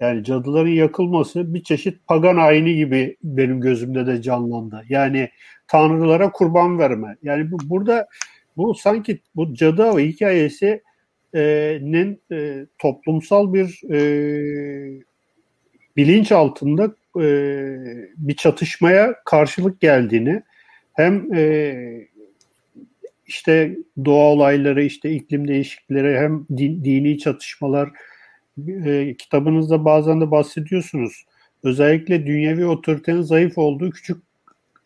yani 0.00 0.24
cadıların 0.24 0.70
yakılması 0.70 1.54
bir 1.54 1.62
çeşit 1.62 2.06
pagan 2.06 2.36
ayini 2.36 2.76
gibi 2.76 3.16
benim 3.22 3.60
gözümde 3.60 4.06
de 4.06 4.22
canlandı. 4.22 4.84
Yani 4.88 5.30
tanrılara 5.68 6.32
kurban 6.32 6.78
verme. 6.78 7.16
Yani 7.22 7.50
bu, 7.50 7.56
burada 7.64 8.06
bu 8.56 8.74
sanki 8.74 9.18
bu 9.36 9.54
cadı 9.54 9.84
avı 9.84 10.00
hikayesi 10.00 10.82
nin 11.80 12.20
e, 12.32 12.66
toplumsal 12.78 13.54
bir 13.54 13.92
e, 13.92 15.02
bilinç 15.96 16.32
altında 16.32 16.94
e, 17.20 17.26
bir 18.16 18.36
çatışmaya 18.36 19.14
karşılık 19.24 19.80
geldiğini 19.80 20.42
hem 20.92 21.34
e, 21.34 21.74
işte 23.26 23.76
doğa 24.04 24.32
olayları, 24.32 24.82
işte 24.82 25.10
iklim 25.10 25.48
değişiklikleri 25.48 26.18
hem 26.18 26.46
din, 26.56 26.84
dini 26.84 27.18
çatışmalar 27.18 27.90
e, 28.68 29.16
kitabınızda 29.18 29.84
bazen 29.84 30.20
de 30.20 30.30
bahsediyorsunuz. 30.30 31.24
Özellikle 31.62 32.26
dünyevi 32.26 32.66
otoritenin 32.66 33.22
zayıf 33.22 33.58
olduğu 33.58 33.90
küçük 33.90 34.22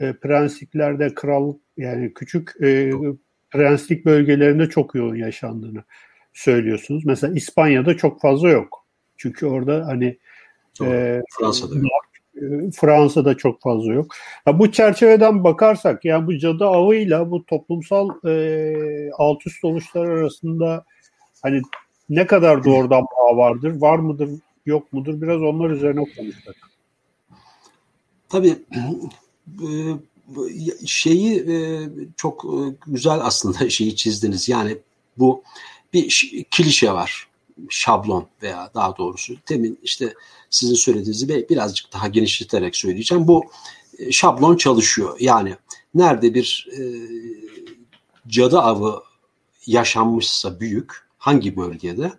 e, 0.00 0.12
prensliklerde 0.12 1.14
kral 1.14 1.54
yani 1.76 2.14
küçük 2.14 2.54
e, 2.62 2.92
prenslik 3.50 4.06
bölgelerinde 4.06 4.68
çok 4.68 4.94
yoğun 4.94 5.14
yaşandığını 5.14 5.82
söylüyorsunuz. 6.32 7.04
Mesela 7.06 7.34
İspanya'da 7.34 7.96
çok 7.96 8.20
fazla 8.20 8.48
yok. 8.48 8.84
Çünkü 9.16 9.46
orada 9.46 9.86
hani 9.86 10.18
e, 10.82 11.22
Fransa'da 11.38 11.74
yok. 11.74 12.08
E, 12.36 12.70
Fransa'da 12.70 13.36
çok 13.36 13.62
fazla 13.62 13.92
yok. 13.92 14.14
Ha, 14.44 14.58
bu 14.58 14.72
çerçeveden 14.72 15.44
bakarsak 15.44 16.04
yani 16.04 16.26
bu 16.26 16.38
cadı 16.38 16.66
avıyla 16.66 17.30
bu 17.30 17.46
toplumsal 17.46 18.10
e, 18.26 19.10
alt 19.12 19.46
üst 19.46 19.64
oluşlar 19.64 20.08
arasında 20.08 20.84
hani 21.42 21.62
ne 22.08 22.26
kadar 22.26 22.64
doğrudan 22.64 23.02
bağ 23.02 23.36
vardır? 23.36 23.80
Var 23.80 23.98
mıdır? 23.98 24.30
Yok 24.66 24.92
mudur? 24.92 25.20
Biraz 25.22 25.42
onlar 25.42 25.70
üzerine 25.70 26.04
konuşsak. 26.16 26.56
Tabii 28.28 28.48
e, 29.62 30.86
şeyi 30.86 31.50
e, 31.50 31.88
çok 32.16 32.44
güzel 32.86 33.20
aslında 33.22 33.70
şeyi 33.70 33.96
çizdiniz. 33.96 34.48
Yani 34.48 34.78
bu 35.18 35.42
bir 35.92 36.44
klişe 36.50 36.92
var. 36.92 37.28
Şablon 37.68 38.26
veya 38.42 38.70
daha 38.74 38.96
doğrusu 38.96 39.34
demin 39.48 39.78
işte 39.82 40.14
sizin 40.50 40.74
söylediğiniz 40.74 41.26
gibi 41.26 41.46
birazcık 41.50 41.92
daha 41.92 42.08
genişleterek 42.08 42.76
söyleyeceğim. 42.76 43.26
Bu 43.28 43.44
e, 43.98 44.12
şablon 44.12 44.56
çalışıyor. 44.56 45.16
Yani 45.20 45.56
nerede 45.94 46.34
bir 46.34 46.68
e, 46.72 46.80
cadı 48.28 48.58
avı 48.58 49.02
yaşanmışsa 49.66 50.60
büyük 50.60 51.07
hangi 51.28 51.56
bölgede 51.56 52.12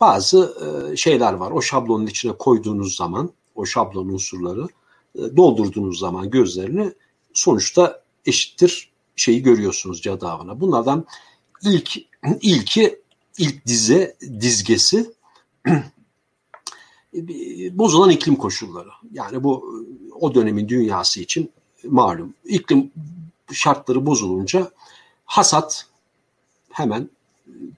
bazı 0.00 0.54
e, 0.64 0.96
şeyler 0.96 1.32
var. 1.32 1.50
O 1.50 1.62
şablonun 1.62 2.06
içine 2.06 2.32
koyduğunuz 2.32 2.96
zaman 2.96 3.30
o 3.54 3.66
şablon 3.66 4.08
unsurları 4.08 4.66
e, 5.14 5.36
doldurduğunuz 5.36 5.98
zaman 5.98 6.30
gözlerini 6.30 6.92
sonuçta 7.32 8.02
eşittir 8.26 8.90
şeyi 9.16 9.42
görüyorsunuz 9.42 10.02
cadı 10.02 10.28
avına. 10.28 10.60
Bunlardan 10.60 11.06
ilk 11.62 11.96
ilki 12.40 13.00
ilk 13.38 13.66
dize 13.66 14.16
dizgesi 14.40 15.12
bozulan 17.72 18.10
iklim 18.10 18.36
koşulları. 18.36 18.90
Yani 19.12 19.44
bu 19.44 19.84
o 20.20 20.34
dönemin 20.34 20.68
dünyası 20.68 21.20
için 21.20 21.50
malum. 21.84 22.34
İklim 22.44 22.90
şartları 23.52 24.06
bozulunca 24.06 24.70
hasat 25.24 25.86
hemen 26.70 27.10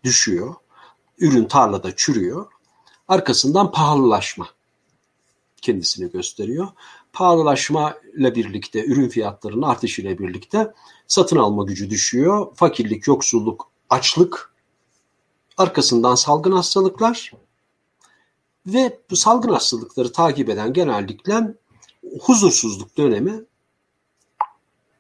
düşüyor. 0.05 0.55
Ürün 1.19 1.45
tarlada 1.45 1.97
çürüyor. 1.97 2.47
Arkasından 3.09 3.73
pahalılaşma 3.73 4.49
kendisini 5.63 6.11
gösteriyor. 6.11 6.69
Pahalılaşma 7.13 7.95
ile 8.17 8.35
birlikte 8.35 8.85
ürün 8.85 9.09
fiyatlarının 9.09 9.63
artışıyla 9.63 10.19
birlikte 10.19 10.75
satın 11.07 11.37
alma 11.37 11.65
gücü 11.65 11.91
düşüyor. 11.91 12.55
Fakirlik, 12.55 13.07
yoksulluk, 13.07 13.71
açlık, 13.91 14.55
arkasından 15.57 16.15
salgın 16.15 16.53
hastalıklar 16.53 17.33
ve 18.67 18.99
bu 19.11 19.17
salgın 19.17 19.53
hastalıkları 19.53 20.13
takip 20.13 20.49
eden 20.49 20.73
genellikle 20.73 21.55
huzursuzluk 22.21 22.97
dönemi 22.97 23.45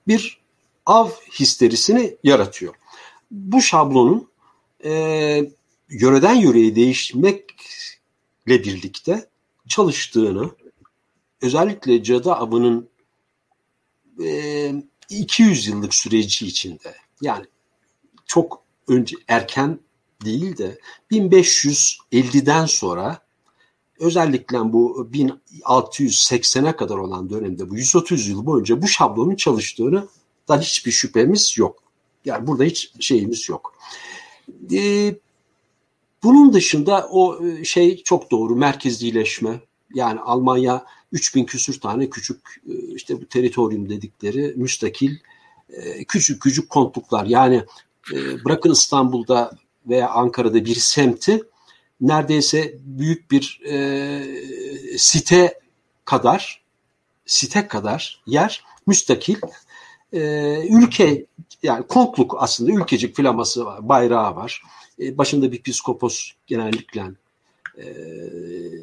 bir 0.08 0.40
av 0.86 1.08
histerisini 1.40 2.16
yaratıyor. 2.24 2.74
Bu 3.30 3.62
şablonun 3.62 4.29
e, 4.84 5.50
yöreden 5.88 6.34
yöreye 6.34 6.76
değişmekle 6.76 7.44
birlikte 8.48 9.28
çalıştığını 9.68 10.50
özellikle 11.42 12.02
cadı 12.02 12.32
avının 12.32 12.88
e, 14.24 14.72
200 15.08 15.66
yıllık 15.66 15.94
süreci 15.94 16.46
içinde 16.46 16.94
yani 17.20 17.46
çok 18.26 18.62
önce 18.88 19.16
erken 19.28 19.80
değil 20.24 20.56
de 20.56 20.78
1550'den 21.10 22.66
sonra 22.66 23.18
özellikle 24.00 24.58
bu 24.58 25.08
1680'e 25.12 26.76
kadar 26.76 26.96
olan 26.96 27.30
dönemde 27.30 27.70
bu 27.70 27.76
130 27.76 28.28
yıl 28.28 28.46
boyunca 28.46 28.82
bu 28.82 28.88
şablonun 28.88 29.36
çalıştığını 29.36 30.08
da 30.48 30.60
hiçbir 30.60 30.90
şüphemiz 30.90 31.58
yok. 31.58 31.82
Yani 32.24 32.46
burada 32.46 32.64
hiç 32.64 32.92
şeyimiz 33.00 33.48
yok. 33.48 33.74
Ee, 34.72 35.14
bunun 36.22 36.52
dışında 36.52 37.08
o 37.10 37.46
e, 37.46 37.64
şey 37.64 38.02
çok 38.02 38.30
doğru 38.30 38.56
merkezlileşme. 38.56 39.60
Yani 39.94 40.20
Almanya 40.20 40.84
3000 41.12 41.44
küsür 41.44 41.80
tane 41.80 42.10
küçük 42.10 42.62
e, 42.68 42.94
işte 42.94 43.20
bu 43.20 43.26
teritorium 43.26 43.88
dedikleri 43.88 44.54
müstakil 44.56 45.16
e, 45.70 46.04
küçük 46.04 46.42
küçük 46.42 46.70
kontluklar 46.70 47.26
yani 47.26 47.64
bırakın 48.44 48.70
İstanbul'da 48.70 49.50
veya 49.86 50.08
Ankara'da 50.08 50.64
bir 50.64 50.74
semti 50.74 51.42
neredeyse 52.00 52.74
büyük 52.84 53.30
bir 53.30 53.60
e, 53.64 54.98
site 54.98 55.60
kadar 56.04 56.62
site 57.26 57.68
kadar 57.68 58.22
yer 58.26 58.64
müstakil 58.86 59.36
e, 60.12 60.20
ülke 60.68 61.26
yani 61.62 61.86
konkluk 61.86 62.36
aslında 62.38 62.72
ülkecik 62.72 63.16
flaması 63.16 63.64
var, 63.64 63.88
bayrağı 63.88 64.36
var. 64.36 64.62
E, 65.00 65.18
başında 65.18 65.52
bir 65.52 65.62
piskopos 65.62 66.30
genellikle 66.46 67.02
e, 67.78 67.84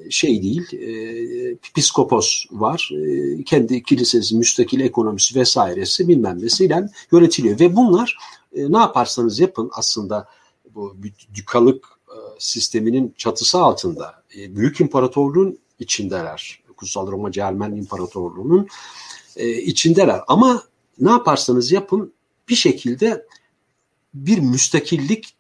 şey 0.10 0.42
değil, 0.44 0.74
e, 0.74 1.56
piskopos 1.76 2.46
var. 2.52 2.92
E, 2.94 3.44
kendi 3.44 3.84
kilisesi, 3.84 4.36
müstakil 4.36 4.80
ekonomisi 4.80 5.40
vesairesi 5.40 6.08
bilmem 6.08 6.42
nesiyle 6.42 6.90
yönetiliyor. 7.12 7.60
Ve 7.60 7.76
bunlar 7.76 8.18
e, 8.56 8.72
ne 8.72 8.78
yaparsanız 8.78 9.40
yapın 9.40 9.70
aslında 9.74 10.28
bu 10.76 10.96
dükalık 11.34 11.86
e, 12.08 12.18
sisteminin 12.40 13.14
çatısı 13.18 13.60
altında 13.60 14.24
e, 14.38 14.56
Büyük 14.56 14.82
İmparatorluğun 14.82 15.60
içindeler. 15.80 16.60
Kutsal 16.78 17.12
Roma 17.12 17.32
Cermen 17.32 17.72
İmparatorluğu'nun 17.72 18.68
e, 19.36 19.62
içindeler. 19.62 20.22
Ama 20.28 20.64
ne 21.00 21.10
yaparsanız 21.10 21.72
yapın 21.72 22.14
bir 22.50 22.56
şekilde 22.56 23.26
bir 24.14 24.38
müstakillik 24.38 25.36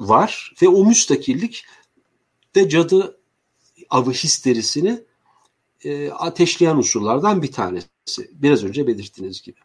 var 0.00 0.54
ve 0.62 0.68
o 0.68 0.84
müstakillik 0.84 1.64
de 2.54 2.68
cadı 2.68 3.18
avı 3.90 4.10
histerisini 4.10 5.02
e, 5.84 6.10
ateşleyen 6.10 6.76
unsurlardan 6.76 7.42
bir 7.42 7.52
tanesi. 7.52 7.88
Biraz 8.32 8.64
önce 8.64 8.86
belirttiğiniz 8.86 9.42
gibi. 9.42 9.56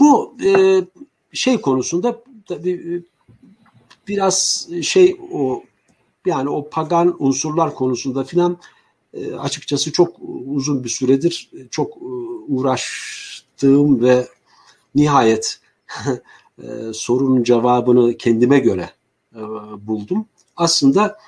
Bu 0.00 0.36
e, 0.44 0.84
şey 1.32 1.60
konusunda 1.60 2.22
tabii 2.46 3.02
biraz 4.08 4.68
şey 4.82 5.16
o 5.32 5.64
yani 6.26 6.48
o 6.48 6.70
pagan 6.70 7.16
unsurlar 7.18 7.74
konusunda 7.74 8.24
filan 8.24 8.58
e, 9.14 9.34
açıkçası 9.34 9.92
çok 9.92 10.16
uzun 10.46 10.84
bir 10.84 10.88
süredir 10.88 11.50
çok 11.70 11.96
e, 11.96 12.04
uğraştığım 13.62 14.02
ve 14.02 14.28
nihayet 14.94 15.60
e, 16.62 16.92
sorunun 16.94 17.42
cevabını 17.42 18.16
kendime 18.16 18.58
göre 18.58 18.90
e, 19.34 19.40
buldum. 19.86 20.26
Aslında 20.56 21.18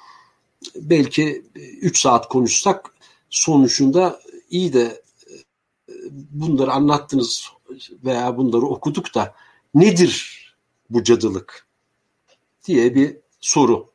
belki 0.76 1.45
3 1.80 2.01
saat 2.01 2.28
konuşsak 2.28 2.95
sonucunda 3.30 4.20
iyi 4.51 4.72
de 4.72 5.03
e, 5.30 5.35
bunları 6.30 6.72
anlattınız 6.72 7.49
veya 8.05 8.37
bunları 8.37 8.66
okuduk 8.66 9.14
da 9.14 9.35
nedir 9.74 10.45
bu 10.91 11.03
cadılık? 11.03 11.66
diye 12.66 12.95
bir 12.95 13.16
soru. 13.41 13.91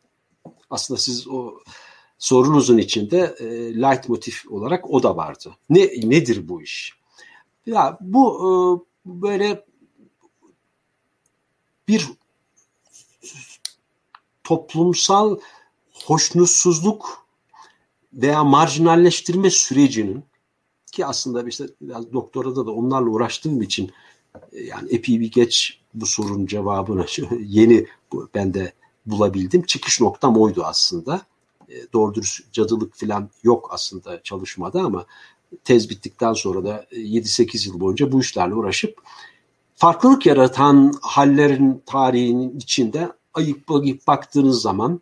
Aslında 0.69 0.99
siz 0.99 1.27
o 1.27 1.59
sorunuzun 2.17 2.77
içinde 2.77 3.35
e, 3.39 3.45
light 3.73 4.09
motif 4.09 4.51
olarak 4.51 4.89
o 4.89 5.03
da 5.03 5.17
vardı. 5.17 5.55
Ne 5.69 5.81
nedir 6.03 6.49
bu 6.49 6.61
iş? 6.61 6.98
Ya 7.69 7.97
bu 8.01 8.25
e, 8.35 8.49
böyle 9.05 9.65
bir 11.87 12.09
toplumsal 14.43 15.39
hoşnutsuzluk 16.05 17.25
veya 18.13 18.43
marjinalleştirme 18.43 19.49
sürecinin 19.49 20.23
ki 20.91 21.05
aslında 21.05 21.43
işte 21.43 21.65
biraz 21.81 22.13
doktorada 22.13 22.65
da 22.65 22.71
onlarla 22.71 23.09
uğraştığım 23.09 23.61
için 23.61 23.91
e, 24.51 24.63
yani 24.63 24.89
epey 24.91 25.19
bir 25.19 25.31
geç 25.31 25.79
bu 25.93 26.05
sorunun 26.05 26.45
cevabını 26.45 27.05
yeni 27.39 27.87
ben 28.33 28.53
de 28.53 28.73
bulabildim. 29.05 29.63
Çıkış 29.63 30.01
noktam 30.01 30.37
oydu 30.37 30.63
aslında. 30.63 31.21
E, 31.69 31.73
doğru 31.93 32.13
dürüst 32.15 32.53
cadılık 32.53 32.95
falan 32.95 33.29
yok 33.43 33.69
aslında 33.71 34.23
çalışmada 34.23 34.81
ama 34.81 35.05
tez 35.63 35.89
bittikten 35.89 36.33
sonra 36.33 36.63
da 36.63 36.85
7-8 36.91 37.67
yıl 37.67 37.79
boyunca 37.79 38.11
bu 38.11 38.21
işlerle 38.21 38.53
uğraşıp 38.53 39.01
farklılık 39.75 40.25
yaratan 40.25 40.93
hallerin 41.01 41.83
tarihinin 41.85 42.57
içinde 42.57 43.11
ayıp 43.33 43.71
ayıp 43.71 44.07
baktığınız 44.07 44.61
zaman 44.61 45.01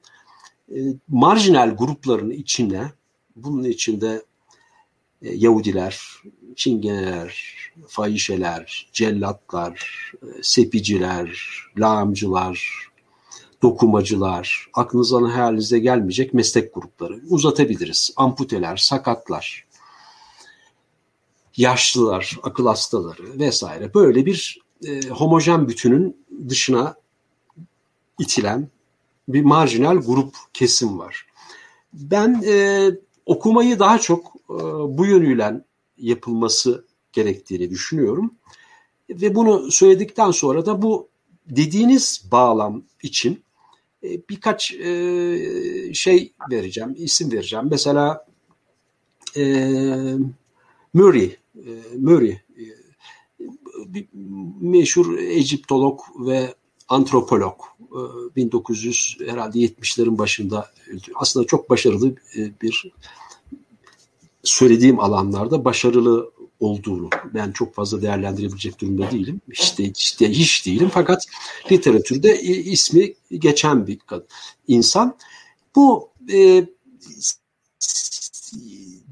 e, 0.71 0.77
marjinal 1.07 1.75
grupların 1.75 2.29
içine 2.29 2.91
bunun 3.35 3.63
içinde 3.63 4.21
e, 5.21 5.33
Yahudiler, 5.33 6.01
Çingeneler, 6.55 7.55
fahişeler, 7.87 8.89
cellatlar, 8.93 10.11
e, 10.21 10.43
sepiciler, 10.43 11.39
lağımcılar, 11.77 12.87
dokumacılar, 13.61 14.67
aklınıza 14.73 15.21
hayalinize 15.21 15.79
gelmeyecek 15.79 16.33
meslek 16.33 16.73
grupları 16.73 17.19
uzatabiliriz. 17.29 18.13
Amputeler, 18.15 18.77
sakatlar, 18.77 19.66
yaşlılar, 21.57 22.37
akıl 22.43 22.65
hastaları 22.65 23.39
vesaire 23.39 23.93
böyle 23.93 24.25
bir 24.25 24.61
e, 24.87 25.09
homojen 25.09 25.67
bütünün 25.67 26.17
dışına 26.49 26.95
itilen 28.19 28.67
bir 29.27 29.41
marjinal 29.41 29.97
grup 29.97 30.35
kesim 30.53 30.99
var. 30.99 31.25
Ben 31.93 32.43
e, 32.47 32.89
okumayı 33.25 33.79
daha 33.79 33.99
çok 33.99 34.25
e, 34.49 34.55
bu 34.97 35.05
yönüyle 35.05 35.61
yapılması 35.97 36.85
gerektiğini 37.11 37.69
düşünüyorum. 37.69 38.33
Ve 39.09 39.35
bunu 39.35 39.71
söyledikten 39.71 40.31
sonra 40.31 40.65
da 40.65 40.81
bu 40.81 41.07
dediğiniz 41.49 42.23
bağlam 42.31 42.83
için 43.03 43.43
e, 44.03 44.07
birkaç 44.29 44.71
e, 44.71 45.93
şey 45.93 46.33
vereceğim, 46.51 46.95
isim 46.97 47.31
vereceğim. 47.31 47.67
Mesela 47.71 48.25
e, 49.37 49.43
Murray, 50.93 51.35
Murray 51.97 52.29
e, 52.29 52.63
meşhur 54.61 55.17
Egiptolog 55.17 55.99
ve 56.19 56.55
antropolog 56.87 57.61
1900 58.35 59.17
e, 59.21 59.31
herhalde 59.31 59.59
70'lerin 59.59 60.17
başında 60.17 60.71
aslında 61.15 61.47
çok 61.47 61.69
başarılı 61.69 62.15
e, 62.37 62.61
bir 62.61 62.91
söylediğim 64.43 64.99
alanlarda 64.99 65.65
başarılı 65.65 66.31
olduğunu 66.59 67.09
ben 67.33 67.51
çok 67.51 67.73
fazla 67.73 68.01
değerlendirebilecek 68.01 68.81
durumda 68.81 69.11
değilim. 69.11 69.41
İşte 69.47 69.91
işte 69.97 70.29
hiç 70.29 70.65
değilim 70.65 70.89
fakat 70.93 71.25
literatürde 71.71 72.41
ismi 72.41 73.13
geçen 73.31 73.87
bir 73.87 73.99
insan. 74.67 75.15
Bu 75.75 76.09
e, 76.33 76.65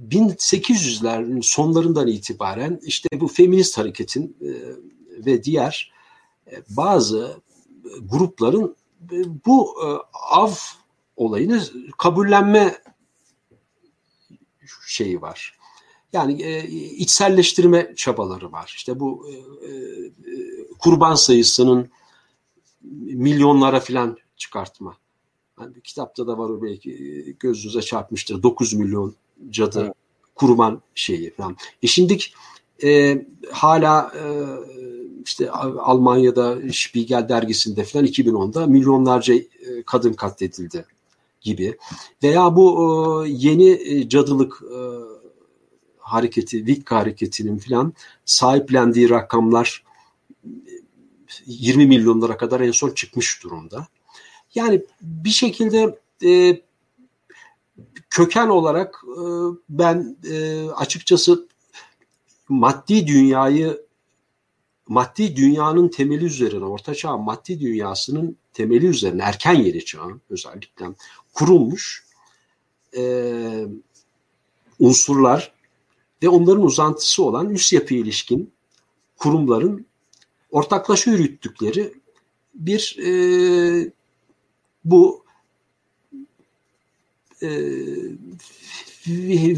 1800'lerin 0.09 1.41
sonlarından 1.41 2.07
itibaren 2.07 2.79
işte 2.83 3.09
bu 3.19 3.27
feminist 3.27 3.77
hareketin 3.77 4.37
e, 4.41 4.49
ve 5.25 5.43
diğer 5.43 5.91
e, 6.51 6.61
bazı 6.69 7.37
grupların 8.01 8.75
e, 9.11 9.45
bu 9.45 9.75
e, 9.83 9.87
av 10.31 10.51
olayını 11.15 11.63
kabullenme 11.97 12.81
şeyi 14.87 15.21
var. 15.21 15.57
Yani 16.13 16.61
içselleştirme 16.97 17.93
çabaları 17.95 18.51
var. 18.51 18.73
İşte 18.75 18.99
bu 18.99 19.29
kurban 20.79 21.15
sayısının 21.15 21.89
milyonlara 23.03 23.79
filan 23.79 24.17
çıkartma. 24.37 24.97
Yani 25.59 25.81
kitapta 25.81 26.27
da 26.27 26.37
var 26.37 26.49
o 26.49 26.61
belki 26.61 27.35
gözünüze 27.39 27.81
çarpmıştır. 27.81 28.43
9 28.43 28.73
milyon 28.73 29.15
cadı 29.49 29.81
evet. 29.83 29.93
kurban 30.35 30.81
şeyi 30.95 31.31
falan. 31.31 31.57
E 31.83 31.87
şimdi 31.87 32.17
e, 32.83 33.21
hala 33.51 34.11
e, 34.15 34.23
işte 35.25 35.51
Almanya'da 35.51 36.57
Spiegel 36.73 37.29
dergisinde 37.29 37.83
falan 37.83 38.05
2010'da 38.05 38.67
milyonlarca 38.67 39.33
e, 39.33 39.43
kadın 39.85 40.13
katledildi 40.13 40.85
gibi. 41.41 41.77
Veya 42.23 42.55
bu 42.55 43.25
e, 43.25 43.29
yeni 43.29 43.69
e, 43.69 44.09
cadılık 44.09 44.63
e, 44.63 44.79
hareketi, 45.97 46.57
Wicca 46.57 46.95
hareketinin 46.95 47.57
falan 47.57 47.93
sahiplendiği 48.25 49.09
rakamlar 49.09 49.83
20 51.45 51.85
milyonlara 51.85 52.37
kadar 52.37 52.61
en 52.61 52.71
son 52.71 52.91
çıkmış 52.91 53.43
durumda. 53.43 53.87
Yani 54.55 54.81
bir 55.01 55.29
şekilde 55.29 55.99
e, 56.23 56.61
köken 58.09 58.47
olarak 58.47 59.03
e, 59.07 59.23
ben 59.69 60.17
e, 60.31 60.69
açıkçası 60.69 61.47
maddi 62.49 63.07
dünyayı 63.07 63.85
maddi 64.87 65.35
dünyanın 65.35 65.87
temeli 65.87 66.25
üzerine, 66.25 66.65
ortaçağ 66.65 67.17
maddi 67.17 67.59
dünyasının 67.59 68.37
temeli 68.53 68.87
üzerine, 68.87 69.23
erken 69.23 69.53
yeni 69.53 69.85
çağın 69.85 70.21
özellikle 70.29 70.85
kurulmuş 71.33 72.05
e, 72.97 73.65
unsurlar 74.79 75.51
ve 76.23 76.29
onların 76.29 76.63
uzantısı 76.63 77.23
olan 77.23 77.49
üst 77.49 77.73
yapı 77.73 77.93
ilişkin 77.93 78.53
kurumların 79.17 79.85
ortaklaşa 80.51 81.11
yürüttükleri 81.11 81.93
bir 82.53 82.97
e, 83.05 83.11
bu 84.85 85.24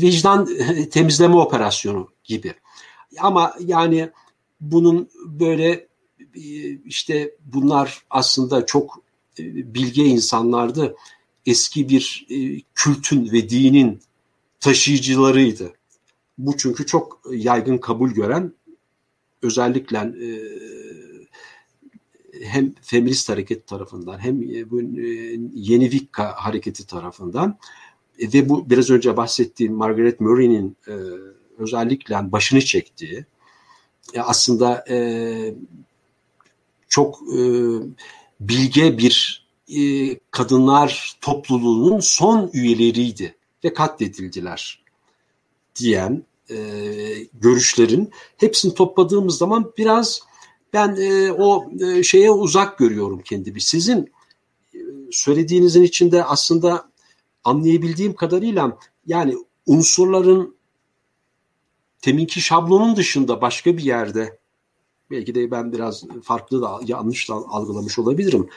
vicdan 0.02 0.50
temizleme 0.92 1.36
operasyonu 1.36 2.08
gibi. 2.24 2.54
Ama 3.20 3.54
yani 3.60 4.10
bunun 4.62 5.10
böyle 5.26 5.88
işte 6.86 7.36
bunlar 7.46 8.04
aslında 8.10 8.66
çok 8.66 9.02
e, 9.40 9.44
bilge 9.74 10.06
insanlardı. 10.06 10.96
Eski 11.46 11.90
bir 11.90 12.28
e, 12.30 12.62
kültün 12.76 13.32
ve 13.32 13.50
dinin 13.50 14.00
taşıyıcılarıydı. 14.60 15.74
Bu 16.38 16.58
çünkü 16.58 16.86
çok 16.86 17.22
yaygın 17.32 17.78
kabul 17.78 18.10
gören 18.10 18.54
özellikle 19.42 19.98
e, 19.98 20.30
hem 22.44 22.74
feminist 22.82 23.30
hareket 23.30 23.68
tarafından 23.68 24.20
hem 24.20 24.42
bu 24.72 24.82
yeni 25.54 25.92
Wicca 25.92 26.34
hareketi 26.36 26.88
tarafından 26.88 27.58
ve 28.20 28.50
bu 28.50 28.70
biraz 28.70 28.90
önce 28.90 29.18
bahsettiğim 29.18 29.74
Margaret 29.74 30.22
Murray'nin 30.22 30.78
özellikle 31.58 32.32
başını 32.32 32.62
çektiği 32.62 33.26
aslında 34.18 34.86
e, 34.90 34.98
çok 36.90 37.20
e, 37.22 37.40
bilge 38.40 38.98
bir 38.98 39.48
e, 39.78 39.82
kadınlar 40.32 41.18
topluluğunun 41.22 42.00
son 42.00 42.50
üyeleriydi 42.54 43.36
ve 43.64 43.74
katledildiler 43.74 44.84
diyen 45.76 46.24
e, 46.50 46.56
görüşlerin 47.34 48.12
hepsini 48.38 48.74
topladığımız 48.74 49.38
zaman 49.38 49.72
biraz 49.78 50.22
ben 50.74 50.96
e, 50.96 51.32
o 51.32 51.72
e, 51.82 52.04
şeye 52.04 52.32
uzak 52.32 52.78
görüyorum 52.78 53.22
kendimi. 53.26 53.62
Sizin 53.62 54.12
e, 54.74 54.80
söylediğinizin 55.12 55.84
içinde 55.84 56.24
aslında 56.24 56.90
anlayabildiğim 57.44 58.16
kadarıyla 58.16 58.78
yani 59.06 59.36
unsurların 59.66 60.56
teminki 62.02 62.42
şablonun 62.42 62.96
dışında 62.96 63.42
başka 63.42 63.78
bir 63.78 63.84
yerde 63.84 64.40
belki 65.12 65.36
de 65.36 65.52
ben 65.52 65.72
biraz 65.74 66.04
farklı 66.24 66.62
da 66.62 66.80
yanlış 66.86 67.30
da 67.30 67.34
algılamış 67.34 68.00
olabilirim. 68.00 68.50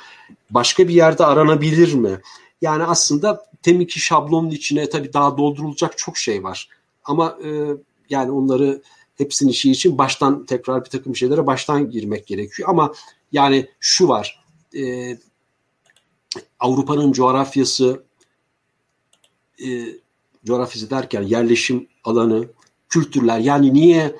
Başka 0.50 0.88
bir 0.88 0.94
yerde 0.94 1.24
aranabilir 1.24 1.94
mi? 1.94 2.20
Yani 2.62 2.84
aslında 2.84 3.46
teminki 3.62 4.00
şablonun 4.00 4.50
içine 4.50 4.88
tabii 4.88 5.12
daha 5.12 5.38
doldurulacak 5.38 5.98
çok 5.98 6.18
şey 6.18 6.44
var. 6.44 6.68
Ama 7.04 7.38
e, 7.44 7.48
yani 8.10 8.30
onları 8.30 8.82
hepsinin 9.20 9.50
işi 9.50 9.70
için 9.70 9.98
baştan 9.98 10.46
tekrar 10.46 10.84
bir 10.84 10.90
takım 10.90 11.16
şeylere 11.16 11.46
baştan 11.46 11.90
girmek 11.90 12.26
gerekiyor. 12.26 12.68
Ama 12.68 12.92
yani 13.32 13.68
şu 13.80 14.08
var. 14.08 14.44
E, 14.76 15.16
Avrupa'nın 16.60 17.12
coğrafyası 17.12 18.04
e, 19.64 19.86
coğrafyası 20.44 20.90
derken 20.90 21.22
yerleşim 21.22 21.88
alanı, 22.04 22.48
kültürler. 22.88 23.38
Yani 23.38 23.74
niye 23.74 24.16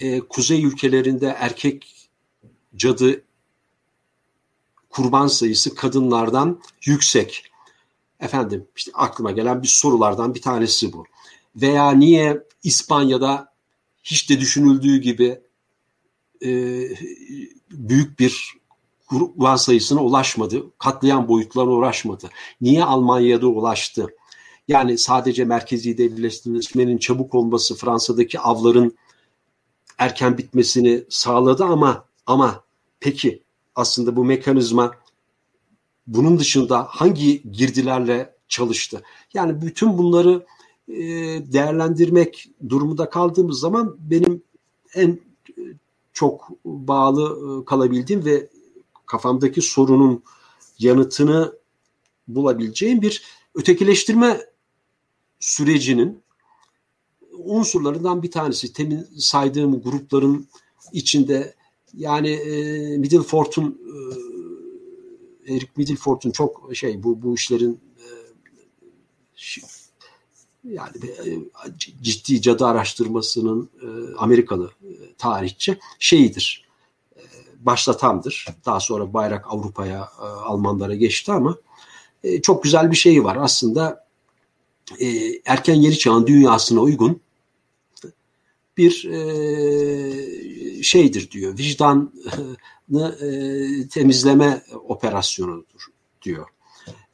e, 0.00 0.20
kuzey 0.20 0.64
ülkelerinde 0.64 1.36
erkek 1.38 2.08
cadı 2.76 3.22
kurban 4.90 5.26
sayısı 5.26 5.74
kadınlardan 5.74 6.60
yüksek? 6.84 7.44
Efendim 8.20 8.66
işte 8.76 8.90
aklıma 8.94 9.30
gelen 9.30 9.62
bir 9.62 9.68
sorulardan 9.68 10.34
bir 10.34 10.42
tanesi 10.42 10.92
bu. 10.92 11.04
Veya 11.56 11.90
niye 11.90 12.42
İspanya'da 12.62 13.51
hiç 14.02 14.30
de 14.30 14.40
düşünüldüğü 14.40 14.96
gibi 14.96 15.40
e, 16.44 16.50
büyük 17.70 18.18
bir 18.18 18.54
grup 19.08 19.58
sayısına 19.58 20.04
ulaşmadı. 20.04 20.64
Katlayan 20.78 21.28
boyutlarına 21.28 21.72
ulaşmadı. 21.72 22.30
Niye 22.60 22.84
Almanya'da 22.84 23.46
ulaştı? 23.46 24.06
Yani 24.68 24.98
sadece 24.98 25.44
merkezi 25.44 25.98
devletleşmenin 25.98 26.98
çabuk 26.98 27.34
olması 27.34 27.74
Fransa'daki 27.74 28.40
avların 28.40 28.96
erken 29.98 30.38
bitmesini 30.38 31.04
sağladı 31.08 31.64
ama 31.64 32.04
ama 32.26 32.64
peki 33.00 33.42
aslında 33.74 34.16
bu 34.16 34.24
mekanizma 34.24 34.94
bunun 36.06 36.38
dışında 36.38 36.86
hangi 36.90 37.52
girdilerle 37.52 38.34
çalıştı? 38.48 39.02
Yani 39.34 39.62
bütün 39.62 39.98
bunları 39.98 40.46
e, 40.92 41.02
değerlendirmek 41.52 42.48
durumunda 42.68 43.10
kaldığımız 43.10 43.60
zaman 43.60 43.96
benim 43.98 44.42
en 44.94 45.20
çok 46.12 46.48
bağlı 46.64 47.60
e, 47.62 47.64
kalabildiğim 47.64 48.24
ve 48.24 48.48
kafamdaki 49.06 49.60
sorunun 49.62 50.22
yanıtını 50.78 51.52
bulabileceğim 52.28 53.02
bir 53.02 53.22
ötekileştirme 53.54 54.46
sürecinin 55.40 56.22
unsurlarından 57.32 58.22
bir 58.22 58.30
tanesi. 58.30 58.72
Temin 58.72 59.06
saydığım 59.18 59.82
grupların 59.82 60.48
içinde 60.92 61.54
yani 61.94 62.30
e, 62.30 62.96
Middlefort'un 62.98 63.80
e, 65.46 65.54
Eric 65.54 65.68
Middlefort'un 65.76 66.30
çok 66.30 66.70
şey 66.74 67.02
bu 67.02 67.22
bu 67.22 67.34
işlerin 67.34 67.80
e, 67.98 68.06
yani 70.64 70.96
e, 71.06 71.38
ciddi 72.02 72.42
cadı 72.42 72.66
araştırmasının 72.66 73.70
e, 73.82 74.16
Amerikalı 74.16 74.70
e, 74.82 75.14
tarihçi 75.18 75.78
şeyidir. 75.98 76.68
Başlatandır. 77.60 78.46
Daha 78.66 78.80
sonra 78.80 79.12
bayrak 79.12 79.46
Avrupa'ya, 79.48 80.08
Almanlara 80.18 80.94
geçti 80.94 81.32
ama 81.32 81.56
çok 82.42 82.62
güzel 82.62 82.90
bir 82.90 82.96
şey 82.96 83.24
var. 83.24 83.36
Aslında 83.40 84.06
erken 85.44 85.74
yeni 85.74 85.98
çağın 85.98 86.26
dünyasına 86.26 86.80
uygun 86.80 87.20
bir 88.76 88.90
şeydir 90.82 91.30
diyor. 91.30 91.58
Vicdanı 91.58 92.08
temizleme 93.90 94.62
operasyonudur 94.88 95.86
diyor. 96.22 96.46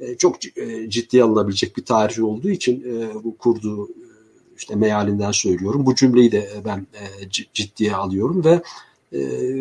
E, 0.00 0.16
çok 0.16 0.58
e, 0.58 0.90
ciddiye 0.90 1.22
alınabilecek 1.22 1.76
bir 1.76 1.84
tarih 1.84 2.24
olduğu 2.24 2.50
için 2.50 2.80
e, 2.80 3.24
bu 3.24 3.36
kurduğu 3.36 3.88
işte 4.56 4.74
mealinden 4.74 5.32
söylüyorum. 5.32 5.86
Bu 5.86 5.94
cümleyi 5.94 6.32
de 6.32 6.50
ben 6.64 6.86
ciddiye 7.54 7.94
alıyorum 7.94 8.44
ve 8.44 8.62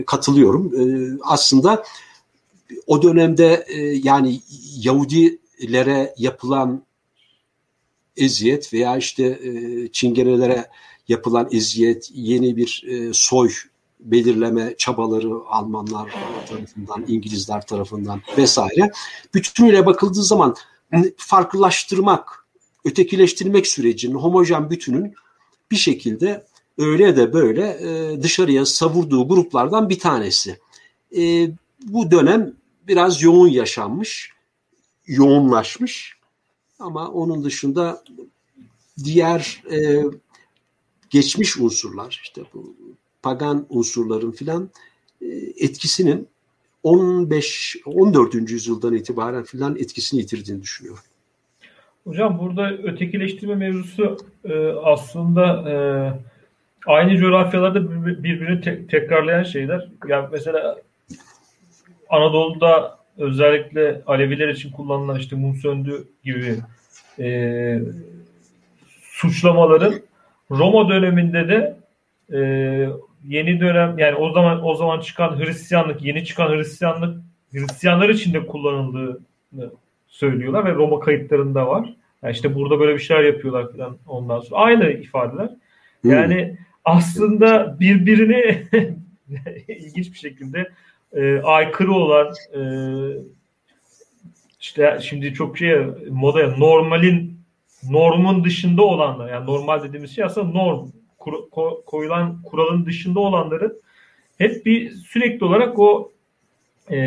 katılıyorum. 0.05 0.71
Aslında 1.23 1.83
o 2.87 3.01
dönemde 3.01 3.65
yani 4.03 4.41
Yahudilere 4.77 6.13
yapılan 6.17 6.83
eziyet 8.17 8.73
veya 8.73 8.97
işte 8.97 9.39
Çingenelere 9.91 10.65
yapılan 11.07 11.49
eziyet, 11.51 12.09
yeni 12.13 12.57
bir 12.57 12.83
soy 13.13 13.49
belirleme 13.99 14.75
çabaları 14.77 15.33
Almanlar 15.47 16.15
tarafından, 16.49 17.05
İngilizler 17.07 17.65
tarafından 17.65 18.21
vesaire. 18.37 18.91
Bütünüyle 19.33 19.85
bakıldığı 19.85 20.23
zaman 20.23 20.55
farklılaştırmak, 21.17 22.45
ötekileştirmek 22.85 23.67
sürecinin 23.67 24.15
homojen 24.15 24.69
bütünün 24.69 25.13
bir 25.71 25.75
şekilde 25.75 26.45
öyle 26.77 27.17
de 27.17 27.33
böyle 27.33 27.67
e, 27.69 28.23
dışarıya 28.23 28.65
savurduğu 28.65 29.27
gruplardan 29.27 29.89
bir 29.89 29.99
tanesi. 29.99 30.59
E, 31.17 31.49
bu 31.83 32.11
dönem 32.11 32.53
biraz 32.87 33.21
yoğun 33.21 33.47
yaşanmış, 33.47 34.31
yoğunlaşmış 35.07 36.17
ama 36.79 37.07
onun 37.07 37.43
dışında 37.43 38.03
diğer 39.03 39.63
e, 39.71 40.03
geçmiş 41.09 41.57
unsurlar 41.57 42.21
işte 42.23 42.41
bu 42.53 42.75
pagan 43.21 43.65
unsurların 43.69 44.31
filan 44.31 44.69
e, 45.21 45.25
etkisinin 45.57 46.27
15 46.83 47.77
14. 47.85 48.35
yüzyıldan 48.51 48.93
itibaren 48.93 49.43
filan 49.43 49.75
etkisini 49.75 50.19
yitirdiğini 50.19 50.61
düşünüyorum. 50.61 51.03
Hocam 52.03 52.39
burada 52.39 52.71
ötekileştirme 52.73 53.55
mevzusu 53.55 54.17
e, 54.45 54.67
aslında 54.67 55.71
e, 55.71 55.75
aynı 56.85 57.17
coğrafyalarda 57.17 58.05
birbirini 58.23 58.61
te- 58.61 58.87
tekrarlayan 58.87 59.43
şeyler. 59.43 59.89
Yani 60.07 60.27
mesela 60.31 60.77
Anadolu'da 62.09 62.97
özellikle 63.17 64.01
Aleviler 64.07 64.47
için 64.47 64.71
kullanılan 64.71 65.19
işte 65.19 65.35
mum 65.35 65.55
söndü 65.55 66.07
gibi 66.23 66.57
e, 67.19 67.79
suçlamaların 69.01 69.93
Roma 70.51 70.89
döneminde 70.89 71.47
de 71.47 71.77
e, 72.33 72.39
yeni 73.27 73.59
dönem 73.59 73.97
yani 73.97 74.15
o 74.15 74.31
zaman 74.31 74.65
o 74.65 74.75
zaman 74.75 74.99
çıkan 74.99 75.39
Hristiyanlık, 75.39 76.03
yeni 76.03 76.25
çıkan 76.25 76.49
Hristiyanlık 76.49 77.23
Hristiyanlar 77.51 78.09
için 78.09 78.33
de 78.33 78.45
kullanıldığını 78.45 79.71
söylüyorlar 80.07 80.65
ve 80.65 80.73
Roma 80.73 80.99
kayıtlarında 80.99 81.67
var. 81.67 81.93
Yani 82.23 82.33
işte 82.33 82.55
burada 82.55 82.79
böyle 82.79 82.93
bir 82.93 82.99
şeyler 82.99 83.23
yapıyorlar 83.23 83.71
falan 83.71 83.97
ondan 84.07 84.39
sonra. 84.39 84.61
Aynı 84.61 84.91
ifadeler. 84.91 85.49
Hmm. 86.01 86.11
Yani 86.11 86.47
hmm. 86.47 86.57
aslında 86.85 87.79
birbirini 87.79 88.63
ilginç 89.67 90.13
bir 90.13 90.17
şekilde 90.17 90.69
e, 91.13 91.41
aykırı 91.41 91.91
olan 91.93 92.33
e, 92.53 92.61
işte 94.59 94.99
şimdi 95.01 95.33
çok 95.33 95.57
şey 95.57 95.77
moda 96.09 96.57
normalin 96.57 97.39
normun 97.89 98.43
dışında 98.43 98.81
olanlar 98.81 99.29
yani 99.29 99.45
normal 99.45 99.83
dediğimiz 99.83 100.15
şey 100.15 100.23
aslında 100.23 100.51
norm 100.51 100.89
kur, 101.27 101.49
ko, 101.51 101.83
koyulan 101.85 102.41
kuralın 102.41 102.85
dışında 102.85 103.19
olanların 103.19 103.81
hep 104.37 104.65
bir 104.65 104.91
sürekli 104.91 105.45
olarak 105.45 105.79
o 105.79 106.11
e, 106.91 106.99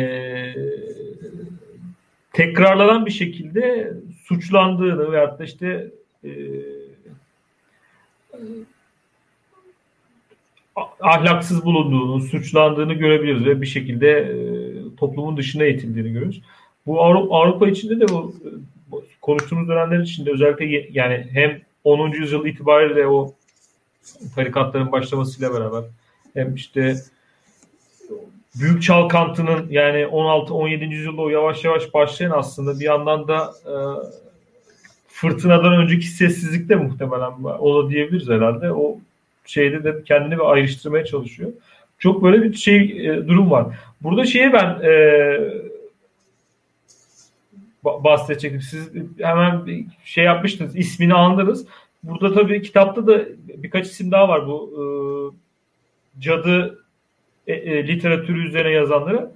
tekrarlanan 2.33 3.05
bir 3.05 3.11
şekilde 3.11 3.93
suçlandığını 4.23 5.11
veyahut 5.11 5.39
da 5.39 5.43
işte 5.43 5.87
e, 6.23 6.31
ahlaksız 10.99 11.65
bulunduğunu, 11.65 12.21
suçlandığını 12.21 12.93
görebiliriz 12.93 13.45
ve 13.45 13.61
bir 13.61 13.67
şekilde 13.67 14.09
e, 14.09 14.35
toplumun 14.95 15.37
dışına 15.37 15.65
itildiğini 15.65 16.13
görüyoruz. 16.13 16.41
Bu 16.85 17.01
Avrupa, 17.01 17.35
Avrupa 17.35 17.67
içinde 17.67 17.99
de 17.99 18.07
bu, 18.07 18.35
bu 18.91 19.03
konuştuğumuz 19.21 19.69
dönemler 19.69 19.99
içinde 19.99 20.31
özellikle 20.31 20.87
yani 20.91 21.27
hem 21.31 21.61
10. 21.83 22.11
yüzyıl 22.11 22.45
itibariyle 22.45 23.07
o 23.07 23.33
tarikatların 24.35 24.91
başlamasıyla 24.91 25.53
beraber 25.53 25.83
hem 26.33 26.55
işte 26.55 26.95
büyük 28.59 28.83
çalkantının 28.83 29.67
yani 29.69 29.97
16-17. 29.97 30.89
yüzyılda 30.89 31.21
o 31.21 31.29
yavaş 31.29 31.63
yavaş 31.63 31.93
başlayan 31.93 32.31
aslında 32.31 32.79
bir 32.79 32.85
yandan 32.85 33.27
da 33.27 33.53
e, 33.65 33.75
fırtınadan 35.07 35.73
önceki 35.73 36.07
sessizlik 36.07 36.69
de 36.69 36.75
muhtemelen 36.75 37.43
o 37.43 37.83
da 37.83 37.89
diyebiliriz 37.89 38.29
herhalde. 38.29 38.71
O 38.71 38.97
şeyde 39.45 39.83
de 39.83 40.03
kendini 40.03 40.35
bir 40.35 40.51
ayrıştırmaya 40.51 41.05
çalışıyor. 41.05 41.51
Çok 41.99 42.23
böyle 42.23 42.43
bir 42.43 42.53
şey 42.53 43.07
e, 43.09 43.27
durum 43.27 43.51
var. 43.51 43.67
Burada 44.01 44.25
şeye 44.25 44.53
ben 44.53 44.79
e, 44.83 44.91
bahsedecektim. 47.83 48.61
Siz 48.61 48.89
hemen 49.17 49.85
şey 50.05 50.23
yapmıştınız. 50.23 50.75
ismini 50.75 51.13
andınız. 51.13 51.65
Burada 52.03 52.33
tabii 52.33 52.61
kitapta 52.61 53.07
da 53.07 53.25
birkaç 53.37 53.87
isim 53.87 54.11
daha 54.11 54.29
var 54.29 54.47
bu 54.47 54.73
e, 54.77 54.83
cadı 56.21 56.85
e, 57.47 57.53
e, 57.53 57.87
literatürü 57.87 58.47
üzerine 58.47 58.71
yazanları. 58.71 59.31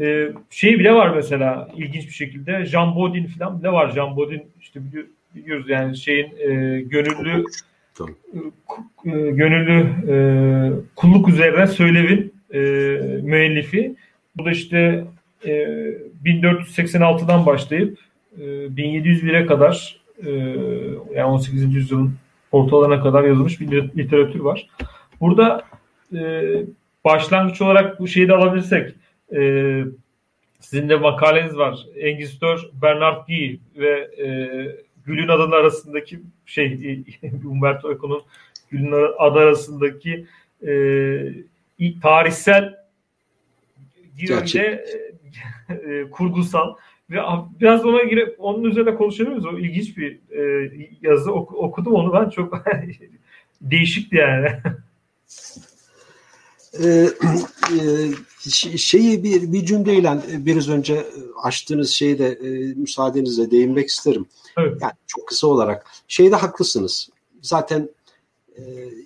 E, 0.00 0.32
şey 0.50 0.78
bile 0.78 0.92
var 0.92 1.16
mesela 1.16 1.68
ilginç 1.76 2.06
bir 2.06 2.12
şekilde 2.12 2.64
Jean 2.64 2.96
Bodin 2.96 3.26
falan 3.26 3.60
bile 3.60 3.72
var. 3.72 3.90
Jean 3.90 4.16
Bodin 4.16 4.42
işte 4.60 4.80
biliyoruz 5.34 5.68
yani 5.68 5.96
şeyin 5.96 6.26
e, 6.38 6.80
gönüllü 6.80 7.44
e, 9.04 9.10
gönüllü 9.30 9.86
e, 10.08 10.16
kulluk 10.96 11.28
üzerine 11.28 11.66
söylevin 11.66 12.34
e, 12.54 12.58
müellifi. 13.22 13.94
Bu 14.36 14.44
da 14.44 14.50
işte 14.50 15.04
e, 15.44 15.50
1486'dan 16.24 17.46
başlayıp 17.46 17.98
e, 18.38 18.42
1701'e 18.42 19.46
kadar 19.46 20.05
e, 20.24 20.30
yani 21.14 21.24
18. 21.24 21.74
yüzyılın 21.74 22.14
ortalarına 22.52 23.02
kadar 23.02 23.24
yazılmış 23.24 23.60
bir 23.60 23.72
literatür 23.96 24.40
var. 24.40 24.68
Burada 25.20 25.62
e, 26.14 26.42
başlangıç 27.04 27.62
olarak 27.62 28.00
bu 28.00 28.08
şeyi 28.08 28.28
de 28.28 28.34
alabilirsek 28.34 28.94
e, 29.34 29.82
sizin 30.60 30.88
de 30.88 30.96
makaleniz 30.96 31.56
var. 31.56 31.86
Engistör 31.96 32.68
Bernard 32.82 33.26
Guy 33.26 33.56
ve 33.76 34.10
e, 34.18 34.26
Gül'ün 35.04 35.28
adının 35.28 35.52
arasındaki 35.52 36.20
şey 36.46 37.04
Umberto 37.44 37.92
Eco'nun 37.92 38.22
Gül'ün 38.70 38.92
adı 39.18 39.38
arasındaki 39.38 40.26
e, 40.66 40.72
tarihsel 42.02 42.74
Guy 44.20 44.56
e, 45.68 46.10
kurgusal 46.10 46.74
ve 46.74 46.76
biraz 47.60 47.84
ona 47.84 48.04
girip 48.04 48.36
onun 48.38 48.64
üzerine 48.64 48.94
konuşabiliriz. 48.94 49.46
O 49.46 49.58
ilginç 49.58 49.96
bir 49.96 50.20
e, 50.30 50.70
yazı 51.02 51.32
ok, 51.32 51.54
okudum 51.54 51.94
onu 51.94 52.12
ben 52.12 52.30
çok 52.30 52.64
değişikti 53.60 54.16
yani. 54.16 54.48
Ee, 56.84 57.08
e, 57.72 58.50
şeyi 58.76 59.24
bir, 59.24 59.52
bir 59.52 59.66
cümleyle 59.66 60.18
biraz 60.28 60.68
önce 60.68 61.06
açtığınız 61.42 61.90
şeyde 61.90 62.26
e, 62.26 62.74
müsaadenizle 62.74 63.50
değinmek 63.50 63.88
isterim. 63.88 64.26
Evet. 64.58 64.78
Yani 64.82 64.92
çok 65.06 65.28
kısa 65.28 65.46
olarak 65.46 65.86
şeyde 66.08 66.36
haklısınız. 66.36 67.10
Zaten 67.42 67.88
e, 68.56 68.62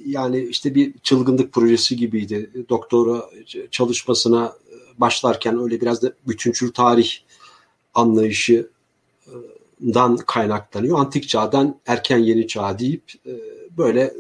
yani 0.07 0.40
işte 0.40 0.74
bir 0.74 0.98
çılgınlık 0.98 1.53
projesi 1.53 1.96
gibiydi. 1.96 2.51
Doktora 2.68 3.24
çalışmasına 3.70 4.53
başlarken 4.98 5.59
öyle 5.62 5.80
biraz 5.80 6.03
da 6.03 6.12
bütüncül 6.28 6.72
tarih 6.72 7.11
anlayışından 8.01 10.16
kaynaklanıyor. 10.26 10.98
Antik 10.98 11.28
çağdan 11.28 11.80
erken 11.86 12.18
yeni 12.18 12.48
çağ 12.48 12.78
deyip 12.78 13.12
e, 13.26 13.32
böyle 13.78 14.14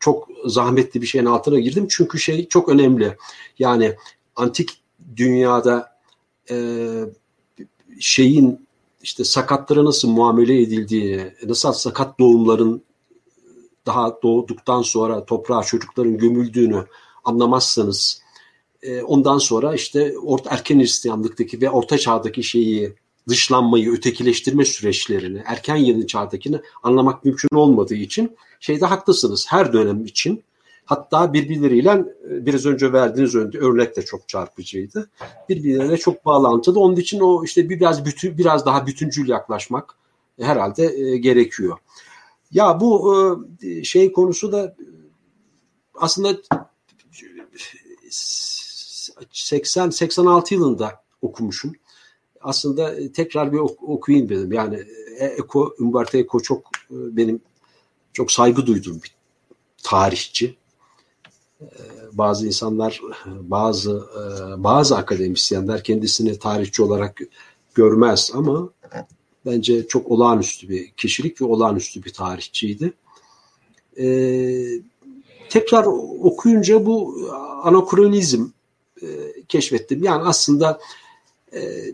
çok 0.00 0.28
zahmetli 0.46 1.02
bir 1.02 1.06
şeyin 1.06 1.26
altına 1.26 1.58
girdim. 1.58 1.86
Çünkü 1.90 2.18
şey 2.18 2.48
çok 2.48 2.68
önemli. 2.68 3.16
Yani 3.58 3.96
antik 4.36 4.70
dünyada 5.16 5.96
e, 6.50 6.88
şeyin 8.00 8.66
işte 9.02 9.24
sakatlara 9.24 9.84
nasıl 9.84 10.08
muamele 10.08 10.62
edildiğini, 10.62 11.32
nasıl 11.46 11.72
sakat 11.72 12.18
doğumların 12.18 12.82
daha 13.86 14.22
doğduktan 14.22 14.82
sonra 14.82 15.24
toprağa 15.24 15.62
çocukların 15.62 16.18
gömüldüğünü 16.18 16.86
anlamazsanız 17.24 18.21
e, 18.82 19.02
ondan 19.02 19.38
sonra 19.38 19.74
işte 19.74 20.18
orta, 20.18 20.50
erken 20.50 20.80
Hristiyanlıktaki 20.80 21.60
ve 21.60 21.70
orta 21.70 21.98
çağdaki 21.98 22.42
şeyi 22.42 22.94
dışlanmayı, 23.28 23.92
ötekileştirme 23.92 24.64
süreçlerini, 24.64 25.42
erken 25.46 25.76
yeni 25.76 26.06
çağdakini 26.06 26.60
anlamak 26.82 27.24
mümkün 27.24 27.56
olmadığı 27.56 27.94
için 27.94 28.36
şeyde 28.60 28.86
haklısınız. 28.86 29.46
Her 29.48 29.72
dönem 29.72 30.04
için 30.04 30.42
hatta 30.84 31.32
birbirleriyle 31.32 31.90
e, 31.90 32.46
biraz 32.46 32.66
önce 32.66 32.92
verdiğiniz 32.92 33.34
örnek 33.34 33.96
de 33.96 34.02
çok 34.02 34.28
çarpıcıydı. 34.28 35.10
Birbirlerine 35.48 35.96
çok 35.96 36.26
bağlantılı. 36.26 36.80
Onun 36.80 36.96
için 36.96 37.20
o 37.20 37.44
işte 37.44 37.68
biraz 37.68 38.04
bütün 38.04 38.38
biraz 38.38 38.66
daha 38.66 38.86
bütüncül 38.86 39.28
yaklaşmak 39.28 39.94
herhalde 40.40 40.84
e, 40.84 41.16
gerekiyor. 41.16 41.78
Ya 42.52 42.80
bu 42.80 43.14
şey 43.82 44.12
konusu 44.12 44.52
da 44.52 44.76
aslında 45.94 46.36
80-86 49.32 50.54
yılında 50.54 51.02
okumuşum. 51.22 51.72
Aslında 52.42 52.94
e, 52.94 53.12
tekrar 53.12 53.52
bir 53.52 53.58
okuyayım 53.82 54.28
dedim. 54.28 54.52
Yani 54.52 54.82
e, 55.18 55.24
Eko, 55.24 55.74
Umberto 55.78 56.18
Eko 56.18 56.40
çok 56.40 56.60
e, 56.90 56.96
benim 57.16 57.40
çok 58.12 58.32
saygı 58.32 58.66
duyduğum 58.66 59.02
bir 59.02 59.14
tarihçi. 59.82 60.56
Bazı 62.12 62.46
insanlar, 62.46 63.00
bazı 63.26 64.02
bazı 64.56 64.96
akademisyenler 64.96 65.84
kendisini 65.84 66.38
tarihçi 66.38 66.82
olarak 66.82 67.20
görmez 67.74 68.30
ama 68.34 68.70
bence 69.46 69.86
çok 69.86 70.10
olağanüstü 70.10 70.68
bir 70.68 70.90
kişilik 70.90 71.40
ve 71.40 71.44
olağanüstü 71.44 72.04
bir 72.04 72.12
tarihçiydi. 72.12 72.92
tekrar 75.50 75.86
okuyunca 76.22 76.86
bu 76.86 77.16
anakronizm 77.62 78.46
e, 79.02 79.42
keşfettim. 79.48 80.02
Yani 80.02 80.22
aslında 80.22 80.80
e, 81.54 81.84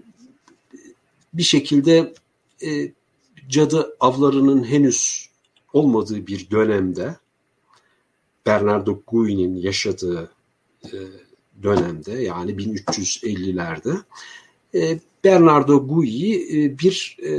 bir 1.34 1.42
şekilde 1.42 2.14
e, 2.62 2.92
cadı 3.48 3.96
avlarının 4.00 4.64
henüz 4.64 5.28
olmadığı 5.72 6.26
bir 6.26 6.50
dönemde 6.50 7.16
Bernardo 8.46 9.02
Gui'nin 9.06 9.56
yaşadığı 9.56 10.30
e, 10.84 10.96
dönemde 11.62 12.12
yani 12.12 12.52
1350'lerde 12.52 14.02
e, 14.74 14.98
Bernardo 15.24 15.88
Gui 15.88 16.34
e, 16.34 16.78
bir 16.78 17.16
e, 17.22 17.30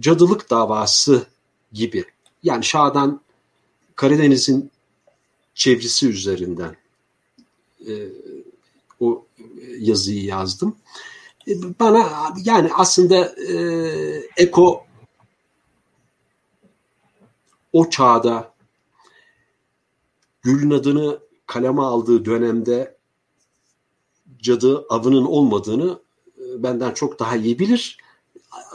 cadılık 0.00 0.50
davası 0.50 1.26
gibi 1.72 2.04
yani 2.42 2.64
Şah'dan 2.64 3.20
Karadeniz'in 3.96 4.70
çevresi 5.54 6.08
üzerinden 6.08 6.76
e, 7.86 7.92
o 9.00 9.26
yazıyı 9.78 10.24
yazdım. 10.24 10.76
E, 11.48 11.52
bana 11.80 12.34
yani 12.44 12.70
aslında 12.74 13.34
e, 13.52 13.56
Eko 14.36 14.84
o 17.72 17.90
çağda 17.90 18.52
Gül'ün 20.42 20.70
adını 20.70 21.18
kaleme 21.46 21.82
aldığı 21.82 22.24
dönemde 22.24 22.96
cadı 24.38 24.86
avının 24.88 25.24
olmadığını 25.24 25.98
e, 26.38 26.62
benden 26.62 26.94
çok 26.94 27.18
daha 27.18 27.36
iyi 27.36 27.58
bilir. 27.58 27.98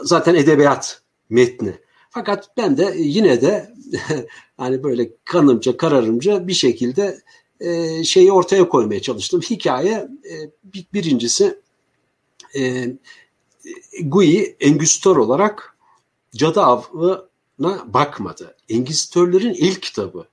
Zaten 0.02 0.34
edebiyat 0.34 1.02
metni. 1.30 1.78
Fakat 2.10 2.56
ben 2.56 2.76
de 2.76 2.94
yine 2.96 3.40
de 3.40 3.74
hani 4.56 4.82
böyle 4.82 5.10
kanımca 5.24 5.76
kararımca 5.76 6.48
bir 6.48 6.52
şekilde 6.52 7.18
e, 7.60 8.04
şeyi 8.04 8.32
ortaya 8.32 8.68
koymaya 8.68 9.02
çalıştım. 9.02 9.40
Hikaye 9.40 10.08
e, 10.30 10.34
birincisi 10.94 11.58
e, 12.56 12.92
Gui 14.02 14.56
Engüstör 14.60 15.16
olarak 15.16 15.76
cadı 16.34 16.60
avına 16.60 17.94
bakmadı. 17.94 18.56
Engüstörlerin 18.68 19.54
ilk 19.54 19.82
kitabı 19.82 20.26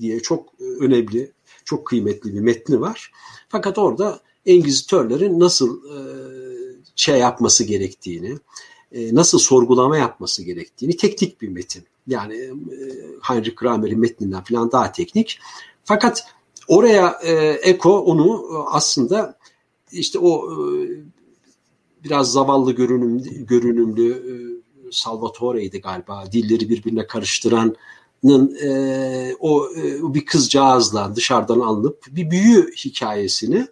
diye 0.00 0.20
çok 0.20 0.48
önemli, 0.80 1.32
çok 1.64 1.86
kıymetli 1.86 2.34
bir 2.34 2.40
metni 2.40 2.80
var. 2.80 3.12
Fakat 3.48 3.78
orada 3.78 4.20
Engizitörlerin 4.46 5.40
nasıl 5.40 5.84
e, 5.84 5.98
şey 6.96 7.18
yapması 7.18 7.64
gerektiğini, 7.64 8.38
e, 8.92 9.14
nasıl 9.14 9.38
sorgulama 9.38 9.98
yapması 9.98 10.42
gerektiğini 10.42 10.96
teknik 10.96 11.40
bir 11.42 11.48
metin. 11.48 11.84
Yani 12.06 12.34
e, 12.36 12.52
Heinrich 13.22 13.54
Kramer'in 13.54 14.00
metninden 14.00 14.44
falan 14.44 14.72
daha 14.72 14.92
teknik. 14.92 15.38
Fakat 15.84 16.24
Oraya 16.68 17.18
e, 17.22 17.32
Eko 17.62 17.98
onu 17.98 18.44
e, 18.52 18.56
aslında 18.70 19.38
işte 19.92 20.18
o 20.18 20.52
e, 20.52 20.56
biraz 22.04 22.32
zavallı 22.32 22.72
görünümlü, 22.72 23.46
görünümlü 23.46 24.12
e, 24.12 24.32
Salvatore'ydi 24.92 25.80
galiba. 25.80 26.24
Dilleri 26.32 26.68
birbirine 26.68 27.06
karıştıranın 27.06 28.56
e, 28.62 29.36
o 29.40 29.68
e, 29.76 30.14
bir 30.14 30.24
kızcağızla 30.24 31.16
dışarıdan 31.16 31.60
alınıp 31.60 32.04
bir 32.10 32.30
büyü 32.30 32.72
hikayesini 32.72 33.66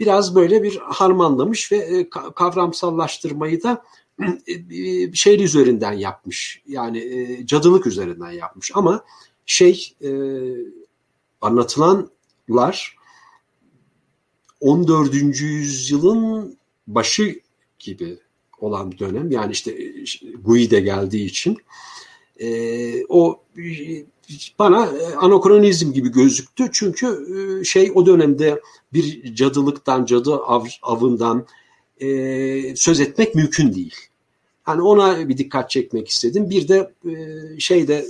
biraz 0.00 0.34
böyle 0.34 0.62
bir 0.62 0.76
harmanlamış 0.76 1.72
ve 1.72 1.76
e, 1.76 2.10
kavramsallaştırmayı 2.10 3.62
da 3.62 3.82
e, 4.70 5.12
şehir 5.14 5.40
üzerinden 5.40 5.92
yapmış. 5.92 6.62
Yani 6.66 6.98
e, 6.98 7.46
cadılık 7.46 7.86
üzerinden 7.86 8.30
yapmış. 8.30 8.70
Ama 8.74 9.04
şey 9.46 9.94
e, 10.02 10.10
anlatılan 11.40 12.10
lar 12.50 12.96
14. 14.60 15.14
yüzyılın 15.40 16.58
başı 16.86 17.40
gibi 17.78 18.18
olan 18.60 18.98
dönem 18.98 19.30
yani 19.30 19.52
işte 19.52 19.92
Gui 20.44 20.70
de 20.70 20.80
geldiği 20.80 21.24
için 21.24 21.56
e, 22.40 23.04
o 23.08 23.40
bana 24.58 24.90
anakronizm 25.16 25.92
gibi 25.92 26.08
gözüktü 26.08 26.68
çünkü 26.72 27.06
e, 27.60 27.64
şey 27.64 27.92
o 27.94 28.06
dönemde 28.06 28.60
bir 28.92 29.34
cadılıktan 29.34 30.04
cadı 30.04 30.34
av, 30.34 30.64
avından 30.82 31.46
e, 32.00 32.76
söz 32.76 33.00
etmek 33.00 33.34
mümkün 33.34 33.74
değil. 33.74 33.94
Yani 34.68 34.82
ona 34.82 35.28
bir 35.28 35.38
dikkat 35.38 35.70
çekmek 35.70 36.08
istedim. 36.08 36.50
Bir 36.50 36.68
de 36.68 36.92
e, 37.04 37.14
şeyde 37.60 38.06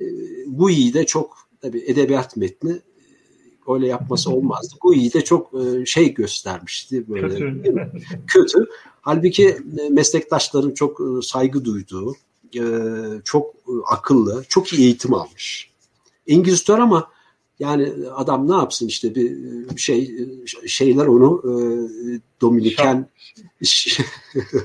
e, 0.00 0.04
Gui'de 0.46 1.06
çok 1.06 1.36
tabi 1.60 1.78
edebiyat 1.86 2.36
metni 2.36 2.80
öyle 3.68 3.86
yapması 3.86 4.30
olmazdı. 4.30 4.74
Gui'yi 4.80 5.12
de 5.12 5.24
çok 5.24 5.50
e, 5.54 5.86
şey 5.86 6.14
göstermişti 6.14 7.08
böyle 7.08 7.28
kötü. 7.28 7.62
kötü. 8.26 8.66
Halbuki 9.00 9.48
e, 9.48 9.88
meslektaşların 9.90 10.74
çok 10.74 11.00
e, 11.00 11.22
saygı 11.22 11.64
duyduğu, 11.64 12.14
çok 13.24 13.54
akıllı, 13.86 14.44
çok 14.48 14.72
iyi 14.72 14.82
eğitim 14.82 15.14
almış. 15.14 15.70
İngilizler 16.26 16.78
ama 16.78 17.10
yani 17.60 17.92
adam 18.14 18.48
ne 18.48 18.54
yapsın 18.54 18.86
işte 18.86 19.14
bir 19.14 19.36
şey 19.76 20.28
şeyler 20.66 21.06
onu 21.06 21.42
Dominiken 22.40 23.08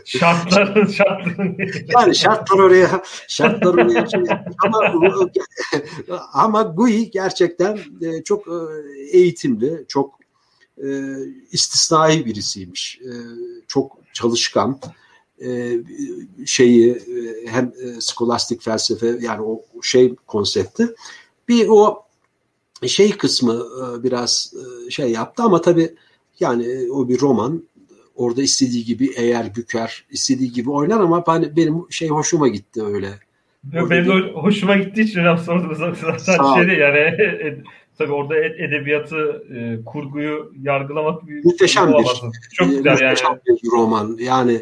şartlar 0.05 0.87
şartlar. 0.91 1.55
Yani 1.87 2.15
şartlar 2.15 2.59
oraya 2.59 3.03
şartlar 3.27 3.73
oraya 3.73 4.07
ama 4.65 4.79
ama 6.33 6.61
Gui 6.61 7.11
gerçekten 7.11 7.79
çok 8.25 8.45
eğitimli, 9.11 9.85
çok 9.87 10.19
e, 10.83 10.87
istisnai 11.51 12.25
birisiymiş. 12.25 12.99
E, 13.01 13.11
çok 13.67 13.97
çalışkan 14.13 14.79
e, 15.45 15.77
şeyi 16.45 16.91
e, 16.91 17.47
hem 17.47 17.65
e, 17.65 18.01
skolastik 18.01 18.61
felsefe 18.61 19.17
yani 19.21 19.41
o 19.41 19.61
şey 19.81 20.15
konsepti. 20.27 20.95
Bir 21.47 21.67
o 21.69 22.04
şey 22.89 23.17
kısmı 23.17 23.53
e, 23.53 24.03
biraz 24.03 24.53
e, 24.87 24.89
şey 24.89 25.11
yaptı 25.11 25.43
ama 25.43 25.61
tabii 25.61 25.89
yani 26.39 26.91
o 26.91 27.09
bir 27.09 27.21
roman. 27.21 27.63
Orada 28.15 28.41
istediği 28.41 28.85
gibi 28.85 29.11
eğer 29.17 29.55
büker 29.55 30.05
istediği 30.09 30.51
gibi 30.51 30.71
oynar 30.71 30.99
ama 30.99 31.23
hani 31.25 31.55
benim 31.55 31.85
şey 31.89 32.09
hoşuma 32.09 32.47
gitti 32.47 32.83
öyle. 32.83 33.09
Yok, 33.73 33.89
benim 33.89 34.05
de 34.05 34.31
hoşuma 34.33 34.77
gittiği 34.77 35.01
için 35.01 35.19
hocam 35.19 35.37
sordunuz 35.37 35.77
zaten 35.77 36.55
şey 36.55 36.67
değil 36.67 36.79
yani 36.79 36.97
e, 36.97 37.63
tabii 37.97 38.11
orada 38.11 38.37
edebiyatı 38.37 39.43
kurguyu 39.85 40.53
yargılamak 40.61 41.27
bir 41.27 41.45
muhteşem 41.45 41.93
bir, 41.93 42.05
çok 42.53 42.69
güzel 42.69 43.01
yani. 43.01 43.39
bir 43.63 43.71
roman. 43.71 44.17
Yani 44.19 44.61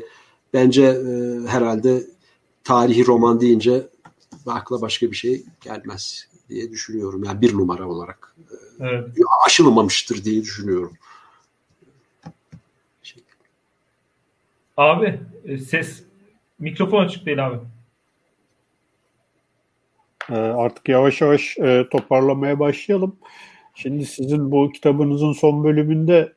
bence 0.53 0.97
herhalde 1.47 2.03
tarihi 2.63 3.07
roman 3.07 3.41
deyince 3.41 3.81
akla 4.45 4.81
başka 4.81 5.11
bir 5.11 5.15
şey 5.15 5.43
gelmez 5.61 6.27
diye 6.49 6.71
düşünüyorum. 6.71 7.23
Yani 7.23 7.41
bir 7.41 7.53
numara 7.53 7.87
olarak. 7.87 8.35
Evet. 8.79 9.09
Aşılamamıştır 9.45 10.23
diye 10.23 10.41
düşünüyorum. 10.41 10.93
Abi 14.77 15.19
e, 15.45 15.57
ses 15.57 16.03
mikrofon 16.59 17.05
açık 17.05 17.25
değil 17.25 17.47
abi. 17.47 17.57
E, 20.29 20.35
artık 20.35 20.89
yavaş 20.89 21.21
yavaş 21.21 21.57
e, 21.57 21.85
toparlamaya 21.91 22.59
başlayalım. 22.59 23.15
Şimdi 23.75 24.05
sizin 24.05 24.51
bu 24.51 24.71
kitabınızın 24.71 25.33
son 25.33 25.63
bölümünde 25.63 26.33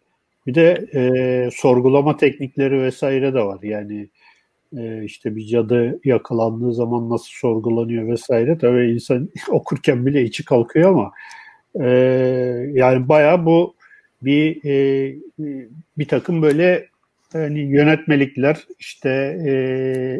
bir 0.46 0.54
de 0.54 0.86
e, 0.94 1.50
sorgulama 1.52 2.16
teknikleri 2.16 2.82
vesaire 2.82 3.34
de 3.34 3.42
var. 3.42 3.62
Yani 3.62 4.08
e, 4.76 5.04
işte 5.04 5.36
bir 5.36 5.46
cadı 5.46 6.00
yakalandığı 6.04 6.74
zaman 6.74 7.10
nasıl 7.10 7.30
sorgulanıyor 7.30 8.08
vesaire. 8.08 8.58
Tabii 8.58 8.92
insan 8.92 9.30
okurken 9.48 10.06
bile 10.06 10.22
içi 10.22 10.44
kalkıyor 10.44 10.90
ama 10.90 11.12
e, 11.80 11.88
yani 12.72 13.08
bayağı 13.08 13.46
bu 13.46 13.74
bir 14.22 14.64
e, 14.64 15.14
bir 15.98 16.08
takım 16.08 16.42
böyle 16.42 16.88
hani 17.32 17.60
yönetmelikler 17.60 18.66
işte 18.78 19.38
e, 19.46 19.50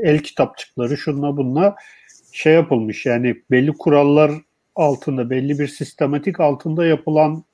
el 0.03 0.19
kitapçıkları 0.19 0.97
şunla 0.97 1.37
bunla 1.37 1.77
şey 2.33 2.55
yapılmış 2.55 3.07
yani 3.07 3.37
belli 3.51 3.73
kurallar 3.73 4.31
altında 4.74 5.31
belli 5.31 5.59
bir 5.59 5.66
sistematik 5.66 6.41
altında 6.41 6.87
yapılan 6.87 7.45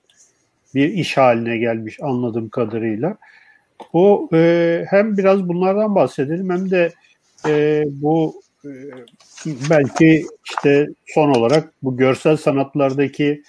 bir 0.74 0.88
iş 0.88 1.16
haline 1.16 1.58
gelmiş 1.58 1.98
anladığım 2.02 2.48
kadarıyla. 2.48 3.16
Bu 3.92 4.28
e, 4.32 4.84
hem 4.88 5.16
biraz 5.16 5.48
bunlardan 5.48 5.94
bahsedelim 5.94 6.50
hem 6.50 6.70
de 6.70 6.92
e, 7.48 7.84
bu 7.86 8.42
e, 8.64 8.70
belki 9.70 10.26
işte 10.44 10.88
son 11.06 11.28
olarak 11.28 11.72
bu 11.82 11.96
görsel 11.96 12.36
sanatlardaki 12.36 13.42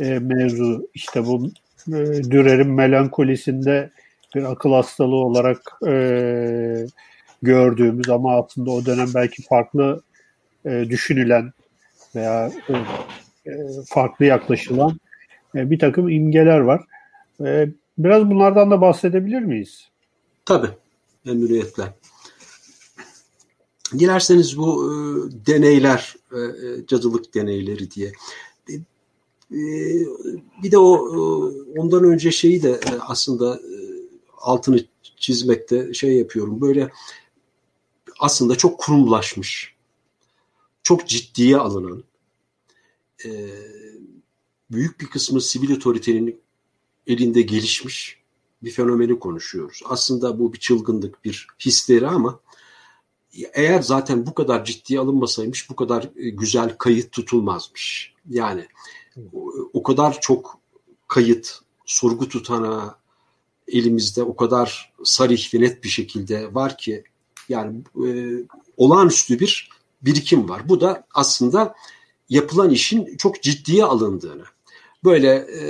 e, 0.00 0.18
mevzu 0.18 0.88
işte 0.94 1.26
bu 1.26 1.50
e, 1.88 2.24
Dürer'in 2.30 2.70
melankolisinde 2.70 3.90
bir 4.34 4.52
akıl 4.52 4.72
hastalığı 4.72 5.16
olarak 5.16 5.60
e, 5.86 5.92
gördüğümüz 7.42 8.08
ama 8.08 8.36
aslında 8.36 8.70
o 8.70 8.86
dönem 8.86 9.08
belki 9.14 9.42
farklı 9.42 10.02
e, 10.66 10.84
düşünülen 10.88 11.52
veya 12.14 12.50
e, 12.68 12.72
e 13.50 13.52
farklı 13.88 14.24
yaklaşılan 14.24 15.00
e, 15.54 15.70
bir 15.70 15.78
takım 15.78 16.08
imgeler 16.08 16.58
var. 16.58 16.80
E, 17.44 17.68
biraz 18.04 18.30
bunlardan 18.30 18.70
da 18.70 18.80
bahsedebilir 18.80 19.40
miyiz? 19.40 19.88
Tabii, 20.44 20.70
memnuniyetle. 21.24 21.94
Dilerseniz 23.92 24.58
bu 24.58 24.84
e, 24.84 24.92
deneyler, 25.46 26.14
e, 26.32 26.38
e 26.38 26.86
cadılık 26.86 27.34
deneyleri 27.34 27.90
diye. 27.90 28.12
E, 28.68 28.74
e 28.74 29.62
bir 30.62 30.70
de 30.72 30.78
o 30.78 30.96
e, 30.96 31.18
ondan 31.80 32.04
önce 32.04 32.30
şeyi 32.30 32.62
de 32.62 32.70
e, 32.70 32.98
aslında 33.00 33.56
e, 33.56 33.76
altını 34.38 34.84
çizmekte 35.16 35.94
şey 35.94 36.16
yapıyorum. 36.16 36.60
Böyle 36.60 36.90
aslında 38.20 38.56
çok 38.56 38.78
kurumlaşmış, 38.78 39.74
çok 40.82 41.08
ciddiye 41.08 41.56
alınan, 41.56 42.04
e, 43.24 43.30
büyük 44.70 45.00
bir 45.00 45.06
kısmı 45.06 45.40
sivil 45.40 45.76
otoritenin 45.76 46.40
elinde 47.10 47.42
gelişmiş 47.42 48.20
bir 48.62 48.70
fenomeni 48.70 49.18
konuşuyoruz. 49.18 49.82
Aslında 49.84 50.38
bu 50.38 50.52
bir 50.52 50.58
çılgınlık, 50.58 51.24
bir 51.24 51.46
histeri 51.60 52.06
ama 52.06 52.40
eğer 53.52 53.82
zaten 53.82 54.26
bu 54.26 54.34
kadar 54.34 54.64
ciddiye 54.64 55.00
alınmasaymış 55.00 55.70
bu 55.70 55.76
kadar 55.76 56.10
e, 56.16 56.30
güzel 56.30 56.78
kayıt 56.78 57.12
tutulmazmış. 57.12 58.14
Yani 58.30 58.66
o 59.72 59.82
kadar 59.82 60.20
çok 60.20 60.58
kayıt, 61.08 61.60
sorgu 61.86 62.28
tutana 62.28 62.98
elimizde 63.68 64.22
o 64.22 64.36
kadar 64.36 64.92
sarih 65.04 65.54
ve 65.54 65.60
net 65.60 65.84
bir 65.84 65.88
şekilde 65.88 66.54
var 66.54 66.78
ki 66.78 67.04
yani 67.48 67.82
e, 68.06 68.08
olağanüstü 68.76 69.40
bir 69.40 69.70
birikim 70.02 70.48
var. 70.48 70.68
Bu 70.68 70.80
da 70.80 71.06
aslında 71.14 71.74
yapılan 72.28 72.70
işin 72.70 73.16
çok 73.16 73.42
ciddiye 73.42 73.84
alındığını, 73.84 74.44
böyle 75.04 75.28
e, 75.28 75.62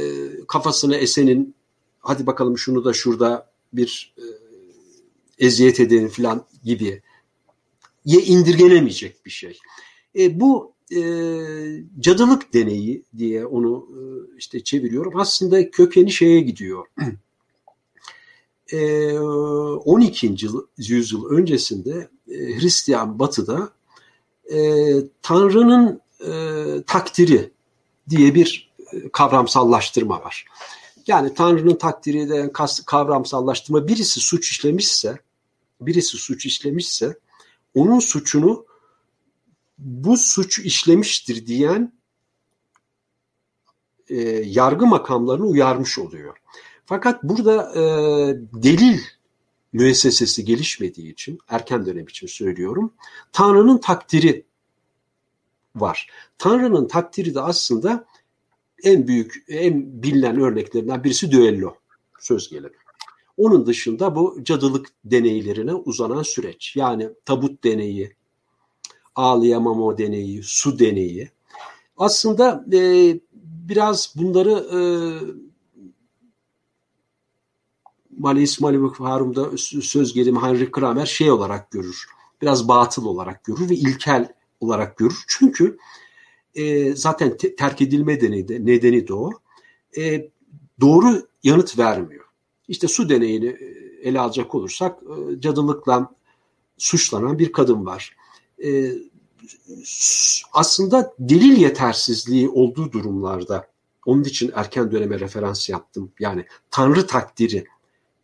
kafasına 0.49 0.97
esenin 0.97 1.55
hadi 2.01 2.27
bakalım 2.27 2.59
şunu 2.59 2.85
da 2.85 2.93
şurada 2.93 3.51
bir 3.73 4.15
e, 4.19 4.25
eziyet 5.47 5.81
edelim 5.81 6.09
falan 6.09 6.47
gibi 6.65 7.03
ye 8.05 8.21
indirgenemeyecek 8.21 9.27
bir 9.27 9.31
şey. 9.31 9.59
E, 10.19 10.41
bu 10.41 10.73
e, 10.95 11.01
cadılık 12.01 12.55
deneyi 12.55 13.05
diye 13.19 13.47
onu 13.47 13.87
e, 13.91 14.01
işte 14.39 14.65
çeviriyorum. 14.65 15.17
Aslında 15.17 15.71
kökeni 15.71 16.11
şeye 16.11 16.41
gidiyor. 16.41 16.87
E, 18.73 19.13
12. 19.19 20.37
yüzyıl 20.79 21.25
öncesinde 21.31 22.09
e, 22.29 22.61
Hristiyan 22.61 23.19
Batı'da 23.19 23.73
e, 24.53 24.59
Tanrı'nın 25.23 26.01
e, 26.27 26.33
takdiri 26.87 27.51
diye 28.11 28.35
bir 28.35 28.70
kavramsallaştırma 29.13 30.23
var. 30.23 30.45
Yani 31.07 31.35
Tanrı'nın 31.35 31.75
takdiri 31.75 32.29
de 32.29 32.53
kavramsallaştırma 32.87 33.89
birisi 33.89 34.21
suç 34.21 34.51
işlemişse 34.51 35.19
birisi 35.81 36.17
suç 36.17 36.47
işlemişse 36.47 37.19
onun 37.75 37.99
suçunu 37.99 38.67
bu 39.79 40.17
suç 40.17 40.59
işlemiştir 40.59 41.47
diyen 41.47 41.93
e, 44.09 44.21
yargı 44.45 44.87
makamlarını 44.87 45.47
uyarmış 45.47 45.99
oluyor. 45.99 46.37
Fakat 46.87 47.23
burada 47.23 47.73
e, 47.75 47.83
delil 48.63 49.01
müessesesi 49.73 50.45
gelişmediği 50.45 51.13
için, 51.13 51.39
erken 51.49 51.87
dönem 51.87 52.07
için 52.07 52.27
söylüyorum, 52.27 52.93
Tanrı'nın 53.33 53.79
takdiri 53.79 54.45
var. 55.77 56.11
Tanrı'nın 56.39 56.89
takdiri 56.89 57.35
de 57.35 57.41
aslında 57.41 58.05
en 58.85 59.09
büyük, 59.09 59.45
en 59.49 60.03
bilinen 60.03 60.41
örneklerinden 60.41 61.05
birisi 61.05 61.31
düello, 61.31 61.75
söz 62.21 62.51
gelimi. 62.51 62.71
Onun 63.37 63.67
dışında 63.67 64.17
bu 64.17 64.39
cadılık 64.43 64.89
deneylerine 65.05 65.75
uzanan 65.75 66.23
süreç. 66.23 66.77
Yani 66.77 67.09
tabut 67.25 67.65
deneyi, 67.65 68.13
ağlayamama 69.15 69.99
deneyi, 69.99 70.43
su 70.43 70.79
deneyi. 70.79 71.31
Aslında 71.97 72.65
e, 72.73 73.15
biraz 73.35 74.15
bunları 74.17 74.51
e, 74.51 74.81
Mali 78.19 78.43
İsmail 78.43 78.79
Harum'da 78.99 79.57
söz 79.83 80.15
gelimi 80.15 80.39
Henry 80.39 80.71
Kramer 80.71 81.07
şey 81.07 81.31
olarak 81.31 81.71
görür. 81.71 82.07
Biraz 82.43 82.69
batıl 82.69 83.07
olarak 83.07 83.45
görür 83.45 83.71
ve 83.71 83.75
ilkel 83.75 84.33
olarak 84.61 84.97
görür. 84.97 85.25
Çünkü 85.29 85.79
e, 86.55 86.95
zaten 86.97 87.37
te- 87.37 87.57
terk 87.57 87.83
edilme 87.83 88.15
nedeni 88.15 88.49
de, 88.49 88.67
nedeni 88.67 89.09
de 89.09 89.15
o. 89.15 89.31
E, 89.99 90.29
doğru 90.81 91.27
yanıt 91.43 91.79
vermiyor. 91.79 92.25
İşte 92.69 92.89
su 92.89 93.09
deneyini 93.09 93.47
e, 93.47 94.09
ele 94.09 94.21
alacak 94.21 94.55
olursak 94.55 94.99
e, 95.03 95.41
cadılıkla 95.41 96.11
suçlanan 96.79 97.39
bir 97.39 97.53
kadın 97.53 97.87
var. 97.87 98.17
E, 98.65 98.93
aslında 100.53 101.15
delil 101.19 101.57
yetersizliği 101.57 102.49
olduğu 102.49 102.93
durumlarda 102.93 103.71
onun 104.07 104.25
için 104.25 104.53
erken 104.55 104.93
döneme 104.93 105.21
referans 105.21 105.69
yaptım. 105.69 106.13
Yani 106.21 106.45
Tanrı 106.71 107.07
takdiri 107.07 107.65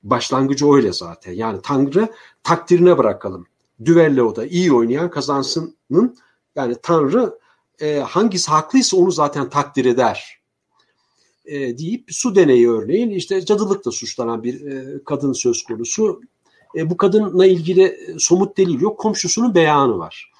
başlangıcı 0.02 0.72
öyle 0.72 0.92
zaten. 0.92 1.32
Yani 1.32 1.60
Tanrı 1.62 2.08
takdirine 2.42 2.98
bırakalım. 2.98 3.46
Düello'da 3.84 4.46
iyi 4.46 4.72
oynayan 4.72 5.10
kazansının 5.10 6.16
yani 6.56 6.76
Tanrı 6.82 7.38
e, 7.80 7.98
hangisi 7.98 8.50
haklıysa 8.50 8.96
onu 8.96 9.10
zaten 9.10 9.50
takdir 9.50 9.84
eder. 9.84 10.36
e, 11.46 11.78
deyip 11.78 12.04
su 12.10 12.34
deneyi 12.34 12.70
örneğin 12.70 13.10
işte 13.10 13.44
cadılıkla 13.44 13.90
suçlanan 13.90 14.42
bir 14.42 14.66
e, 14.66 15.04
kadın 15.04 15.32
söz 15.32 15.62
konusu. 15.62 16.20
E, 16.76 16.90
bu 16.90 16.96
kadınla 16.96 17.46
ilgili 17.46 17.82
e, 17.82 18.18
somut 18.18 18.56
delil 18.56 18.80
yok. 18.80 19.00
Komşusunun 19.00 19.54
beyanı 19.54 19.98
var. 19.98 20.30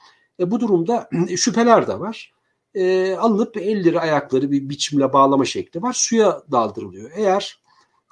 E, 0.40 0.50
bu 0.50 0.60
durumda 0.60 1.10
şüpheler 1.36 1.88
de 1.88 2.00
var. 2.00 2.32
E, 2.74 3.14
alınıp 3.14 3.56
elleri 3.56 4.00
ayakları 4.00 4.50
bir 4.50 4.68
biçimle 4.68 5.12
bağlama 5.12 5.44
şekli 5.44 5.82
var. 5.82 5.92
Suya 5.92 6.42
daldırılıyor. 6.52 7.10
Eğer 7.14 7.60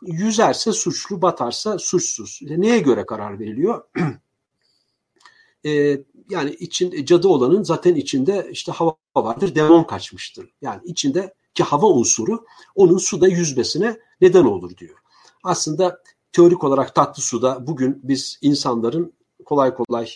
yüzerse 0.03 0.73
suçlu, 0.73 1.23
batarsa 1.23 1.79
suçsuz. 1.79 2.41
E, 2.49 2.61
neye 2.61 2.79
göre 2.79 3.07
karar 3.07 3.41
veriliyor? 3.41 3.85
e, 5.67 5.99
yani 6.31 6.51
için 6.51 7.05
cadı 7.05 7.29
olanın 7.29 7.63
zaten 7.63 7.95
içinde 7.95 8.49
işte 8.51 8.73
hava 8.73 8.97
vardır, 9.17 9.55
demon 9.55 9.85
kaçmıştır. 9.85 10.51
Yani 10.63 10.81
içinde 10.85 11.35
ki 11.55 11.63
hava 11.63 11.87
unsuru 11.87 12.45
onun 12.75 12.99
suda 12.99 13.29
yüzmesine 13.29 13.99
neden 14.21 14.45
olur 14.45 14.77
diyor. 14.77 14.99
Aslında 15.45 16.03
teorik 16.33 16.65
olarak 16.65 16.95
tatlı 16.95 17.23
suda 17.23 17.67
bugün 17.67 18.01
biz 18.03 18.39
insanların 18.43 19.13
kolay 19.45 19.75
kolay 19.75 20.09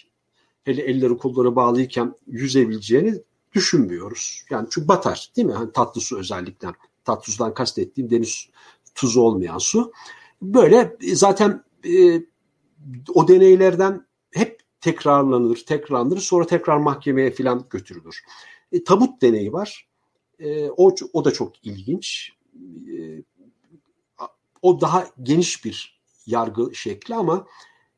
hele 0.65 0.83
elleri 0.83 1.17
kolları 1.17 1.57
bağlıyken 1.57 2.15
yüzebileceğini 2.27 3.23
düşünmüyoruz. 3.55 4.45
Yani 4.51 4.69
çünkü 4.71 4.89
batar 4.89 5.31
değil 5.37 5.47
mi? 5.47 5.53
Yani 5.53 5.73
tatlı 5.73 6.01
su 6.01 6.19
özellikle. 6.19 6.69
Tatlı 7.05 7.33
sudan 7.33 7.55
kastettiğim 7.55 8.11
deniz 8.11 8.49
tuzu 8.95 9.21
olmayan 9.21 9.59
su. 9.59 9.93
Böyle 10.43 10.97
zaten 11.15 11.65
e, 11.85 12.23
o 13.15 13.29
deneylerden 13.29 14.07
tekrarlanır, 14.81 15.65
tekrarlanır. 15.67 16.19
Sonra 16.19 16.47
tekrar 16.47 16.77
mahkemeye 16.77 17.31
falan 17.31 17.67
götürülür. 17.71 18.25
E, 18.73 18.85
tabut 18.85 19.23
deneyi 19.23 19.53
var. 19.53 19.89
E, 20.39 20.71
o, 20.71 20.95
o 21.13 21.25
da 21.25 21.33
çok 21.33 21.67
ilginç. 21.67 22.33
E, 22.97 23.23
o 24.63 24.81
daha 24.81 25.07
geniş 25.23 25.65
bir 25.65 26.01
yargı 26.27 26.75
şekli 26.75 27.15
ama 27.15 27.47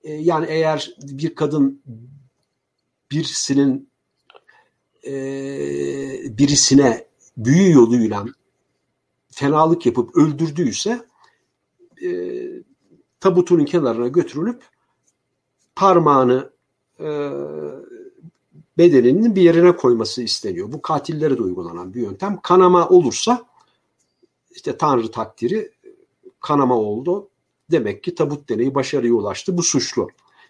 e, 0.04 0.12
yani 0.12 0.46
eğer 0.48 0.94
bir 1.02 1.34
kadın 1.34 1.82
birisinin 3.10 3.90
e, 5.06 5.12
birisine 6.38 7.06
büyü 7.36 7.72
yoluyla 7.72 8.24
fenalık 9.30 9.86
yapıp 9.86 10.16
öldürdüyse 10.16 11.06
e, 12.02 12.10
tabutunun 13.20 13.64
kenarına 13.64 14.08
götürülüp 14.08 14.62
parmağını 15.76 16.50
e, 17.04 17.10
bedeninin 18.78 19.34
bir 19.34 19.42
yerine 19.42 19.76
koyması 19.76 20.22
isteniyor. 20.22 20.72
Bu 20.72 20.82
katillere 20.82 21.38
de 21.38 21.42
uygulanan 21.42 21.94
bir 21.94 22.00
yöntem. 22.00 22.40
Kanama 22.42 22.88
olursa 22.88 23.44
işte 24.50 24.76
Tanrı 24.76 25.10
takdiri 25.10 25.70
kanama 26.40 26.78
oldu. 26.78 27.28
Demek 27.70 28.02
ki 28.02 28.14
tabut 28.14 28.48
deneyi 28.48 28.74
başarıya 28.74 29.14
ulaştı. 29.14 29.56
Bu 29.56 29.62
suçlu. 29.62 30.08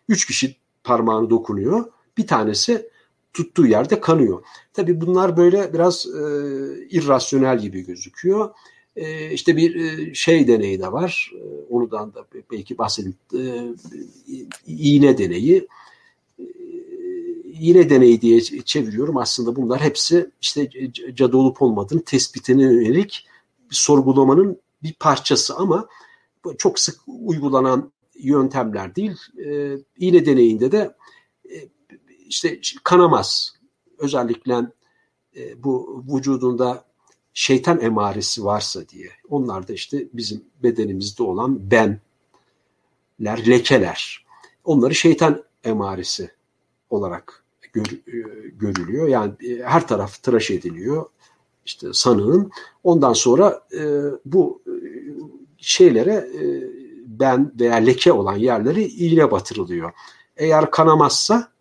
Üç 0.08 0.26
kişi 0.26 0.56
parmağını 0.84 1.30
dokunuyor. 1.30 1.84
Bir 2.18 2.26
tanesi 2.26 2.90
tuttuğu 3.32 3.66
yerde 3.66 4.00
kanıyor. 4.00 4.44
Tabii 4.72 5.00
bunlar 5.00 5.36
böyle 5.36 5.72
biraz 5.72 6.06
e, 6.06 6.20
irrasyonel 6.90 7.58
gibi 7.58 7.80
gözüküyor. 7.86 8.50
E, 8.96 9.30
işte 9.30 9.56
bir 9.56 9.74
e, 9.74 10.14
şey 10.14 10.48
deneyi 10.48 10.80
de 10.80 10.92
var. 10.92 11.32
E, 11.34 11.42
onudan 11.70 12.14
da 12.14 12.26
belki 12.52 12.78
bahsedeyim. 12.78 13.16
E, 13.34 13.40
iğne 14.66 15.18
deneyi. 15.18 15.68
E, 17.60 17.62
iğne 17.62 17.90
deneyi 17.90 18.20
diye 18.20 18.40
çeviriyorum. 18.40 19.16
Aslında 19.16 19.56
bunlar 19.56 19.80
hepsi 19.80 20.30
işte 20.40 20.70
cadı 21.14 21.36
olup 21.36 21.62
olmadığını 21.62 22.04
tespitine 22.04 22.62
yönelik 22.62 23.26
sorgulamanın 23.70 24.60
bir 24.82 24.92
parçası 24.92 25.56
ama 25.56 25.88
çok 26.58 26.78
sık 26.78 27.00
uygulanan 27.06 27.92
yöntemler 28.18 28.96
değil. 28.96 29.16
E, 29.46 29.76
iğne 29.98 30.26
deneyinde 30.26 30.72
de 30.72 30.96
e, 31.50 31.68
işte 32.26 32.60
kanamaz. 32.84 33.54
Özellikle 33.98 34.54
e, 35.36 35.62
bu 35.62 36.04
vücudunda 36.08 36.84
şeytan 37.34 37.80
emaresi 37.80 38.44
varsa 38.44 38.88
diye. 38.88 39.10
Onlar 39.28 39.68
da 39.68 39.72
işte 39.72 40.08
bizim 40.12 40.44
bedenimizde 40.62 41.22
olan 41.22 41.70
benler, 41.70 42.00
lekeler. 43.20 44.26
Onları 44.64 44.94
şeytan 44.94 45.44
emaresi 45.64 46.30
olarak 46.90 47.39
gör, 47.72 47.86
e, 47.86 48.48
görülüyor. 48.48 49.08
Yani 49.08 49.32
e, 49.48 49.62
her 49.62 49.88
taraf 49.88 50.22
tıraş 50.22 50.50
ediliyor. 50.50 51.06
İşte 51.66 51.88
sanığın. 51.92 52.50
Ondan 52.84 53.12
sonra 53.12 53.62
e, 53.72 53.82
bu 54.24 54.62
e, 54.66 54.72
şeylere 55.58 56.12
e, 56.12 56.44
ben 57.06 57.52
veya 57.60 57.74
leke 57.74 58.12
olan 58.12 58.36
yerleri 58.36 58.84
iğne 58.84 59.30
batırılıyor. 59.30 59.92
Eğer 60.36 60.70
kanamazsa 60.70 61.52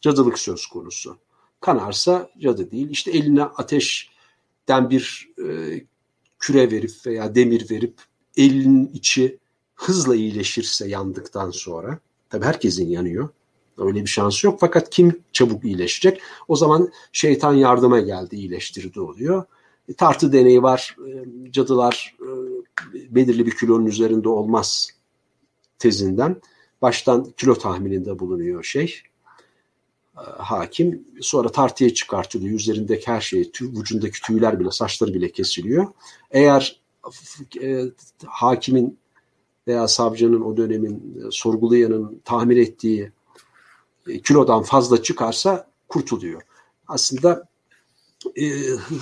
cadılık 0.00 0.38
söz 0.38 0.66
konusu. 0.66 1.18
Kanarsa 1.60 2.30
cadı 2.38 2.70
değil. 2.70 2.90
İşte 2.90 3.10
eline 3.10 3.42
ateşten 3.42 4.90
bir 4.90 5.30
e, 5.38 5.80
küre 6.38 6.70
verip 6.70 6.92
veya 7.06 7.34
demir 7.34 7.70
verip 7.70 7.94
elinin 8.36 8.90
içi 8.94 9.38
hızla 9.74 10.16
iyileşirse 10.16 10.88
yandıktan 10.88 11.50
sonra 11.50 11.98
tabi 12.30 12.44
herkesin 12.44 12.88
yanıyor. 12.88 13.28
Öyle 13.78 14.00
bir 14.02 14.06
şans 14.06 14.44
yok 14.44 14.60
fakat 14.60 14.90
kim 14.90 15.22
çabuk 15.32 15.64
iyileşecek? 15.64 16.20
O 16.48 16.56
zaman 16.56 16.92
şeytan 17.12 17.54
yardıma 17.54 18.00
geldi 18.00 18.36
iyileştirdi 18.36 19.00
oluyor. 19.00 19.44
E, 19.88 19.94
tartı 19.94 20.32
deneyi 20.32 20.62
var. 20.62 20.96
E, 21.08 21.52
cadılar 21.52 22.16
e, 22.20 22.28
belirli 23.14 23.46
bir 23.46 23.56
kilonun 23.56 23.86
üzerinde 23.86 24.28
olmaz 24.28 24.90
tezinden. 25.78 26.36
Baştan 26.82 27.32
kilo 27.36 27.54
tahmininde 27.54 28.18
bulunuyor 28.18 28.62
şey 28.62 29.02
hakim. 30.38 31.04
Sonra 31.20 31.48
tartıya 31.48 31.94
çıkartılıyor. 31.94 32.54
Üzerindeki 32.54 33.06
her 33.06 33.20
şey, 33.20 33.50
tüy, 33.50 33.68
vücudundaki 33.68 34.20
tüyler 34.20 34.60
bile, 34.60 34.70
saçları 34.70 35.14
bile 35.14 35.32
kesiliyor. 35.32 35.86
Eğer 36.30 36.80
e, 37.62 37.82
hakimin 38.26 38.98
veya 39.66 39.88
savcının 39.88 40.40
o 40.40 40.56
dönemin 40.56 40.94
e, 40.94 41.30
sorgulayanın 41.30 42.20
tahmin 42.24 42.56
ettiği 42.56 43.12
kilodan 44.24 44.62
fazla 44.62 45.02
çıkarsa 45.02 45.70
kurtuluyor. 45.88 46.42
Aslında 46.88 47.48
e, 48.36 48.50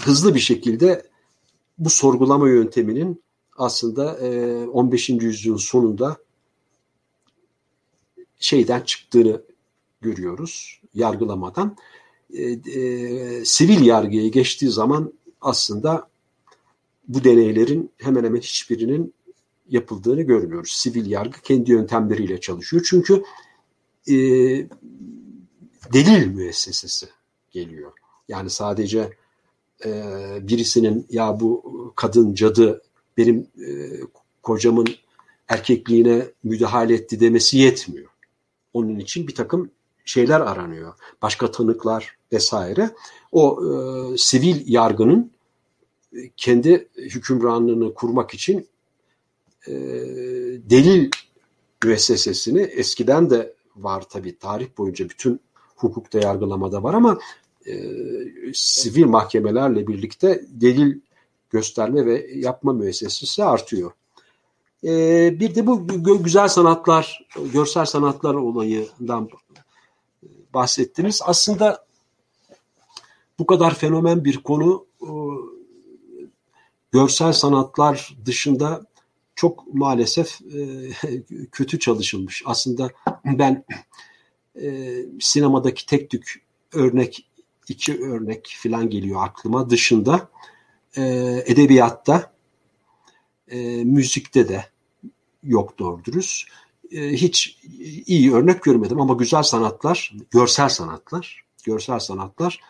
hızlı 0.05 0.35
bir 0.35 0.41
şekilde 0.41 1.07
bu 1.79 1.91
sorgulama 1.91 2.49
yönteminin 2.49 3.23
aslında 3.57 4.19
e, 4.19 4.65
15. 4.67 5.09
yüzyılın 5.09 5.57
sonunda 5.57 6.17
şeyden 8.39 8.81
çıktığını 8.81 9.43
görüyoruz 10.01 10.81
yargılamadan. 10.95 11.77
E, 12.35 12.43
e, 12.43 13.45
sivil 13.45 13.87
yargıya 13.87 14.29
geçtiği 14.29 14.71
zaman 14.71 15.13
aslında 15.41 16.09
bu 17.09 17.25
deneylerin 17.25 17.91
hemen 17.99 18.25
hemen 18.25 18.41
hiçbirinin 18.41 19.15
yapıldığını 19.69 20.23
görmüyoruz. 20.23 20.73
Sivil 20.73 21.11
yargı 21.11 21.41
kendi 21.41 21.71
yöntemleriyle 21.71 22.41
çalışıyor. 22.41 22.87
Çünkü 22.89 23.23
e, 24.09 24.15
delil 25.93 26.27
müessesesi 26.27 27.09
geliyor. 27.51 27.93
Yani 28.29 28.51
sadece 28.51 29.11
e, 29.85 29.91
birisinin 30.43 31.07
ya 31.11 31.41
bu 31.41 31.93
kadın 31.97 32.35
cadı 32.35 32.83
benim 33.17 33.47
e, 33.67 34.01
kocamın 34.43 34.87
erkekliğine 35.49 36.27
müdahale 36.45 36.95
etti 36.95 37.21
demesi 37.21 37.59
yetmiyor. 37.59 38.09
Onun 38.73 38.99
için 38.99 39.29
bir 39.29 39.35
takım 39.35 39.71
şeyler 40.05 40.41
aranıyor. 40.41 40.95
Başka 41.23 41.51
tanıklar 41.51 42.17
vesaire. 42.33 42.91
O 43.33 43.61
e, 43.65 44.19
sivil 44.19 44.63
yargının 44.67 45.31
e, 46.17 46.31
kendi 46.37 46.89
hükümranlığını 46.97 47.95
kurmak 47.95 48.35
için 48.35 48.69
e, 49.67 49.73
delil 50.71 51.11
müessesesini 51.85 52.61
eskiden 52.61 53.31
de 53.31 53.55
var 53.77 54.09
tabi 54.09 54.39
tarih 54.39 54.69
boyunca 54.79 55.09
bütün 55.09 55.41
hukukta 55.77 56.19
yargılamada 56.19 56.83
var 56.83 56.95
ama 56.95 57.19
e, 57.67 57.75
sivil 58.55 59.05
mahkemelerle 59.05 59.87
birlikte 59.87 60.45
delil 60.49 61.01
gösterme 61.51 62.07
ve 62.07 62.27
yapma 62.35 62.73
müessesesi 62.73 63.45
artıyor. 63.45 63.93
E, 64.85 64.91
bir 65.41 65.55
de 65.55 65.67
bu 65.67 66.23
güzel 66.25 66.49
sanatlar, 66.49 67.27
görsel 67.53 67.85
sanatlar 67.85 68.35
olayından 68.35 69.29
bahsettiniz. 70.55 71.21
Aslında 71.25 71.87
bu 73.39 73.47
kadar 73.47 73.75
fenomen 73.75 74.25
bir 74.25 74.37
konu 74.37 74.87
e, 75.03 75.11
görsel 76.93 77.33
sanatlar 77.33 78.17
dışında 78.27 78.87
çok 79.43 79.75
maalesef 79.75 80.41
e, 80.41 80.63
kötü 81.53 81.79
çalışılmış. 81.79 82.43
Aslında 82.47 82.91
ben 83.25 83.65
e, 84.63 84.97
sinemadaki 85.21 85.87
tek 85.87 86.11
tük 86.11 86.43
örnek, 86.73 87.29
iki 87.69 88.03
örnek 88.05 88.57
falan 88.63 88.91
geliyor 88.91 89.25
aklıma. 89.25 89.71
Dışında 89.71 90.29
edebiyatta 91.47 92.33
E, 93.49 93.85
müzikte 93.85 94.49
de 94.49 94.65
yok 95.43 95.79
doğru 95.79 96.05
dürüst. 96.05 96.49
Hiç 96.93 97.59
iyi 98.07 98.35
örnek 98.35 98.63
görmedim 98.63 99.01
ama 99.01 99.15
güzel 99.15 99.43
sanatlar, 99.43 100.15
görsel 100.31 100.69
sanatlar, 100.69 101.45
görsel 101.65 101.99
sanatlar 101.99 102.61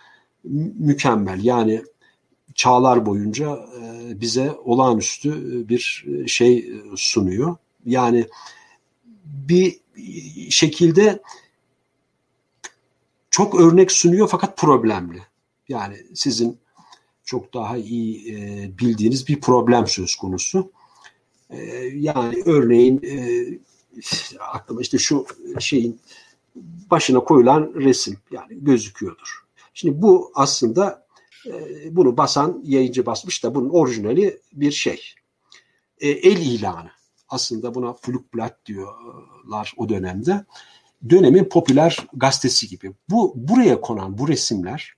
mükemmel. 0.78 1.44
Yani 1.44 1.82
çağlar 2.54 3.06
boyunca 3.06 3.66
e, 3.80 4.20
bize 4.20 4.52
olağanüstü 4.64 5.68
bir 5.68 6.04
şey 6.26 6.72
sunuyor. 6.96 7.56
Yani 7.86 8.26
bir 9.24 9.80
şekilde 10.50 11.22
çok 13.30 13.60
örnek 13.60 13.92
sunuyor 13.92 14.28
fakat 14.28 14.56
problemli. 14.58 15.22
Yani 15.68 15.96
sizin 16.14 16.58
çok 17.24 17.54
daha 17.54 17.76
iyi 17.76 18.34
e, 18.34 18.70
bildiğiniz 18.78 19.28
bir 19.28 19.40
problem 19.40 19.86
söz 19.86 20.16
konusu. 20.16 20.72
E, 21.50 21.58
yani 21.94 22.42
örneğin 22.46 23.02
e, 23.02 23.46
aklıma 24.40 24.80
işte 24.80 24.98
şu 24.98 25.26
şeyin 25.60 26.00
başına 26.90 27.20
koyulan 27.20 27.72
resim 27.74 28.16
yani 28.30 28.64
gözüküyordur. 28.64 29.44
Şimdi 29.74 30.02
bu 30.02 30.32
aslında 30.34 30.88
e, 30.90 31.01
bunu 31.90 32.16
basan 32.16 32.60
yayıncı 32.64 33.06
basmış 33.06 33.44
da 33.44 33.54
bunun 33.54 33.68
orijinali 33.68 34.40
bir 34.52 34.72
şey. 34.72 35.14
E, 35.98 36.08
el 36.08 36.36
ilanı. 36.36 36.90
Aslında 37.28 37.74
buna 37.74 37.92
Flugblatt 37.92 38.66
diyorlar 38.66 39.74
o 39.76 39.88
dönemde. 39.88 40.44
Dönemin 41.10 41.44
popüler 41.44 41.96
gazetesi 42.12 42.68
gibi. 42.68 42.92
Bu 43.10 43.32
buraya 43.36 43.80
konan 43.80 44.18
bu 44.18 44.28
resimler 44.28 44.94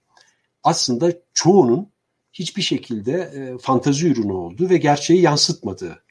aslında 0.63 1.13
çoğunun 1.35 1.89
hiçbir 2.33 2.63
şekilde 2.63 3.13
e, 3.13 3.59
fantazi 3.59 4.09
ürünü 4.09 4.33
olduğu 4.33 4.71
ve 4.71 4.77
gerçeği 4.77 5.21
yansıtmadığı 5.21 6.05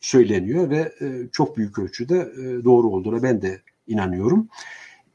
söyleniyor 0.00 0.70
ve 0.70 0.92
e, 1.00 1.28
çok 1.32 1.56
büyük 1.56 1.78
ölçüde 1.78 2.16
e, 2.16 2.64
doğru 2.64 2.88
olduğuna 2.88 3.22
ben 3.22 3.42
de 3.42 3.62
inanıyorum. 3.86 4.48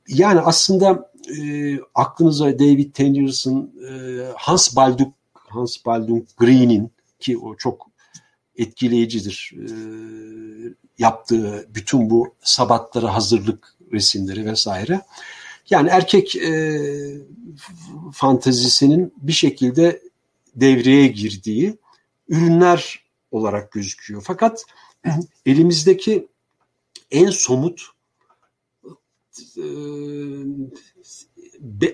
Yani 0.07 0.39
aslında 0.39 1.11
e, 1.37 1.79
aklınıza 1.95 2.59
David 2.59 2.93
Tennyson, 2.93 3.71
e, 3.89 4.21
Hans 4.35 4.75
Baldung, 4.75 5.13
Hans 5.33 5.85
Baldung 5.85 6.23
Green'in 6.37 6.91
ki 7.19 7.37
o 7.37 7.55
çok 7.55 7.87
etkileyicidir 8.55 9.53
e, 9.57 9.65
yaptığı 10.97 11.67
bütün 11.75 12.09
bu 12.09 12.35
sabatlara 12.41 13.15
hazırlık 13.15 13.75
resimleri 13.91 14.45
vesaire. 14.45 15.01
Yani 15.69 15.89
erkek 15.89 16.35
e, 16.35 16.81
fantezisinin 18.13 19.13
bir 19.17 19.31
şekilde 19.31 20.01
devreye 20.55 21.07
girdiği 21.07 21.77
ürünler 22.27 23.03
olarak 23.31 23.71
gözüküyor. 23.71 24.23
Fakat 24.25 24.65
elimizdeki 25.45 26.27
en 27.11 27.29
somut 27.29 27.92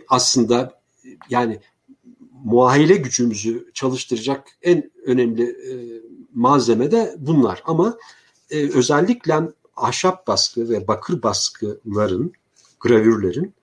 aslında 0.08 0.82
yani 1.30 1.60
muayele 2.44 2.96
gücümüzü 2.96 3.72
çalıştıracak 3.74 4.48
en 4.62 4.92
önemli 5.06 5.56
malzeme 6.34 6.92
de 6.92 7.16
bunlar. 7.18 7.64
Ama 7.66 7.98
özellikle 8.52 9.40
ahşap 9.76 10.28
baskı 10.28 10.70
ve 10.70 10.88
bakır 10.88 11.24
baskıların, 11.24 12.34
gravürlerin 12.80 13.54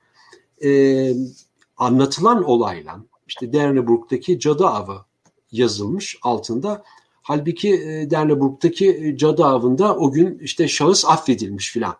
anlatılan 1.76 2.44
olayla 2.44 3.00
işte 3.28 3.52
Derneburg'daki 3.52 4.38
cadı 4.38 4.66
avı 4.66 5.04
yazılmış 5.52 6.18
altında. 6.22 6.84
Halbuki 7.22 7.72
Derneburg'daki 8.10 9.14
cadı 9.18 9.44
avında 9.44 9.96
o 9.96 10.12
gün 10.12 10.38
işte 10.38 10.68
şahıs 10.68 11.04
affedilmiş 11.04 11.72
filan. 11.72 11.96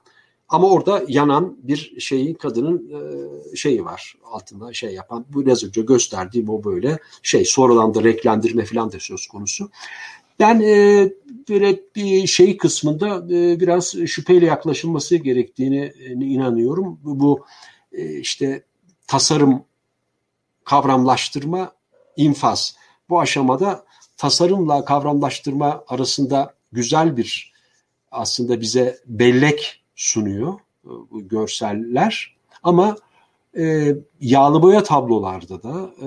Ama 0.48 0.70
orada 0.70 1.04
yanan 1.08 1.56
bir 1.62 2.00
şeyin 2.00 2.34
kadının 2.34 2.90
e, 3.52 3.56
şeyi 3.56 3.84
var 3.84 4.16
altında 4.24 4.72
şey 4.72 4.94
yapan 4.94 5.26
bu 5.28 5.46
biraz 5.46 5.64
önce 5.64 5.82
gösterdiğim 5.82 6.48
o 6.48 6.64
böyle 6.64 6.98
şey 7.22 7.44
sonradan 7.44 7.94
da 7.94 8.04
renklendirme 8.04 8.64
falan 8.64 8.92
da 8.92 9.00
söz 9.00 9.26
konusu. 9.26 9.70
Ben 10.40 10.60
e, 10.60 11.08
böyle 11.48 11.80
bir 11.96 12.26
şey 12.26 12.56
kısmında 12.56 13.34
e, 13.34 13.60
biraz 13.60 13.94
şüpheyle 14.06 14.46
yaklaşılması 14.46 15.16
gerektiğini 15.16 15.92
e, 15.98 16.12
inanıyorum. 16.12 17.00
Bu, 17.04 17.20
bu 17.20 17.44
e, 17.92 18.18
işte 18.18 18.62
tasarım, 19.06 19.64
kavramlaştırma, 20.64 21.72
infaz. 22.16 22.76
Bu 23.08 23.20
aşamada 23.20 23.84
tasarımla 24.16 24.84
kavramlaştırma 24.84 25.84
arasında 25.88 26.54
güzel 26.72 27.16
bir 27.16 27.52
aslında 28.10 28.60
bize 28.60 28.98
bellek 29.06 29.85
sunuyor 29.96 30.54
e, 30.84 30.88
bu 31.10 31.28
görseller. 31.28 32.36
Ama 32.62 32.96
e, 33.58 33.94
yağlı 34.20 34.62
boya 34.62 34.82
tablolarda 34.82 35.62
da, 35.62 35.90
e, 35.98 36.06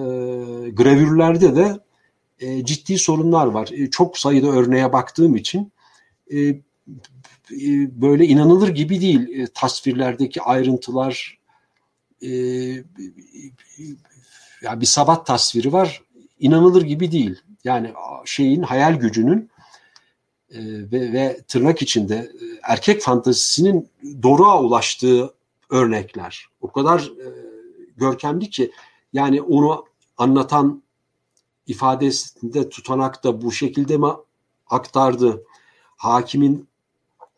gravürlerde 0.70 1.56
de 1.56 1.80
e, 2.40 2.66
ciddi 2.66 2.98
sorunlar 2.98 3.45
var. 3.48 3.70
E, 3.72 3.90
çok 3.90 4.18
sayıda 4.18 4.48
örneğe 4.48 4.94
baktığım 4.94 5.36
için 5.36 5.72
e, 6.34 6.40
e, 6.40 8.02
böyle 8.02 8.26
inanılır 8.26 8.70
gibi 8.70 9.02
değil. 9.02 9.40
E, 9.40 9.48
tasvirlerdeki 9.53 10.41
ayrıntılar, 10.41 11.40
e, 12.22 12.30
ya 14.61 14.82
bir 14.82 14.86
sabat 14.86 15.26
tasviri 15.26 15.74
var. 15.74 16.02
inanılır 16.40 16.82
gibi 16.82 17.11
değil. 17.11 17.41
Yani 17.64 17.94
şeyin 18.26 18.61
hayal 18.61 18.95
gücünün 18.95 19.49
e, 20.51 20.59
ve, 20.91 21.13
ve 21.13 21.39
tırnak 21.47 21.81
içinde 21.81 22.15
e, 22.15 22.45
erkek 22.63 23.01
fantazisinin 23.01 23.89
doruğa 24.23 24.63
ulaştığı 24.63 25.34
örnekler. 25.69 26.45
O 26.61 26.71
kadar 26.71 26.99
e, 26.99 27.27
görkemli 27.97 28.49
ki 28.49 28.71
yani 29.13 29.41
onu 29.41 29.85
anlatan 30.17 30.84
ifadesinde 31.67 32.69
tutanakta 32.69 33.41
bu 33.41 33.51
şekilde 33.51 33.97
mi 33.97 34.07
aktardı? 34.67 35.43
Hakimin 35.97 36.67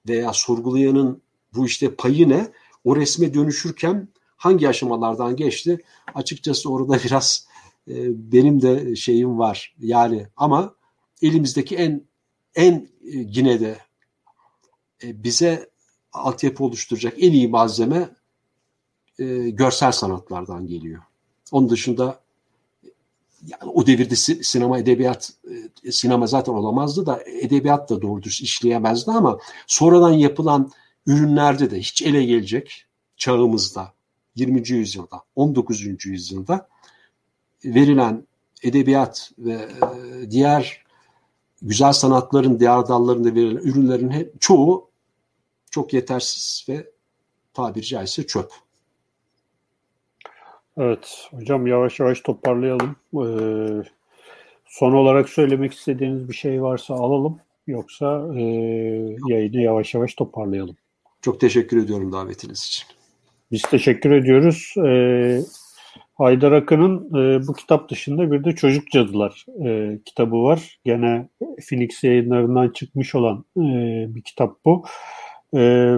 veya 0.07 0.33
sorgulayanın 0.33 1.21
bu 1.53 1.65
işte 1.65 1.95
payı 1.95 2.29
ne? 2.29 2.51
O 2.83 2.95
resme 2.95 3.33
dönüşürken 3.33 4.07
hangi 4.38 4.69
aşamalardan 4.69 5.35
geçti? 5.35 5.83
Açıkçası 6.15 6.71
orada 6.71 6.99
biraz 7.05 7.47
e, 7.88 7.93
benim 8.31 8.61
de 8.61 8.95
şeyim 8.95 9.39
var. 9.39 9.75
Yani 9.79 10.27
ama 10.38 10.75
elimizdeki 11.21 11.75
en 11.75 12.10
en 12.56 12.73
e, 12.73 12.88
yine 13.03 13.60
de 13.60 13.78
e, 15.03 15.23
bize 15.23 15.69
altyapı 16.14 16.64
oluşturacak 16.64 17.14
en 17.18 17.32
iyi 17.32 17.48
malzeme 17.48 18.10
e, 19.19 19.49
görsel 19.49 19.91
sanatlardan 19.91 20.68
geliyor. 20.68 21.03
Onun 21.52 21.69
dışında 21.69 22.22
yani 23.48 23.72
o 23.72 23.88
devirde 23.88 24.15
sinema 24.15 24.80
edebiyat 24.80 25.34
sinema 25.91 26.28
zaten 26.28 26.53
olamazdı 26.53 27.06
da 27.06 27.23
edebiyat 27.23 27.90
da 27.90 28.02
doğru 28.02 28.23
düz 28.23 28.41
işleyemezdi 28.41 29.11
ama 29.11 29.40
sonradan 29.68 30.11
yapılan 30.11 30.72
ürünlerde 31.07 31.72
de 31.72 31.80
hiç 31.80 32.02
ele 32.02 32.23
gelecek 32.23 32.86
çağımızda 33.18 33.94
20. 34.36 34.69
yüzyılda 34.69 35.22
19. 35.36 36.06
yüzyılda 36.06 36.68
verilen 37.65 38.28
edebiyat 38.64 39.32
ve 39.38 39.69
diğer 40.30 40.84
güzel 41.61 41.93
sanatların 41.93 42.59
diğer 42.59 42.88
dallarında 42.88 43.35
verilen 43.35 43.61
ürünlerin 43.61 44.09
hep, 44.09 44.41
çoğu 44.41 44.89
çok 45.71 45.93
yetersiz 45.93 46.65
ve 46.69 46.88
tabiri 47.53 47.85
caizse 47.85 48.27
çöp. 48.27 48.51
Evet 50.77 51.29
hocam 51.31 51.67
yavaş 51.67 51.99
yavaş 51.99 52.21
toparlayalım. 52.21 52.95
Ee, 53.13 53.83
son 54.65 54.93
olarak 54.93 55.29
söylemek 55.29 55.73
istediğiniz 55.73 56.29
bir 56.29 56.33
şey 56.33 56.61
varsa 56.61 56.93
alalım. 56.93 57.39
Yoksa 57.67 58.27
e, 58.35 58.41
yayını 59.27 59.61
yavaş 59.61 59.93
yavaş 59.93 60.13
toparlayalım. 60.13 60.75
Çok 61.21 61.39
teşekkür 61.39 61.83
ediyorum 61.83 62.11
davetiniz 62.11 62.63
için. 62.65 62.85
Biz 63.51 63.61
teşekkür 63.61 64.11
ediyoruz. 64.11 64.73
Ee, 64.85 65.41
Haydar 66.13 66.51
Akın'ın 66.51 67.07
e, 67.17 67.47
bu 67.47 67.53
kitap 67.53 67.89
dışında 67.89 68.31
bir 68.31 68.43
de 68.43 68.55
Çocuk 68.55 68.91
Cadılar 68.91 69.45
e, 69.65 69.99
kitabı 70.05 70.43
var. 70.43 70.79
Gene 70.85 71.29
Phoenix 71.69 72.03
yayınlarından 72.03 72.69
çıkmış 72.69 73.15
olan 73.15 73.45
e, 73.57 73.61
bir 74.15 74.21
kitap 74.21 74.65
bu. 74.65 74.85
E, 75.57 75.93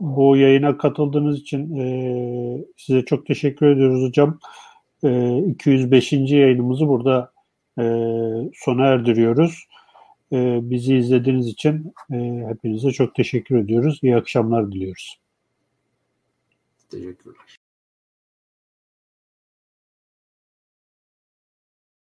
bu 0.00 0.36
yayına 0.36 0.78
katıldığınız 0.78 1.38
için 1.38 1.76
e, 1.76 2.64
size 2.76 3.04
çok 3.04 3.26
teşekkür 3.26 3.66
ediyoruz 3.66 4.08
hocam. 4.08 4.38
E, 5.04 5.38
205. 5.38 6.12
yayınımızı 6.12 6.88
burada 6.88 7.32
e, 7.78 7.84
sona 8.54 8.86
erdiriyoruz. 8.86 9.64
E, 10.32 10.60
bizi 10.62 10.96
izlediğiniz 10.96 11.46
için 11.46 11.94
e, 12.12 12.16
hepinize 12.48 12.90
çok 12.90 13.14
teşekkür 13.14 13.58
ediyoruz. 13.58 14.00
İyi 14.02 14.16
akşamlar 14.16 14.72
diliyoruz. 14.72 15.18
Teşekkürler. 16.90 17.63